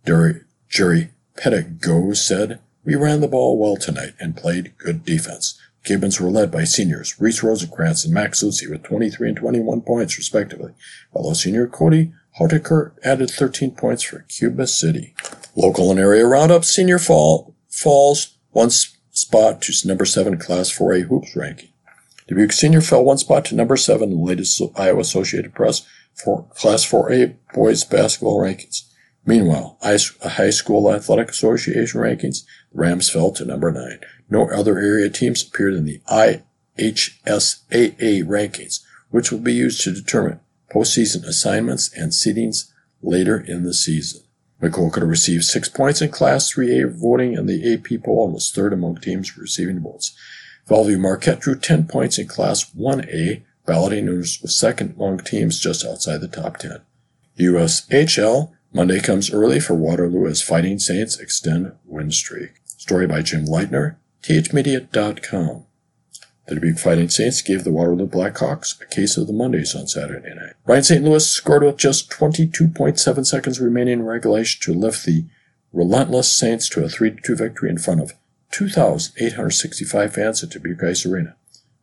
Jerry 0.06 1.12
Petitgoue 1.38 2.16
said. 2.16 2.60
We 2.84 2.96
ran 2.96 3.22
the 3.22 3.28
ball 3.28 3.60
well 3.60 3.78
tonight 3.78 4.14
and 4.20 4.36
played 4.36 4.78
good 4.78 5.06
defense. 5.06 5.60
The 5.84 5.90
Cubans 5.90 6.20
were 6.20 6.30
led 6.30 6.52
by 6.52 6.64
seniors 6.64 7.20
Reese 7.20 7.42
Rosenkrantz 7.42 8.06
and 8.06 8.14
Max 8.14 8.42
Lucy 8.42 8.68
with 8.68 8.84
23 8.84 9.30
and 9.30 9.38
21 9.38 9.82
points 9.82 10.18
respectively, 10.18 10.74
while 11.12 11.36
senior 11.36 11.68
Cody 11.68 12.12
Hotaker 12.40 12.94
added 13.04 13.30
13 13.30 13.72
points 13.72 14.04
for 14.04 14.20
Cuba 14.24 14.68
City. 14.68 15.14
Local 15.56 15.92
and 15.92 16.00
area 16.00 16.26
roundup, 16.26 16.64
Senior 16.64 17.00
Fall 17.00 17.56
falls 17.70 18.38
one 18.52 18.70
spot 18.70 19.62
to 19.62 19.88
number 19.88 20.06
seven 20.06 20.38
Class 20.38 20.72
4A 20.76 21.08
hoops 21.08 21.36
ranking. 21.36 21.70
Dubuque 22.28 22.54
Senior 22.54 22.82
fell 22.82 23.04
one 23.04 23.18
spot 23.18 23.44
to 23.46 23.56
number 23.56 23.76
seven 23.76 24.12
in 24.12 24.18
the 24.18 24.24
latest 24.24 24.62
Iowa 24.76 25.02
Associated 25.02 25.54
Press 25.54 25.86
for 26.14 26.48
Class 26.56 26.86
4A 26.90 27.36
boys 27.54 27.84
basketball 27.84 28.40
rankings. 28.40 28.84
Meanwhile, 29.26 29.78
High 29.82 30.50
School 30.50 30.94
Athletic 30.94 31.30
Association 31.30 32.00
rankings, 32.00 32.46
the 32.72 32.80
Rams 32.80 33.10
fell 33.10 33.32
to 33.32 33.46
number 33.46 33.72
nine. 33.72 34.00
No 34.30 34.50
other 34.50 34.80
area 34.80 35.10
teams 35.10 35.46
appeared 35.46 35.74
in 35.74 35.86
the 35.86 36.02
IHSAA 36.10 36.40
rankings, 38.24 38.80
which 39.10 39.32
will 39.32 39.40
be 39.40 39.54
used 39.54 39.82
to 39.82 39.92
determine 39.92 40.40
postseason 40.72 41.24
assignments 41.26 41.92
and 41.94 42.12
seedings 42.12 42.72
later 43.02 43.40
in 43.40 43.64
the 43.64 43.74
season. 43.74 44.22
Maquoketa 44.62 45.08
received 45.08 45.44
six 45.44 45.68
points 45.68 46.02
in 46.02 46.10
Class 46.10 46.54
3A 46.54 46.94
voting 46.96 47.34
in 47.34 47.48
the 47.48 47.74
AP 47.74 48.04
poll 48.04 48.26
and 48.26 48.34
was 48.36 48.52
third 48.52 48.74
among 48.74 48.98
teams 48.98 49.36
receiving 49.38 49.82
votes. 49.82 50.16
Bellevue 50.68 51.00
Marquette 51.00 51.40
drew 51.40 51.58
10 51.58 51.88
points 51.88 52.20
in 52.20 52.28
Class 52.28 52.72
1A, 52.72 53.44
balloting 53.66 54.06
was 54.06 54.40
second 54.56 54.94
among 54.96 55.20
teams 55.20 55.60
just 55.60 55.84
outside 55.84 56.22
the 56.22 56.28
top 56.28 56.58
10. 56.58 56.82
USHL, 57.40 58.52
Monday 58.72 59.00
comes 59.00 59.34
early 59.34 59.60
for 59.60 59.74
Waterloo 59.74 60.28
as 60.28 60.42
Fighting 60.42 60.80
Saints 60.80 61.20
extend 61.20 61.74
win 61.86 62.12
streak. 62.12 62.52
Story 62.66 63.08
by 63.08 63.22
Jim 63.22 63.46
Leitner, 63.46 63.98
thmedia.com. 64.24 65.66
The 66.48 66.56
Dubuque 66.56 66.80
Fighting 66.80 67.10
Saints 67.10 67.42
gave 67.42 67.64
the 67.64 67.72
Waterloo 67.72 68.08
Blackhawks 68.08 68.82
a 68.82 68.86
case 68.86 69.16
of 69.16 69.28
the 69.28 69.34
Mondays 69.34 69.76
on 69.76 69.88
Saturday 69.88 70.34
night. 70.34 70.54
Ryan 70.66 70.84
St. 70.84 71.04
Louis 71.04 71.28
scored 71.28 71.64
with 71.64 71.78
just 71.78 72.10
22.7 72.10 73.26
seconds 73.26 73.62
remaining 73.62 74.00
in 74.00 74.06
regulation 74.06 74.60
to 74.64 74.78
lift 74.78 75.06
the 75.06 75.26
relentless 75.72 76.32
Saints 76.32 76.68
to 76.70 76.84
a 76.84 76.88
3-2 76.88 77.38
victory 77.38 77.70
in 77.70 77.78
front 77.78 78.02
of 78.02 78.14
2,865 78.52 80.14
fans 80.14 80.44
at 80.44 80.50
Dubuque 80.50 80.84
Ice 80.84 81.06
Arena. 81.06 81.36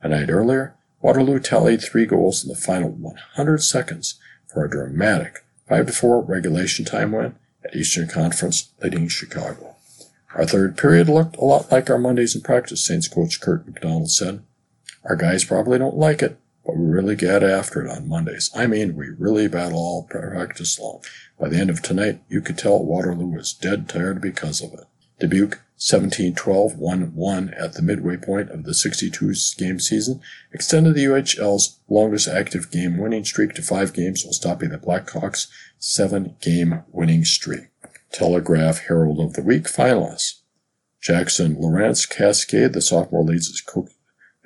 A 0.02 0.09
night 0.09 0.28
earlier, 0.28 0.74
Waterloo 1.00 1.38
tallied 1.38 1.80
three 1.80 2.04
goals 2.04 2.44
in 2.44 2.50
the 2.50 2.56
final 2.56 2.90
100 2.90 3.62
seconds 3.62 4.18
for 4.46 4.64
a 4.64 4.70
dramatic 4.70 5.44
5-4 5.70 6.28
regulation 6.28 6.84
time 6.84 7.12
win 7.12 7.36
at 7.64 7.74
Eastern 7.74 8.09
Conference 8.09 8.70
leading 8.82 9.09
Chicago. 9.09 9.76
Our 10.34 10.44
third 10.44 10.76
period 10.76 11.09
looked 11.09 11.36
a 11.36 11.44
lot 11.44 11.70
like 11.72 11.88
our 11.88 11.98
Mondays 11.98 12.34
in 12.34 12.42
practice, 12.42 12.84
Saints 12.84 13.09
coach 13.09 13.40
Kurt 13.40 13.66
McDonald 13.66 14.11
said. 14.11 14.42
Our 15.09 15.16
guys 15.16 15.42
probably 15.42 15.78
don't 15.78 15.96
like 15.96 16.20
it, 16.20 16.38
but 16.66 16.76
we 16.76 16.84
really 16.84 17.16
get 17.16 17.42
after 17.42 17.82
it 17.82 17.90
on 17.90 18.09
Mondays. 18.09 18.50
I 18.54 18.66
mean, 18.66 18.94
we 18.94 19.09
really 19.18 19.48
battle 19.48 19.78
all 19.78 20.02
practice 20.02 20.78
long. 20.78 21.02
By 21.40 21.48
the 21.48 21.56
end 21.56 21.70
of 21.70 21.80
tonight, 21.80 22.20
you 22.28 22.42
could 22.42 22.59
tell 22.59 22.84
Waterloo 22.84 23.28
was 23.28 23.54
dead 23.54 23.88
tired 23.88 24.20
because 24.20 24.62
of 24.62 24.74
it. 24.74 24.84
Dubuque 25.18 25.62
17-12 25.78 26.78
1-1 26.78 27.59
at 27.59 27.72
the 27.72 27.80
midway 27.80 28.18
point 28.18 28.50
of 28.50 28.64
the 28.64 28.72
62-game 28.72 29.80
season 29.80 30.20
extended 30.52 30.94
the 30.94 31.04
UHL's 31.04 31.78
longest 31.88 32.28
active 32.28 32.70
game 32.70 32.98
winning 32.98 33.24
streak 33.24 33.54
to 33.54 33.62
five 33.62 33.94
games 33.94 34.24
while 34.24 34.34
stopping 34.34 34.68
the 34.68 34.78
Blackhawks' 34.78 35.46
seven-game 35.78 36.82
winning 36.92 37.24
streak. 37.24 37.68
Telegraph 38.12 38.80
Herald 38.88 39.20
of 39.20 39.32
the 39.32 39.42
Week 39.42 39.64
finalists. 39.64 40.40
Jackson 41.00 41.54
Lawrence 41.59 42.04
Cascade, 42.04 42.74
the 42.74 42.82
sophomore, 42.82 43.24
leads 43.24 43.62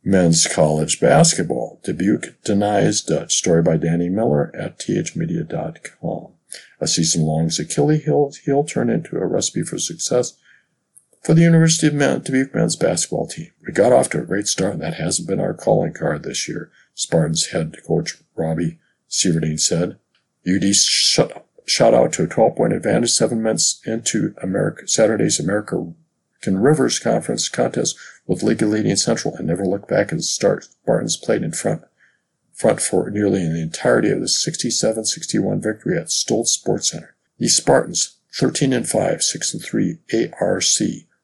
Men's 0.03 0.47
college 0.47 1.01
basketball. 1.01 1.79
Dubuque 1.83 2.41
denies 2.43 3.01
Dutch. 3.01 3.35
Story 3.35 3.61
by 3.61 3.77
Danny 3.77 4.09
Miller 4.09 4.51
at 4.55 4.79
thmedia.com. 4.79 6.31
A 6.79 6.87
season-long 6.87 7.51
Achilles 7.59 8.05
heel, 8.05 8.31
heel 8.45 8.63
turned 8.63 8.89
into 8.89 9.17
a 9.17 9.27
recipe 9.27 9.63
for 9.63 9.77
success 9.77 10.38
for 11.21 11.33
the 11.33 11.41
University 11.41 11.87
of 11.87 11.93
Men, 11.93 12.21
Dubuque 12.21 12.53
men's 12.53 12.75
basketball 12.75 13.27
team. 13.27 13.51
We 13.65 13.73
got 13.73 13.91
off 13.91 14.09
to 14.11 14.21
a 14.21 14.25
great 14.25 14.47
start, 14.47 14.73
and 14.73 14.81
that 14.81 14.95
hasn't 14.95 15.27
been 15.27 15.39
our 15.39 15.53
calling 15.53 15.93
card 15.93 16.23
this 16.23 16.47
year, 16.47 16.71
Spartans 16.93 17.47
head 17.47 17.75
coach 17.85 18.17
Robbie 18.35 18.79
Sieverding 19.09 19.59
said. 19.59 19.97
UD 20.47 20.75
shut, 20.75 21.45
shot 21.65 21.93
out 21.93 22.13
to 22.13 22.23
a 22.23 22.27
12-point 22.27 22.73
advantage 22.73 23.11
seven 23.11 23.43
minutes 23.43 23.81
into 23.85 24.33
America, 24.41 24.87
Saturday's 24.87 25.39
America 25.39 25.93
can 26.41 26.57
Rivers 26.57 26.99
Conference 26.99 27.49
contest 27.49 27.97
with 28.25 28.43
league 28.43 28.61
leading 28.61 28.95
Central 28.95 29.35
and 29.35 29.47
never 29.47 29.65
look 29.65 29.87
back 29.87 30.09
the 30.09 30.23
start. 30.23 30.63
Spartans 30.63 31.17
played 31.17 31.43
in 31.43 31.51
front 31.51 31.83
front 32.59 32.81
for 32.81 33.09
nearly 33.09 33.39
the 33.47 33.61
entirety 33.61 34.09
of 34.09 34.19
the 34.19 34.25
67-61 34.25 35.63
victory 35.63 35.97
at 35.97 36.07
Stoltz 36.07 36.47
Sports 36.47 36.89
Center. 36.91 37.15
The 37.37 37.47
Spartans, 37.47 38.17
13 38.33 38.73
and 38.73 38.87
5, 38.87 39.23
6 39.23 39.53
and 39.53 39.63
3 39.63 39.97
ARC, 40.41 40.63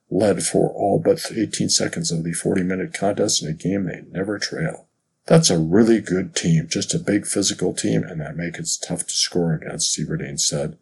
led 0.09 0.43
for 0.43 0.69
all 0.69 0.99
but 0.99 1.31
18 1.35 1.69
seconds 1.69 2.11
of 2.11 2.23
the 2.23 2.31
40-minute 2.31 2.93
contest 2.93 3.41
in 3.41 3.49
a 3.49 3.53
game 3.53 3.85
they 3.85 4.03
never 4.11 4.37
trail. 4.37 4.87
That's 5.25 5.49
a 5.49 5.57
really 5.57 6.01
good 6.01 6.35
team, 6.35 6.67
just 6.69 6.93
a 6.93 6.99
big 6.99 7.25
physical 7.25 7.73
team, 7.73 8.03
and 8.03 8.21
that 8.21 8.37
makes 8.37 8.59
it 8.59 8.85
tough 8.85 9.07
to 9.07 9.13
score 9.13 9.53
against, 9.53 9.97
Sieverding 9.97 10.39
said. 10.39 10.77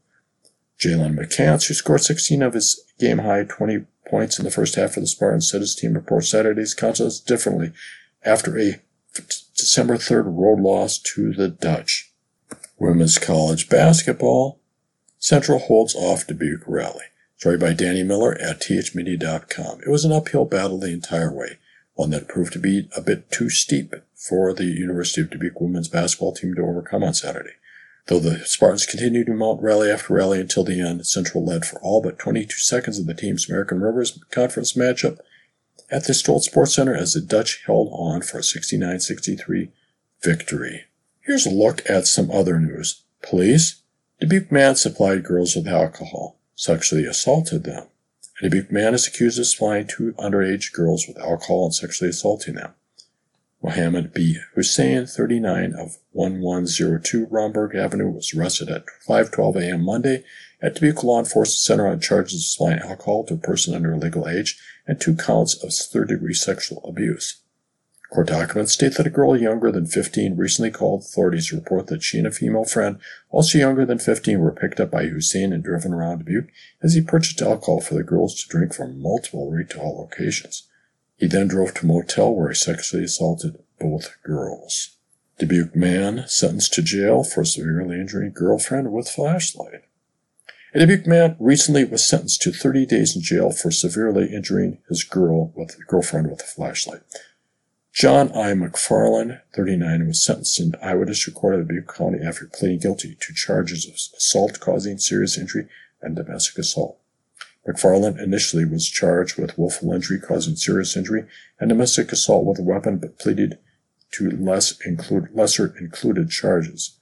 Jalen 0.77 1.17
McCants, 1.17 1.67
who 1.67 1.73
scored 1.73 2.01
16 2.01 2.41
of 2.41 2.53
his 2.53 2.83
game 2.99 3.19
high 3.19 3.43
20 3.43 3.85
points 4.05 4.37
in 4.37 4.43
the 4.43 4.51
first 4.51 4.75
half 4.75 4.93
for 4.93 4.99
the 4.99 5.07
Spartans, 5.07 5.49
said 5.49 5.61
his 5.61 5.75
team 5.75 5.95
approached 5.95 6.29
Saturday's 6.29 6.73
contest 6.73 7.25
differently 7.25 7.71
after 8.25 8.59
a 8.59 8.81
December 9.55 9.95
3rd 9.95 10.25
road 10.25 10.59
loss 10.59 10.97
to 10.97 11.33
the 11.33 11.47
Dutch. 11.47 12.11
Women's 12.77 13.17
college 13.17 13.69
basketball. 13.69 14.59
Central 15.19 15.59
holds 15.59 15.95
off 15.95 16.27
Dubuque 16.27 16.67
rally. 16.67 17.05
Story 17.43 17.57
by 17.57 17.73
Danny 17.73 18.03
Miller 18.03 18.35
at 18.39 18.61
thmedia.com. 18.61 19.81
It 19.81 19.89
was 19.89 20.05
an 20.05 20.13
uphill 20.13 20.45
battle 20.45 20.79
the 20.79 20.93
entire 20.93 21.29
way, 21.29 21.57
one 21.93 22.09
that 22.11 22.29
proved 22.29 22.53
to 22.53 22.59
be 22.59 22.87
a 22.95 23.01
bit 23.01 23.29
too 23.31 23.49
steep 23.49 23.93
for 24.15 24.53
the 24.53 24.63
University 24.63 25.19
of 25.19 25.29
Dubuque 25.29 25.59
women's 25.59 25.89
basketball 25.89 26.31
team 26.31 26.55
to 26.55 26.61
overcome 26.61 27.03
on 27.03 27.13
Saturday. 27.13 27.55
Though 28.07 28.21
the 28.21 28.45
Spartans 28.45 28.85
continued 28.85 29.25
to 29.25 29.33
mount 29.33 29.61
rally 29.61 29.91
after 29.91 30.13
rally 30.13 30.39
until 30.39 30.63
the 30.63 30.79
end, 30.79 31.05
Central 31.05 31.43
led 31.43 31.65
for 31.65 31.81
all 31.81 32.01
but 32.01 32.17
22 32.17 32.55
seconds 32.59 32.97
of 32.97 33.07
the 33.07 33.13
team's 33.13 33.49
American 33.49 33.81
Rivers 33.81 34.23
Conference 34.31 34.71
matchup 34.71 35.19
at 35.91 36.05
the 36.05 36.13
Stoltz 36.13 36.43
Sports 36.43 36.73
Center 36.73 36.95
as 36.95 37.11
the 37.11 37.19
Dutch 37.19 37.61
held 37.65 37.89
on 37.91 38.21
for 38.21 38.37
a 38.37 38.41
69-63 38.41 39.69
victory. 40.21 40.85
Here's 41.19 41.45
a 41.45 41.51
look 41.51 41.81
at 41.89 42.07
some 42.07 42.31
other 42.31 42.57
news. 42.57 43.03
Police. 43.21 43.81
Dubuque 44.21 44.49
man 44.49 44.77
supplied 44.77 45.25
girls 45.25 45.57
with 45.57 45.67
alcohol, 45.67 46.39
sexually 46.55 47.05
assaulted 47.05 47.63
them. 47.63 47.87
And 48.41 48.53
A 48.53 48.65
man 48.71 48.93
is 48.93 49.07
accused 49.07 49.39
of 49.39 49.47
supplying 49.47 49.87
two 49.87 50.13
underage 50.13 50.73
girls 50.73 51.07
with 51.07 51.17
alcohol 51.19 51.65
and 51.65 51.75
sexually 51.75 52.09
assaulting 52.09 52.55
them. 52.55 52.73
Mohammed 53.63 54.13
B. 54.13 54.39
Hussein, 54.55 55.05
39 55.05 55.73
of 55.73 55.97
1102 56.11 57.27
Rhomberg 57.27 57.75
Avenue, 57.75 58.09
was 58.09 58.33
arrested 58.33 58.69
at 58.69 58.83
5:12 59.07 59.55
a.m. 59.55 59.85
Monday 59.85 60.25
at 60.61 60.75
Dubuque 60.75 61.03
Law 61.03 61.19
Enforcement 61.19 61.59
Center 61.59 61.87
on 61.87 62.01
charges 62.01 62.35
of 62.35 62.41
supplying 62.41 62.79
alcohol 62.79 63.23
to 63.25 63.35
a 63.35 63.37
person 63.37 63.73
under 63.73 63.95
legal 63.95 64.27
age 64.27 64.59
and 64.85 64.99
two 64.99 65.15
counts 65.15 65.55
of 65.63 65.73
third-degree 65.73 66.33
sexual 66.33 66.81
abuse. 66.85 67.42
Court 68.13 68.27
documents 68.27 68.73
state 68.73 68.93
that 68.97 69.07
a 69.07 69.09
girl 69.09 69.35
younger 69.35 69.71
than 69.71 69.87
15 69.87 70.37
recently 70.37 70.69
called 70.69 71.01
authorities 71.01 71.47
to 71.47 71.55
report 71.55 71.87
that 71.87 72.03
she 72.03 72.19
and 72.19 72.27
a 72.27 72.31
female 72.31 72.63
friend, 72.63 72.99
also 73.31 73.57
younger 73.57 73.87
than 73.87 73.97
15, 73.97 74.39
were 74.39 74.51
picked 74.51 74.79
up 74.79 74.91
by 74.91 75.07
Hussein 75.07 75.51
and 75.51 75.63
driven 75.63 75.93
around 75.93 76.19
Dubuque 76.19 76.51
as 76.83 76.93
he 76.93 77.01
purchased 77.01 77.41
alcohol 77.41 77.81
for 77.81 77.95
the 77.95 78.03
girls 78.03 78.35
to 78.35 78.47
drink 78.47 78.71
from 78.71 79.01
multiple 79.01 79.49
retail 79.49 79.97
locations. 79.97 80.69
He 81.17 81.25
then 81.25 81.47
drove 81.47 81.73
to 81.73 81.85
a 81.85 81.89
motel 81.89 82.35
where 82.35 82.49
he 82.49 82.53
sexually 82.53 83.03
assaulted 83.03 83.57
both 83.79 84.15
girls. 84.21 84.95
Dubuque 85.39 85.75
man 85.75 86.25
sentenced 86.27 86.75
to 86.75 86.83
jail 86.83 87.23
for 87.23 87.43
severely 87.43 87.99
injuring 87.99 88.31
girlfriend 88.31 88.91
with 88.91 89.09
flashlight. 89.09 89.85
A 90.75 90.79
Dubuque 90.79 91.07
man 91.07 91.35
recently 91.39 91.83
was 91.83 92.07
sentenced 92.07 92.43
to 92.43 92.51
30 92.51 92.85
days 92.85 93.15
in 93.15 93.23
jail 93.23 93.49
for 93.49 93.71
severely 93.71 94.31
injuring 94.31 94.77
his 94.87 95.03
girl 95.03 95.51
with 95.55 95.75
girlfriend 95.87 96.29
with 96.29 96.41
a 96.41 96.45
flashlight. 96.45 97.01
John 97.93 98.31
I. 98.31 98.53
McFarland, 98.53 99.41
39, 99.53 100.07
was 100.07 100.23
sentenced 100.23 100.59
in 100.59 100.73
Iowa 100.81 101.05
District 101.05 101.37
Court 101.37 101.53
of 101.53 101.67
Dubuque 101.67 101.93
County 101.93 102.25
after 102.25 102.47
pleading 102.47 102.79
guilty 102.79 103.15
to 103.19 103.33
charges 103.35 103.85
of 103.87 103.93
assault 104.17 104.59
causing 104.59 104.97
serious 104.97 105.37
injury 105.37 105.67
and 106.01 106.15
domestic 106.15 106.57
assault. 106.57 106.97
McFarland 107.67 108.19
initially 108.19 108.65
was 108.65 108.89
charged 108.89 109.37
with 109.37 109.59
willful 109.59 109.93
injury 109.93 110.19
causing 110.19 110.55
serious 110.55 110.97
injury 110.97 111.25
and 111.59 111.69
domestic 111.69 112.11
assault 112.11 112.45
with 112.45 112.57
a 112.57 112.63
weapon, 112.63 112.97
but 112.97 113.19
pleaded 113.19 113.59
to 114.13 114.31
less 114.31 114.81
include, 114.81 115.29
lesser 115.31 115.75
included 115.79 116.31
charges. 116.31 116.97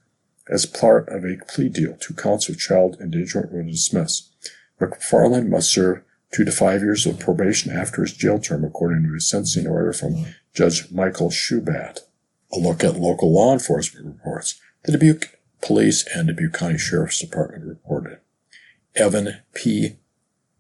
As 0.50 0.66
part 0.66 1.08
of 1.08 1.24
a 1.24 1.38
plea 1.48 1.70
deal, 1.70 1.96
two 1.96 2.14
counts 2.16 2.50
of 2.50 2.60
child 2.60 2.98
endangerment 3.00 3.54
were 3.54 3.64
dismissed. 3.64 4.30
McFarland 4.82 5.48
must 5.48 5.72
serve 5.72 6.04
two 6.32 6.46
to 6.46 6.52
five 6.52 6.82
years 6.82 7.06
of 7.06 7.20
probation 7.20 7.72
after 7.72 8.02
his 8.02 8.14
jail 8.14 8.40
term, 8.40 8.64
according 8.64 9.04
to 9.04 9.16
a 9.16 9.20
sentencing 9.20 9.68
order 9.68 9.94
from 9.94 10.26
Judge 10.54 10.92
Michael 10.92 11.30
Shubatt. 11.30 12.00
A 12.54 12.58
look 12.58 12.84
at 12.84 12.96
local 12.96 13.34
law 13.34 13.54
enforcement 13.54 14.06
reports. 14.06 14.60
The 14.84 14.94
Dubuque 14.94 15.40
Police 15.62 16.06
and 16.14 16.28
Dubuque 16.28 16.54
County 16.54 16.78
Sheriff's 16.78 17.20
Department 17.20 17.66
reported. 17.66 18.20
Evan 18.96 19.42
P. 19.54 19.98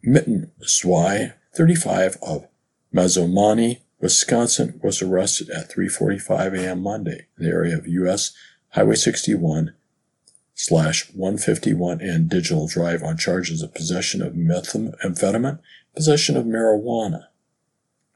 Mittenzwy, 0.05 1.33
35 1.53 2.17
of 2.21 2.47
Mazomanie, 2.93 3.81
Wisconsin, 3.99 4.79
was 4.81 5.01
arrested 5.01 5.49
at 5.49 5.69
3:45 5.71 6.59
a.m. 6.59 6.81
Monday 6.81 7.27
in 7.37 7.45
the 7.45 7.51
area 7.51 7.77
of 7.77 7.87
U.S. 7.87 8.33
Highway 8.69 8.95
61 8.95 9.73
slash 10.61 11.09
151 11.15 12.01
and 12.01 12.29
Digital 12.29 12.67
Drive 12.67 13.01
on 13.01 13.17
charges 13.17 13.63
of 13.63 13.73
possession 13.73 14.21
of 14.21 14.33
methamphetamine, 14.33 15.57
possession 15.95 16.37
of 16.37 16.45
marijuana, 16.45 17.23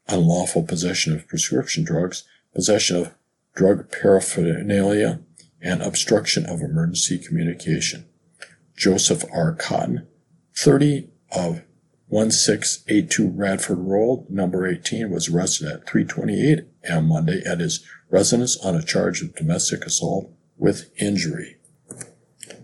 unlawful 0.08 0.62
possession 0.62 1.12
of 1.12 1.28
prescription 1.28 1.84
drugs, 1.84 2.24
possession 2.54 2.98
of 2.98 3.16
drug 3.56 3.92
paraphernalia, 3.92 5.22
and 5.60 5.82
obstruction 5.82 6.46
of 6.46 6.62
emergency 6.62 7.18
communication. 7.18 8.06
Joseph 8.78 9.24
R. 9.34 9.54
Cotton, 9.54 10.06
30 10.56 11.10
of 11.32 11.64
1682 12.10 13.28
Radford 13.28 13.80
Road, 13.80 14.30
number 14.30 14.68
18, 14.68 15.10
was 15.10 15.30
arrested 15.30 15.68
at 15.68 15.90
328 15.90 16.68
am 16.84 17.08
Monday 17.08 17.42
at 17.44 17.60
his 17.60 17.84
residence 18.12 18.56
on 18.64 18.76
a 18.76 18.84
charge 18.84 19.24
of 19.24 19.34
domestic 19.34 19.84
assault 19.84 20.30
with 20.58 20.92
injury. 21.02 21.58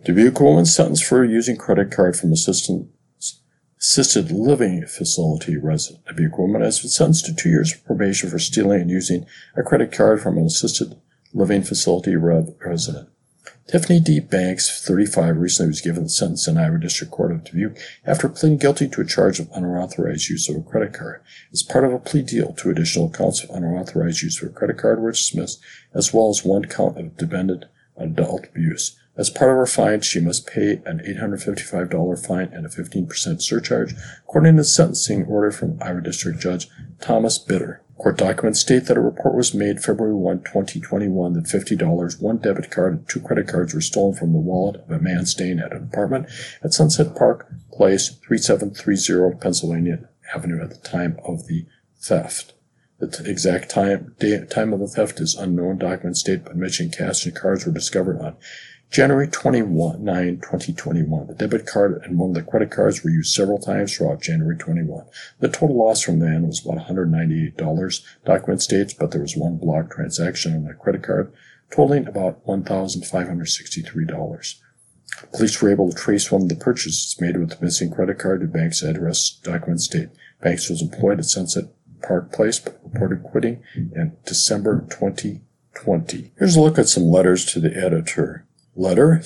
Dubuque 0.03 0.39
woman 0.39 0.65
sentenced 0.65 1.05
for 1.05 1.23
using 1.23 1.57
credit 1.57 1.91
card 1.91 2.15
from 2.15 2.33
assistant 2.33 2.89
assisted 3.79 4.31
living 4.31 4.85
facility 4.87 5.57
resident. 5.57 6.03
A 6.07 6.13
Dubuque 6.13 6.39
woman 6.39 6.61
has 6.61 6.79
been 6.79 6.89
sentenced 6.89 7.25
to 7.25 7.35
two 7.35 7.49
years 7.49 7.73
of 7.73 7.85
probation 7.85 8.29
for 8.29 8.39
stealing 8.39 8.81
and 8.81 8.89
using 8.89 9.27
a 9.55 9.61
credit 9.61 9.91
card 9.91 10.21
from 10.21 10.37
an 10.37 10.45
assisted 10.45 10.99
living 11.33 11.61
facility 11.61 12.15
resident. 12.15 13.09
Tiffany 13.67 13.99
D. 13.99 14.19
Banks, 14.19 14.83
35, 14.83 15.37
recently 15.37 15.69
was 15.69 15.81
given 15.81 16.03
the 16.03 16.09
sentence 16.09 16.47
in 16.47 16.57
Iowa 16.57 16.79
District 16.79 17.11
Court 17.11 17.31
of 17.31 17.43
Dubuque 17.43 17.77
after 18.03 18.27
pleading 18.27 18.57
guilty 18.57 18.89
to 18.89 19.01
a 19.01 19.05
charge 19.05 19.39
of 19.39 19.49
unauthorized 19.53 20.29
use 20.29 20.49
of 20.49 20.55
a 20.55 20.61
credit 20.61 20.93
card. 20.93 21.21
As 21.53 21.61
part 21.61 21.85
of 21.85 21.93
a 21.93 21.99
plea 21.99 22.23
deal, 22.23 22.53
two 22.53 22.71
additional 22.71 23.11
counts 23.11 23.43
of 23.43 23.51
unauthorized 23.51 24.23
use 24.23 24.41
of 24.41 24.49
a 24.49 24.51
credit 24.51 24.77
card 24.77 24.99
were 24.99 25.11
dismissed, 25.11 25.61
as 25.93 26.11
well 26.11 26.29
as 26.29 26.43
one 26.43 26.65
count 26.65 26.97
of 26.97 27.17
dependent 27.17 27.65
adult 27.97 28.47
abuse. 28.47 28.97
As 29.17 29.29
part 29.29 29.51
of 29.51 29.57
her 29.57 29.65
fine, 29.65 30.01
she 30.01 30.21
must 30.21 30.47
pay 30.47 30.81
an 30.85 30.99
$855 30.99 32.25
fine 32.25 32.49
and 32.53 32.65
a 32.65 32.69
15% 32.69 33.41
surcharge, 33.41 33.93
according 34.23 34.55
to 34.55 34.61
the 34.61 34.65
sentencing 34.65 35.25
order 35.25 35.51
from 35.51 35.77
Iowa 35.81 36.01
District 36.01 36.39
Judge 36.39 36.69
Thomas 37.01 37.37
Bitter. 37.37 37.81
Court 37.97 38.17
documents 38.17 38.61
state 38.61 38.85
that 38.85 38.97
a 38.97 39.01
report 39.01 39.35
was 39.35 39.53
made 39.53 39.83
February 39.83 40.15
1, 40.15 40.39
2021 40.39 41.33
that 41.33 41.43
$50, 41.43 42.21
one 42.21 42.37
debit 42.37 42.71
card, 42.71 42.93
and 42.93 43.07
two 43.07 43.19
credit 43.19 43.47
cards 43.47 43.75
were 43.75 43.81
stolen 43.81 44.15
from 44.15 44.31
the 44.33 44.39
wallet 44.39 44.77
of 44.77 44.89
a 44.89 44.97
man 44.97 45.25
staying 45.25 45.59
at 45.59 45.71
an 45.71 45.83
apartment 45.83 46.27
at 46.63 46.73
Sunset 46.73 47.15
Park 47.15 47.47
Place, 47.71 48.09
3730 48.27 49.37
Pennsylvania 49.39 50.09
Avenue 50.33 50.63
at 50.63 50.69
the 50.69 50.77
time 50.77 51.19
of 51.23 51.45
the 51.47 51.67
theft. 51.99 52.53
The 52.99 53.23
exact 53.29 53.69
time, 53.69 54.15
day, 54.19 54.45
time 54.45 54.73
of 54.73 54.79
the 54.79 54.87
theft 54.87 55.19
is 55.19 55.35
unknown. 55.35 55.79
Documents 55.79 56.21
state 56.21 56.45
but 56.45 56.55
mention 56.55 56.89
cash 56.89 57.25
and 57.25 57.35
cards 57.35 57.65
were 57.65 57.71
discovered 57.71 58.19
on 58.19 58.35
January 58.91 59.27
21, 59.27 60.03
9, 60.03 60.37
2021. 60.41 61.27
The 61.27 61.33
debit 61.33 61.65
card 61.65 62.01
and 62.03 62.19
one 62.19 62.31
of 62.31 62.35
the 62.35 62.43
credit 62.43 62.71
cards 62.71 63.01
were 63.01 63.09
used 63.09 63.33
several 63.33 63.57
times 63.57 63.95
throughout 63.95 64.21
January 64.21 64.57
21. 64.57 65.05
The 65.39 65.47
total 65.47 65.77
loss 65.77 66.01
from 66.01 66.19
the 66.19 66.27
end 66.27 66.45
was 66.45 66.65
about 66.65 66.87
$198, 66.87 68.03
document 68.25 68.61
states, 68.61 68.93
but 68.93 69.11
there 69.11 69.21
was 69.21 69.37
one 69.37 69.55
blocked 69.55 69.93
transaction 69.93 70.53
on 70.53 70.65
the 70.65 70.73
credit 70.73 71.03
card 71.03 71.31
totaling 71.71 72.05
about 72.05 72.45
$1,563. 72.45 74.55
Police 75.33 75.61
were 75.61 75.71
able 75.71 75.89
to 75.89 75.95
trace 75.95 76.29
one 76.29 76.41
of 76.41 76.49
the 76.49 76.55
purchases 76.55 77.15
made 77.21 77.37
with 77.37 77.51
the 77.51 77.63
missing 77.63 77.91
credit 77.91 78.19
card 78.19 78.41
to 78.41 78.47
Banks' 78.47 78.83
address. 78.83 79.29
Document 79.29 79.79
state 79.79 80.09
Banks 80.41 80.69
was 80.69 80.81
employed 80.81 81.19
at 81.19 81.25
Sunset 81.25 81.69
Park 82.01 82.33
Place, 82.33 82.59
but 82.59 82.81
reported 82.83 83.23
quitting 83.23 83.63
in 83.75 84.17
December 84.25 84.81
2020. 84.89 86.33
Here's 86.37 86.57
a 86.57 86.61
look 86.61 86.77
at 86.77 86.89
some 86.89 87.05
letters 87.05 87.45
to 87.45 87.61
the 87.61 87.73
editor. 87.73 88.45
Letter, 88.75 89.21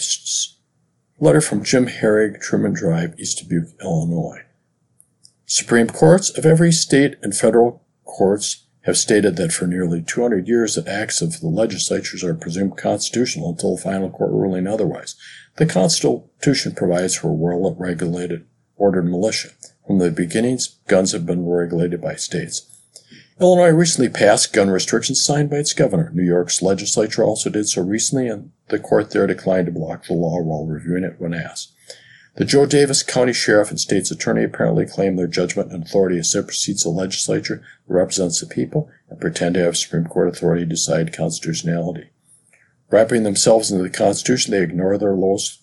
letter 1.20 1.42
from 1.42 1.64
Jim 1.64 1.88
Herrig, 1.88 2.42
Truman 2.42 2.74
Drive, 2.74 3.14
East 3.20 3.40
Dubuque, 3.40 3.80
Illinois. 3.80 4.42
Supreme 5.46 5.88
Courts 5.88 6.36
of 6.36 6.46
every 6.46 6.72
state 6.72 7.18
and 7.22 7.36
federal 7.36 7.84
courts 8.06 8.66
have 8.86 8.98
stated 8.98 9.36
that 9.36 9.52
for 9.52 9.68
nearly 9.68 10.02
200 10.02 10.48
years 10.48 10.76
the 10.76 10.92
acts 10.92 11.22
of 11.22 11.40
the 11.40 11.48
legislatures 11.48 12.24
are 12.24 12.34
presumed 12.34 12.78
constitutional 12.78 13.50
until 13.50 13.78
final 13.78 14.10
court 14.10 14.32
ruling 14.32 14.66
otherwise. 14.66 15.16
The 15.58 15.68
Constitution 15.68 16.74
provides 16.74 17.16
for 17.16 17.30
a 17.30 17.58
well-regulated, 17.58 18.46
ordered 18.78 19.06
militia. 19.06 19.50
From 19.86 20.00
the 20.00 20.10
beginnings, 20.10 20.80
guns 20.88 21.12
have 21.12 21.26
been 21.26 21.46
regulated 21.46 22.02
by 22.02 22.16
states. 22.16 22.75
Illinois 23.40 23.72
recently 23.72 24.08
passed 24.08 24.54
gun 24.54 24.70
restrictions 24.70 25.22
signed 25.22 25.50
by 25.50 25.58
its 25.58 25.74
governor. 25.74 26.10
New 26.14 26.24
York's 26.24 26.62
legislature 26.62 27.22
also 27.22 27.50
did 27.50 27.68
so 27.68 27.82
recently, 27.82 28.30
and 28.30 28.52
the 28.70 28.80
court 28.80 29.12
there 29.12 29.28
declined 29.28 29.66
to 29.66 29.74
block 29.74 30.06
the 30.06 30.14
law 30.14 30.40
while 30.42 30.66
reviewing 30.66 31.04
it 31.04 31.16
when 31.20 31.34
asked. 31.34 31.74
The 32.38 32.46
Jo 32.46 32.66
Daviess 32.66 33.06
County 33.06 33.34
Sheriff 33.34 33.70
and 33.70 33.80
State's 33.80 34.12
Attorney 34.12 34.44
apparently 34.44 34.86
claim 34.86 35.16
their 35.16 35.28
judgment 35.28 35.72
and 35.72 35.84
authority 35.84 36.18
as 36.18 36.32
supersedes 36.32 36.84
the 36.84 36.90
legislature 36.90 37.62
that 37.88 37.94
represents 37.94 38.40
the 38.40 38.46
people 38.46 38.90
and 39.10 39.20
pretend 39.20 39.56
to 39.56 39.64
have 39.64 39.76
Supreme 39.76 40.06
Court 40.06 40.30
authority 40.30 40.64
to 40.64 40.70
decide 40.70 41.16
constitutionality. 41.16 42.10
Wrapping 42.90 43.24
themselves 43.24 43.70
into 43.70 43.84
the 43.84 43.90
Constitution, 43.90 44.52
they 44.52 44.64
ignore 44.64 44.98
their 44.98 45.14
oaths 45.14 45.60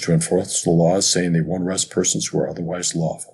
to 0.00 0.12
enforce 0.12 0.62
the 0.62 0.70
laws, 0.70 1.10
saying 1.10 1.32
they 1.32 1.40
won't 1.40 1.64
arrest 1.64 1.90
persons 1.90 2.28
who 2.28 2.38
are 2.38 2.48
otherwise 2.48 2.94
lawful. 2.94 3.31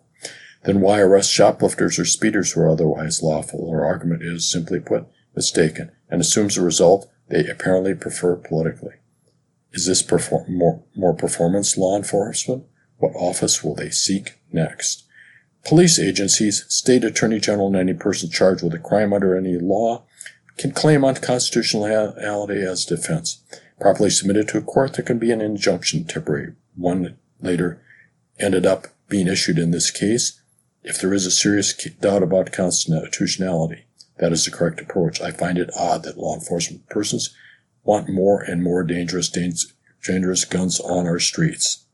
Then 0.64 0.80
why 0.80 1.00
arrest 1.00 1.30
shoplifters 1.30 1.98
or 1.98 2.04
speeders 2.04 2.52
who 2.52 2.60
are 2.60 2.70
otherwise 2.70 3.22
lawful? 3.22 3.70
Their 3.70 3.84
argument 3.84 4.22
is, 4.22 4.50
simply 4.50 4.80
put, 4.80 5.06
mistaken, 5.34 5.92
and 6.10 6.20
assumes 6.20 6.56
a 6.56 6.62
result 6.62 7.08
they 7.28 7.46
apparently 7.46 7.94
prefer 7.94 8.36
politically. 8.36 8.94
Is 9.72 9.86
this 9.86 10.02
perform- 10.02 10.56
more, 10.56 10.82
more 10.96 11.14
performance 11.14 11.76
law 11.76 11.96
enforcement? 11.96 12.64
What 12.96 13.14
office 13.14 13.62
will 13.62 13.74
they 13.74 13.90
seek 13.90 14.38
next? 14.52 15.04
Police 15.64 15.98
agencies, 15.98 16.64
state 16.68 17.04
attorney 17.04 17.38
general, 17.38 17.68
and 17.68 17.76
any 17.76 17.94
person 17.94 18.30
charged 18.30 18.62
with 18.62 18.74
a 18.74 18.78
crime 18.78 19.12
under 19.12 19.36
any 19.36 19.58
law 19.58 20.04
can 20.56 20.72
claim 20.72 21.04
unconstitutionality 21.04 22.62
as 22.62 22.84
defense. 22.84 23.42
Properly 23.80 24.10
submitted 24.10 24.48
to 24.48 24.58
a 24.58 24.62
court, 24.62 24.94
there 24.94 25.04
can 25.04 25.18
be 25.18 25.30
an 25.30 25.40
injunction 25.40 26.04
temporary. 26.04 26.54
One 26.74 27.16
later 27.40 27.80
ended 28.38 28.66
up 28.66 28.88
being 29.08 29.28
issued 29.28 29.58
in 29.58 29.70
this 29.70 29.90
case. 29.90 30.40
If 30.88 31.02
there 31.02 31.12
is 31.12 31.26
a 31.26 31.30
serious 31.30 31.74
doubt 32.00 32.22
about 32.22 32.50
constitutionality, 32.50 33.84
that 34.20 34.32
is 34.32 34.46
the 34.46 34.50
correct 34.50 34.80
approach. 34.80 35.20
I 35.20 35.32
find 35.32 35.58
it 35.58 35.70
odd 35.76 36.02
that 36.04 36.16
law 36.16 36.34
enforcement 36.34 36.88
persons 36.88 37.36
want 37.84 38.08
more 38.08 38.40
and 38.40 38.62
more 38.62 38.82
dangerous, 38.84 39.28
dangerous 39.28 40.44
guns 40.46 40.80
on 40.80 41.06
our 41.06 41.18
streets 41.18 41.84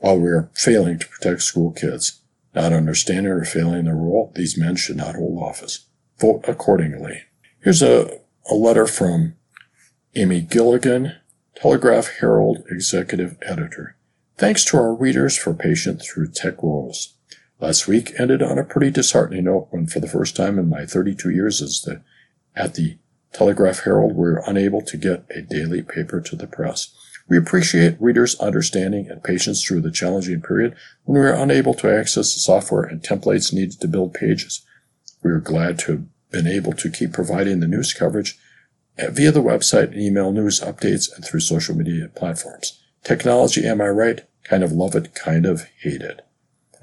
while 0.00 0.18
we 0.18 0.28
are 0.30 0.50
failing 0.54 0.98
to 0.98 1.06
protect 1.06 1.42
school 1.42 1.70
kids. 1.70 2.20
Not 2.52 2.72
understanding 2.72 3.30
or 3.30 3.44
failing 3.44 3.84
the 3.84 3.94
role, 3.94 4.32
these 4.34 4.58
men 4.58 4.74
should 4.74 4.96
not 4.96 5.14
hold 5.14 5.40
office. 5.40 5.86
Vote 6.18 6.44
accordingly. 6.48 7.22
Here's 7.60 7.80
a, 7.80 8.18
a 8.50 8.54
letter 8.54 8.88
from 8.88 9.36
Amy 10.16 10.40
Gilligan, 10.40 11.14
Telegraph 11.54 12.08
Herald 12.18 12.64
Executive 12.68 13.38
Editor. 13.42 13.94
Thanks 14.36 14.64
to 14.64 14.78
our 14.78 14.92
readers 14.92 15.38
for 15.38 15.54
patience 15.54 16.08
through 16.08 16.32
tech 16.32 16.60
woes. 16.64 17.14
Last 17.62 17.86
week 17.86 18.12
ended 18.18 18.42
on 18.42 18.58
a 18.58 18.64
pretty 18.64 18.90
disheartening 18.90 19.44
note 19.44 19.68
when, 19.70 19.86
for 19.86 20.00
the 20.00 20.08
first 20.08 20.34
time 20.34 20.58
in 20.58 20.68
my 20.68 20.84
32 20.84 21.30
years 21.30 21.62
as 21.62 21.80
the, 21.82 22.02
at 22.56 22.74
the 22.74 22.98
Telegraph 23.32 23.84
Herald, 23.84 24.16
we 24.16 24.22
were 24.22 24.42
unable 24.44 24.82
to 24.82 24.96
get 24.96 25.24
a 25.30 25.42
daily 25.42 25.80
paper 25.80 26.20
to 26.20 26.34
the 26.34 26.48
press. 26.48 26.92
We 27.28 27.38
appreciate 27.38 28.02
readers' 28.02 28.34
understanding 28.40 29.08
and 29.08 29.22
patience 29.22 29.62
through 29.62 29.82
the 29.82 29.92
challenging 29.92 30.42
period 30.42 30.74
when 31.04 31.14
we 31.14 31.24
were 31.24 31.32
unable 31.32 31.72
to 31.74 31.88
access 31.88 32.34
the 32.34 32.40
software 32.40 32.82
and 32.82 33.00
templates 33.00 33.52
needed 33.52 33.80
to 33.80 33.86
build 33.86 34.12
pages. 34.12 34.66
We 35.22 35.30
are 35.30 35.38
glad 35.38 35.78
to 35.80 35.92
have 35.92 36.04
been 36.32 36.48
able 36.48 36.72
to 36.72 36.90
keep 36.90 37.12
providing 37.12 37.60
the 37.60 37.68
news 37.68 37.94
coverage 37.94 38.40
eh, 38.98 39.06
via 39.08 39.30
the 39.30 39.40
website 39.40 39.92
and 39.92 40.02
email 40.02 40.32
news 40.32 40.60
updates 40.60 41.14
and 41.14 41.24
through 41.24 41.38
social 41.38 41.76
media 41.76 42.08
platforms. 42.08 42.82
Technology, 43.04 43.64
am 43.64 43.80
I 43.80 43.88
right? 43.88 44.22
Kind 44.42 44.64
of 44.64 44.72
love 44.72 44.96
it, 44.96 45.14
kind 45.14 45.46
of 45.46 45.68
hate 45.80 46.02
it. 46.02 46.22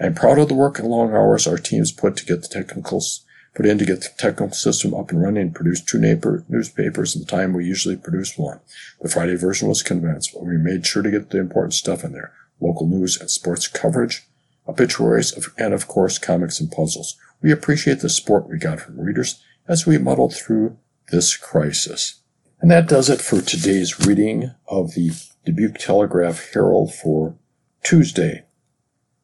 I'm 0.01 0.15
proud 0.15 0.39
of 0.39 0.47
the 0.47 0.53
work 0.53 0.79
and 0.79 0.87
long 0.87 1.13
hours 1.13 1.47
our 1.47 1.57
teams 1.57 1.91
put 1.91 2.15
to 2.17 2.25
get 2.25 2.41
the 2.41 2.47
technicals 2.47 3.25
put 3.59 3.65
in 3.65 3.77
to 3.77 3.85
get 3.85 4.01
the 4.01 4.09
technical 4.17 4.51
system 4.51 4.93
up 4.93 5.11
and 5.11 5.21
running 5.21 5.41
and 5.41 5.55
produce 5.55 5.83
two 5.83 5.99
neighbor 5.99 6.45
newspapers 6.47 7.15
in 7.15 7.21
the 7.21 7.27
time 7.27 7.53
we 7.53 7.65
usually 7.65 7.97
produce 7.97 8.37
one. 8.37 8.59
The 9.01 9.09
Friday 9.09 9.35
version 9.35 9.67
was 9.67 9.83
condensed, 9.83 10.33
but 10.33 10.45
we 10.45 10.57
made 10.57 10.85
sure 10.85 11.03
to 11.03 11.11
get 11.11 11.29
the 11.29 11.39
important 11.39 11.73
stuff 11.73 12.03
in 12.03 12.13
there. 12.13 12.31
Local 12.61 12.87
news 12.87 13.19
and 13.19 13.29
sports 13.29 13.67
coverage, 13.67 14.25
obituaries, 14.67 15.33
and 15.57 15.73
of 15.73 15.87
course 15.87 16.17
comics 16.17 16.59
and 16.59 16.71
puzzles. 16.71 17.17
We 17.41 17.51
appreciate 17.51 17.99
the 17.99 18.09
support 18.09 18.49
we 18.49 18.57
got 18.57 18.79
from 18.79 18.99
readers 18.99 19.41
as 19.67 19.85
we 19.85 19.97
muddled 19.97 20.33
through 20.35 20.77
this 21.11 21.35
crisis. 21.35 22.21
And 22.61 22.69
that 22.71 22.87
does 22.87 23.09
it 23.09 23.21
for 23.21 23.41
today's 23.41 24.05
reading 24.05 24.51
of 24.67 24.93
the 24.93 25.11
Dubuque 25.45 25.79
Telegraph 25.79 26.53
Herald 26.53 26.93
for 26.93 27.35
Tuesday, 27.83 28.45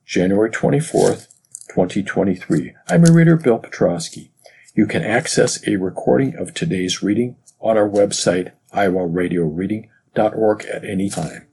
January 0.05 0.51
24th, 0.51 1.27
2023. 1.69 2.73
I'm 2.87 3.05
your 3.05 3.13
reader, 3.13 3.35
Bill 3.35 3.57
Petrosky. 3.57 4.29
You 4.75 4.85
can 4.85 5.03
access 5.03 5.67
a 5.67 5.77
recording 5.77 6.35
of 6.35 6.53
today's 6.53 7.01
reading 7.01 7.37
on 7.59 7.75
our 7.75 7.89
website, 7.89 8.51
iowaradioreading.org 8.71 10.65
at 10.65 10.85
any 10.85 11.09
time. 11.09 11.47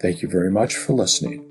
Thank 0.00 0.22
you 0.22 0.28
very 0.28 0.50
much 0.50 0.74
for 0.74 0.92
listening. 0.92 1.48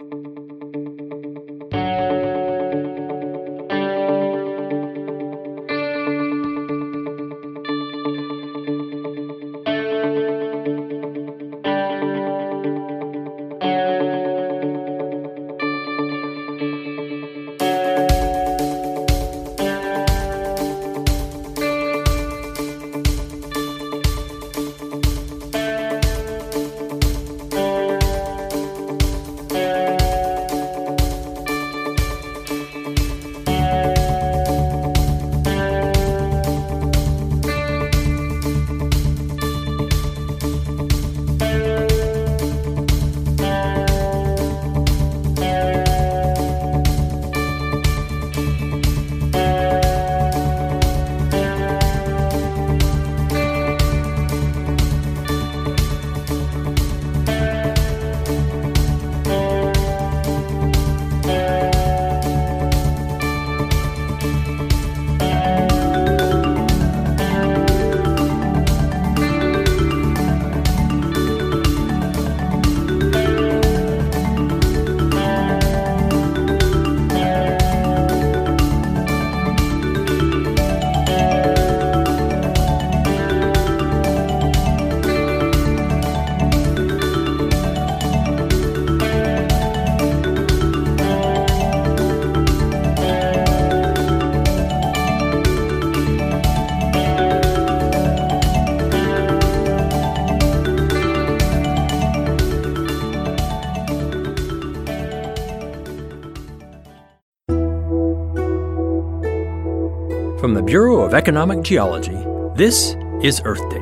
Bureau 110.74 111.02
of 111.02 111.14
Economic 111.14 111.62
Geology, 111.62 112.18
this 112.56 112.96
is 113.22 113.44
Earth 113.46 113.62
Date. 113.70 113.80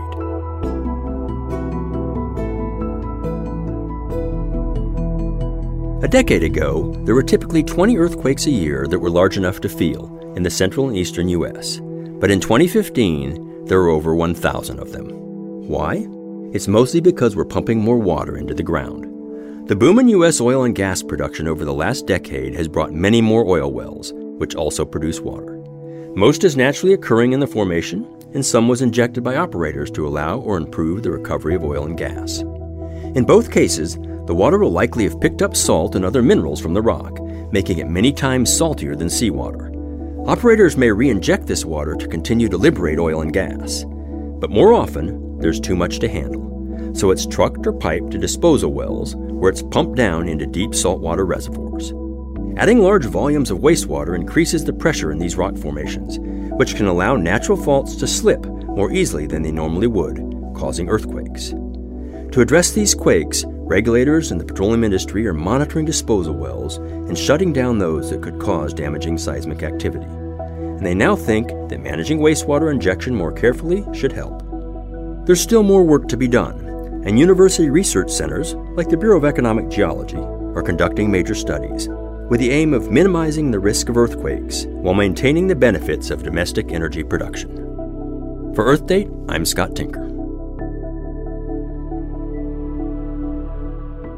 A 6.03 6.09
decade 6.09 6.43
ago, 6.43 6.91
there 7.05 7.15
were 7.15 7.23
typically 7.23 7.63
20 7.63 7.97
earthquakes 7.97 8.45
a 8.45 8.51
year 8.51 8.87
that 8.87 8.99
were 8.99 9.09
large 9.09 9.37
enough 9.37 9.61
to 9.61 9.69
feel 9.69 10.13
in 10.35 10.43
the 10.43 10.49
central 10.49 10.89
and 10.89 10.97
eastern 10.97 11.29
U.S. 11.29 11.79
But 12.19 12.29
in 12.29 12.41
2015, 12.41 13.67
there 13.67 13.79
were 13.79 13.87
over 13.87 14.13
1,000 14.13 14.77
of 14.77 14.91
them. 14.91 15.11
Why? 15.69 16.05
It's 16.51 16.67
mostly 16.67 16.99
because 16.99 17.37
we're 17.37 17.45
pumping 17.45 17.79
more 17.79 17.99
water 17.99 18.35
into 18.35 18.53
the 18.53 18.63
ground. 18.63 19.05
The 19.69 19.77
boom 19.77 19.97
in 19.97 20.09
U.S. 20.09 20.41
oil 20.41 20.65
and 20.65 20.75
gas 20.75 21.01
production 21.01 21.47
over 21.47 21.63
the 21.63 21.73
last 21.73 22.05
decade 22.05 22.53
has 22.55 22.67
brought 22.67 22.91
many 22.91 23.21
more 23.21 23.47
oil 23.47 23.71
wells, 23.71 24.11
which 24.13 24.55
also 24.55 24.83
produce 24.83 25.21
water. 25.21 25.51
Most 26.16 26.43
is 26.43 26.57
naturally 26.57 26.93
occurring 26.93 27.32
in 27.32 27.39
the 27.39 27.47
formation, 27.47 28.05
and 28.34 28.45
some 28.45 28.68
was 28.68 28.82
injected 28.82 29.24
by 29.24 29.38
operators 29.38 29.89
to 29.91 30.05
allow 30.05 30.39
or 30.39 30.57
improve 30.57 31.03
the 31.03 31.12
recovery 31.12 31.55
of 31.55 31.64
oil 31.64 31.86
and 31.86 31.97
gas. 31.97 32.39
In 33.16 33.24
both 33.24 33.49
cases, 33.49 33.95
the 34.26 34.36
water 34.36 34.59
will 34.59 34.74
likely 34.74 35.05
have 35.05 35.22
picked 35.22 35.41
up 35.41 35.55
salt 35.55 35.95
and 35.95 36.03
other 36.03 36.22
minerals 36.22 36.59
from 36.59 36.74
the 36.74 36.82
rock, 36.82 37.18
making 37.53 37.78
it 37.78 37.88
many 37.88 38.12
times 38.12 38.53
saltier 38.53 38.93
than 38.93 39.09
seawater. 39.09 39.72
Operators 40.28 40.76
may 40.76 40.91
re 40.91 41.09
inject 41.09 41.47
this 41.47 41.64
water 41.64 41.95
to 41.95 42.09
continue 42.09 42.49
to 42.49 42.57
liberate 42.57 42.99
oil 42.99 43.22
and 43.22 43.32
gas, 43.32 43.86
but 44.39 44.51
more 44.51 44.74
often, 44.74 45.39
there's 45.39 45.62
too 45.62 45.78
much 45.78 45.99
to 45.99 46.09
handle, 46.09 46.91
so 46.93 47.12
it's 47.12 47.26
trucked 47.26 47.66
or 47.66 47.72
piped 47.72 48.12
to 48.12 48.18
disposal 48.18 48.74
wells 48.74 49.16
where 49.16 49.49
it's 49.49 49.64
pumped 49.64 49.95
down 49.95 50.28
into 50.28 50.45
deep 50.45 50.76
saltwater 50.76 51.26
reservoirs. 51.26 51.93
Adding 52.58 52.80
large 52.80 53.06
volumes 53.06 53.49
of 53.49 53.60
wastewater 53.60 54.14
increases 54.14 54.66
the 54.66 54.74
pressure 54.74 55.12
in 55.12 55.20
these 55.20 55.38
rock 55.38 55.58
formations, 55.58 56.20
which 56.58 56.76
can 56.76 56.86
allow 56.86 57.16
natural 57.16 57.58
faults 57.58 57.95
to 57.95 58.08
slip 58.08 58.45
more 58.45 58.91
easily 58.91 59.26
than 59.26 59.41
they 59.41 59.52
normally 59.52 59.88
would, 59.88 60.18
causing 60.54 60.89
earthquakes. 60.89 61.49
To 61.49 62.41
address 62.41 62.72
these 62.72 62.93
quakes, 62.93 63.45
regulators 63.47 64.32
and 64.32 64.39
the 64.39 64.45
petroleum 64.45 64.84
industry 64.84 65.26
are 65.28 65.34
monitoring 65.34 65.86
disposal 65.86 66.34
wells 66.34 66.78
and 66.78 67.18
shutting 67.18 67.54
down 67.54 67.80
those 67.80 68.10
that 68.10 68.22
could 68.22 68.39
cause 68.39 68.74
damaging 68.74 69.18
seismic 69.18 69.64
activity. 69.64 70.06
And 70.06 70.86
they 70.86 70.93
now 70.93 71.16
think 71.16 71.49
that 71.70 71.82
managing 71.82 72.20
wastewater 72.20 72.70
injection 72.70 73.16
more 73.16 73.32
carefully 73.32 73.86
should 73.93 74.12
help. 74.12 74.43
There's 75.26 75.41
still 75.41 75.64
more 75.64 75.84
work 75.84 76.10
to 76.10 76.18
be 76.18 76.28
done, 76.28 76.60
and 77.06 77.18
university 77.18 77.70
research 77.70 78.12
centers, 78.12 78.56
like 78.76 78.89
the 78.89 78.97
Bureau 78.97 79.18
of 79.18 79.26
Economic 79.26 79.70
Geology, 79.70 80.18
are 80.18 80.64
conducting 80.64 81.10
major 81.10 81.34
studies 81.34 81.88
with 82.32 82.39
the 82.39 82.49
aim 82.49 82.73
of 82.73 82.89
minimizing 82.89 83.51
the 83.51 83.59
risk 83.59 83.89
of 83.89 83.97
earthquakes 83.97 84.63
while 84.67 84.93
maintaining 84.93 85.47
the 85.47 85.55
benefits 85.55 86.09
of 86.09 86.23
domestic 86.23 86.71
energy 86.71 87.03
production. 87.03 87.53
For 88.55 88.63
Earth 88.63 88.88
Date, 88.88 89.09
I'm 89.27 89.45
Scott 89.45 89.75
Tinker. 89.75 90.07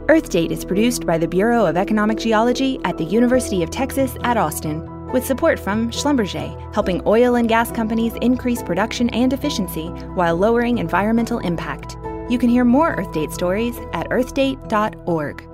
Earth 0.09 0.29
Date 0.29 0.51
is 0.51 0.63
produced 0.63 1.07
by 1.07 1.17
the 1.17 1.27
Bureau 1.27 1.65
of 1.65 1.75
Economic 1.75 2.19
Geology 2.19 2.79
at 2.83 2.99
the 2.99 3.03
University 3.03 3.63
of 3.63 3.71
Texas 3.71 4.15
at 4.21 4.37
Austin, 4.37 4.85
with 5.11 5.25
support 5.25 5.59
from 5.59 5.89
Schlumberger, 5.89 6.71
helping 6.71 7.01
oil 7.07 7.33
and 7.33 7.49
gas 7.49 7.71
companies 7.71 8.13
increase 8.21 8.61
production 8.61 9.09
and 9.09 9.33
efficiency 9.33 9.87
while 10.13 10.37
lowering 10.37 10.77
environmental 10.77 11.39
impact. 11.39 11.97
You 12.29 12.37
can 12.37 12.49
hear 12.49 12.63
more 12.63 12.93
Earth 12.93 13.11
Date 13.11 13.31
stories 13.31 13.75
at 13.91 14.07
earthdate.org. 14.11 15.52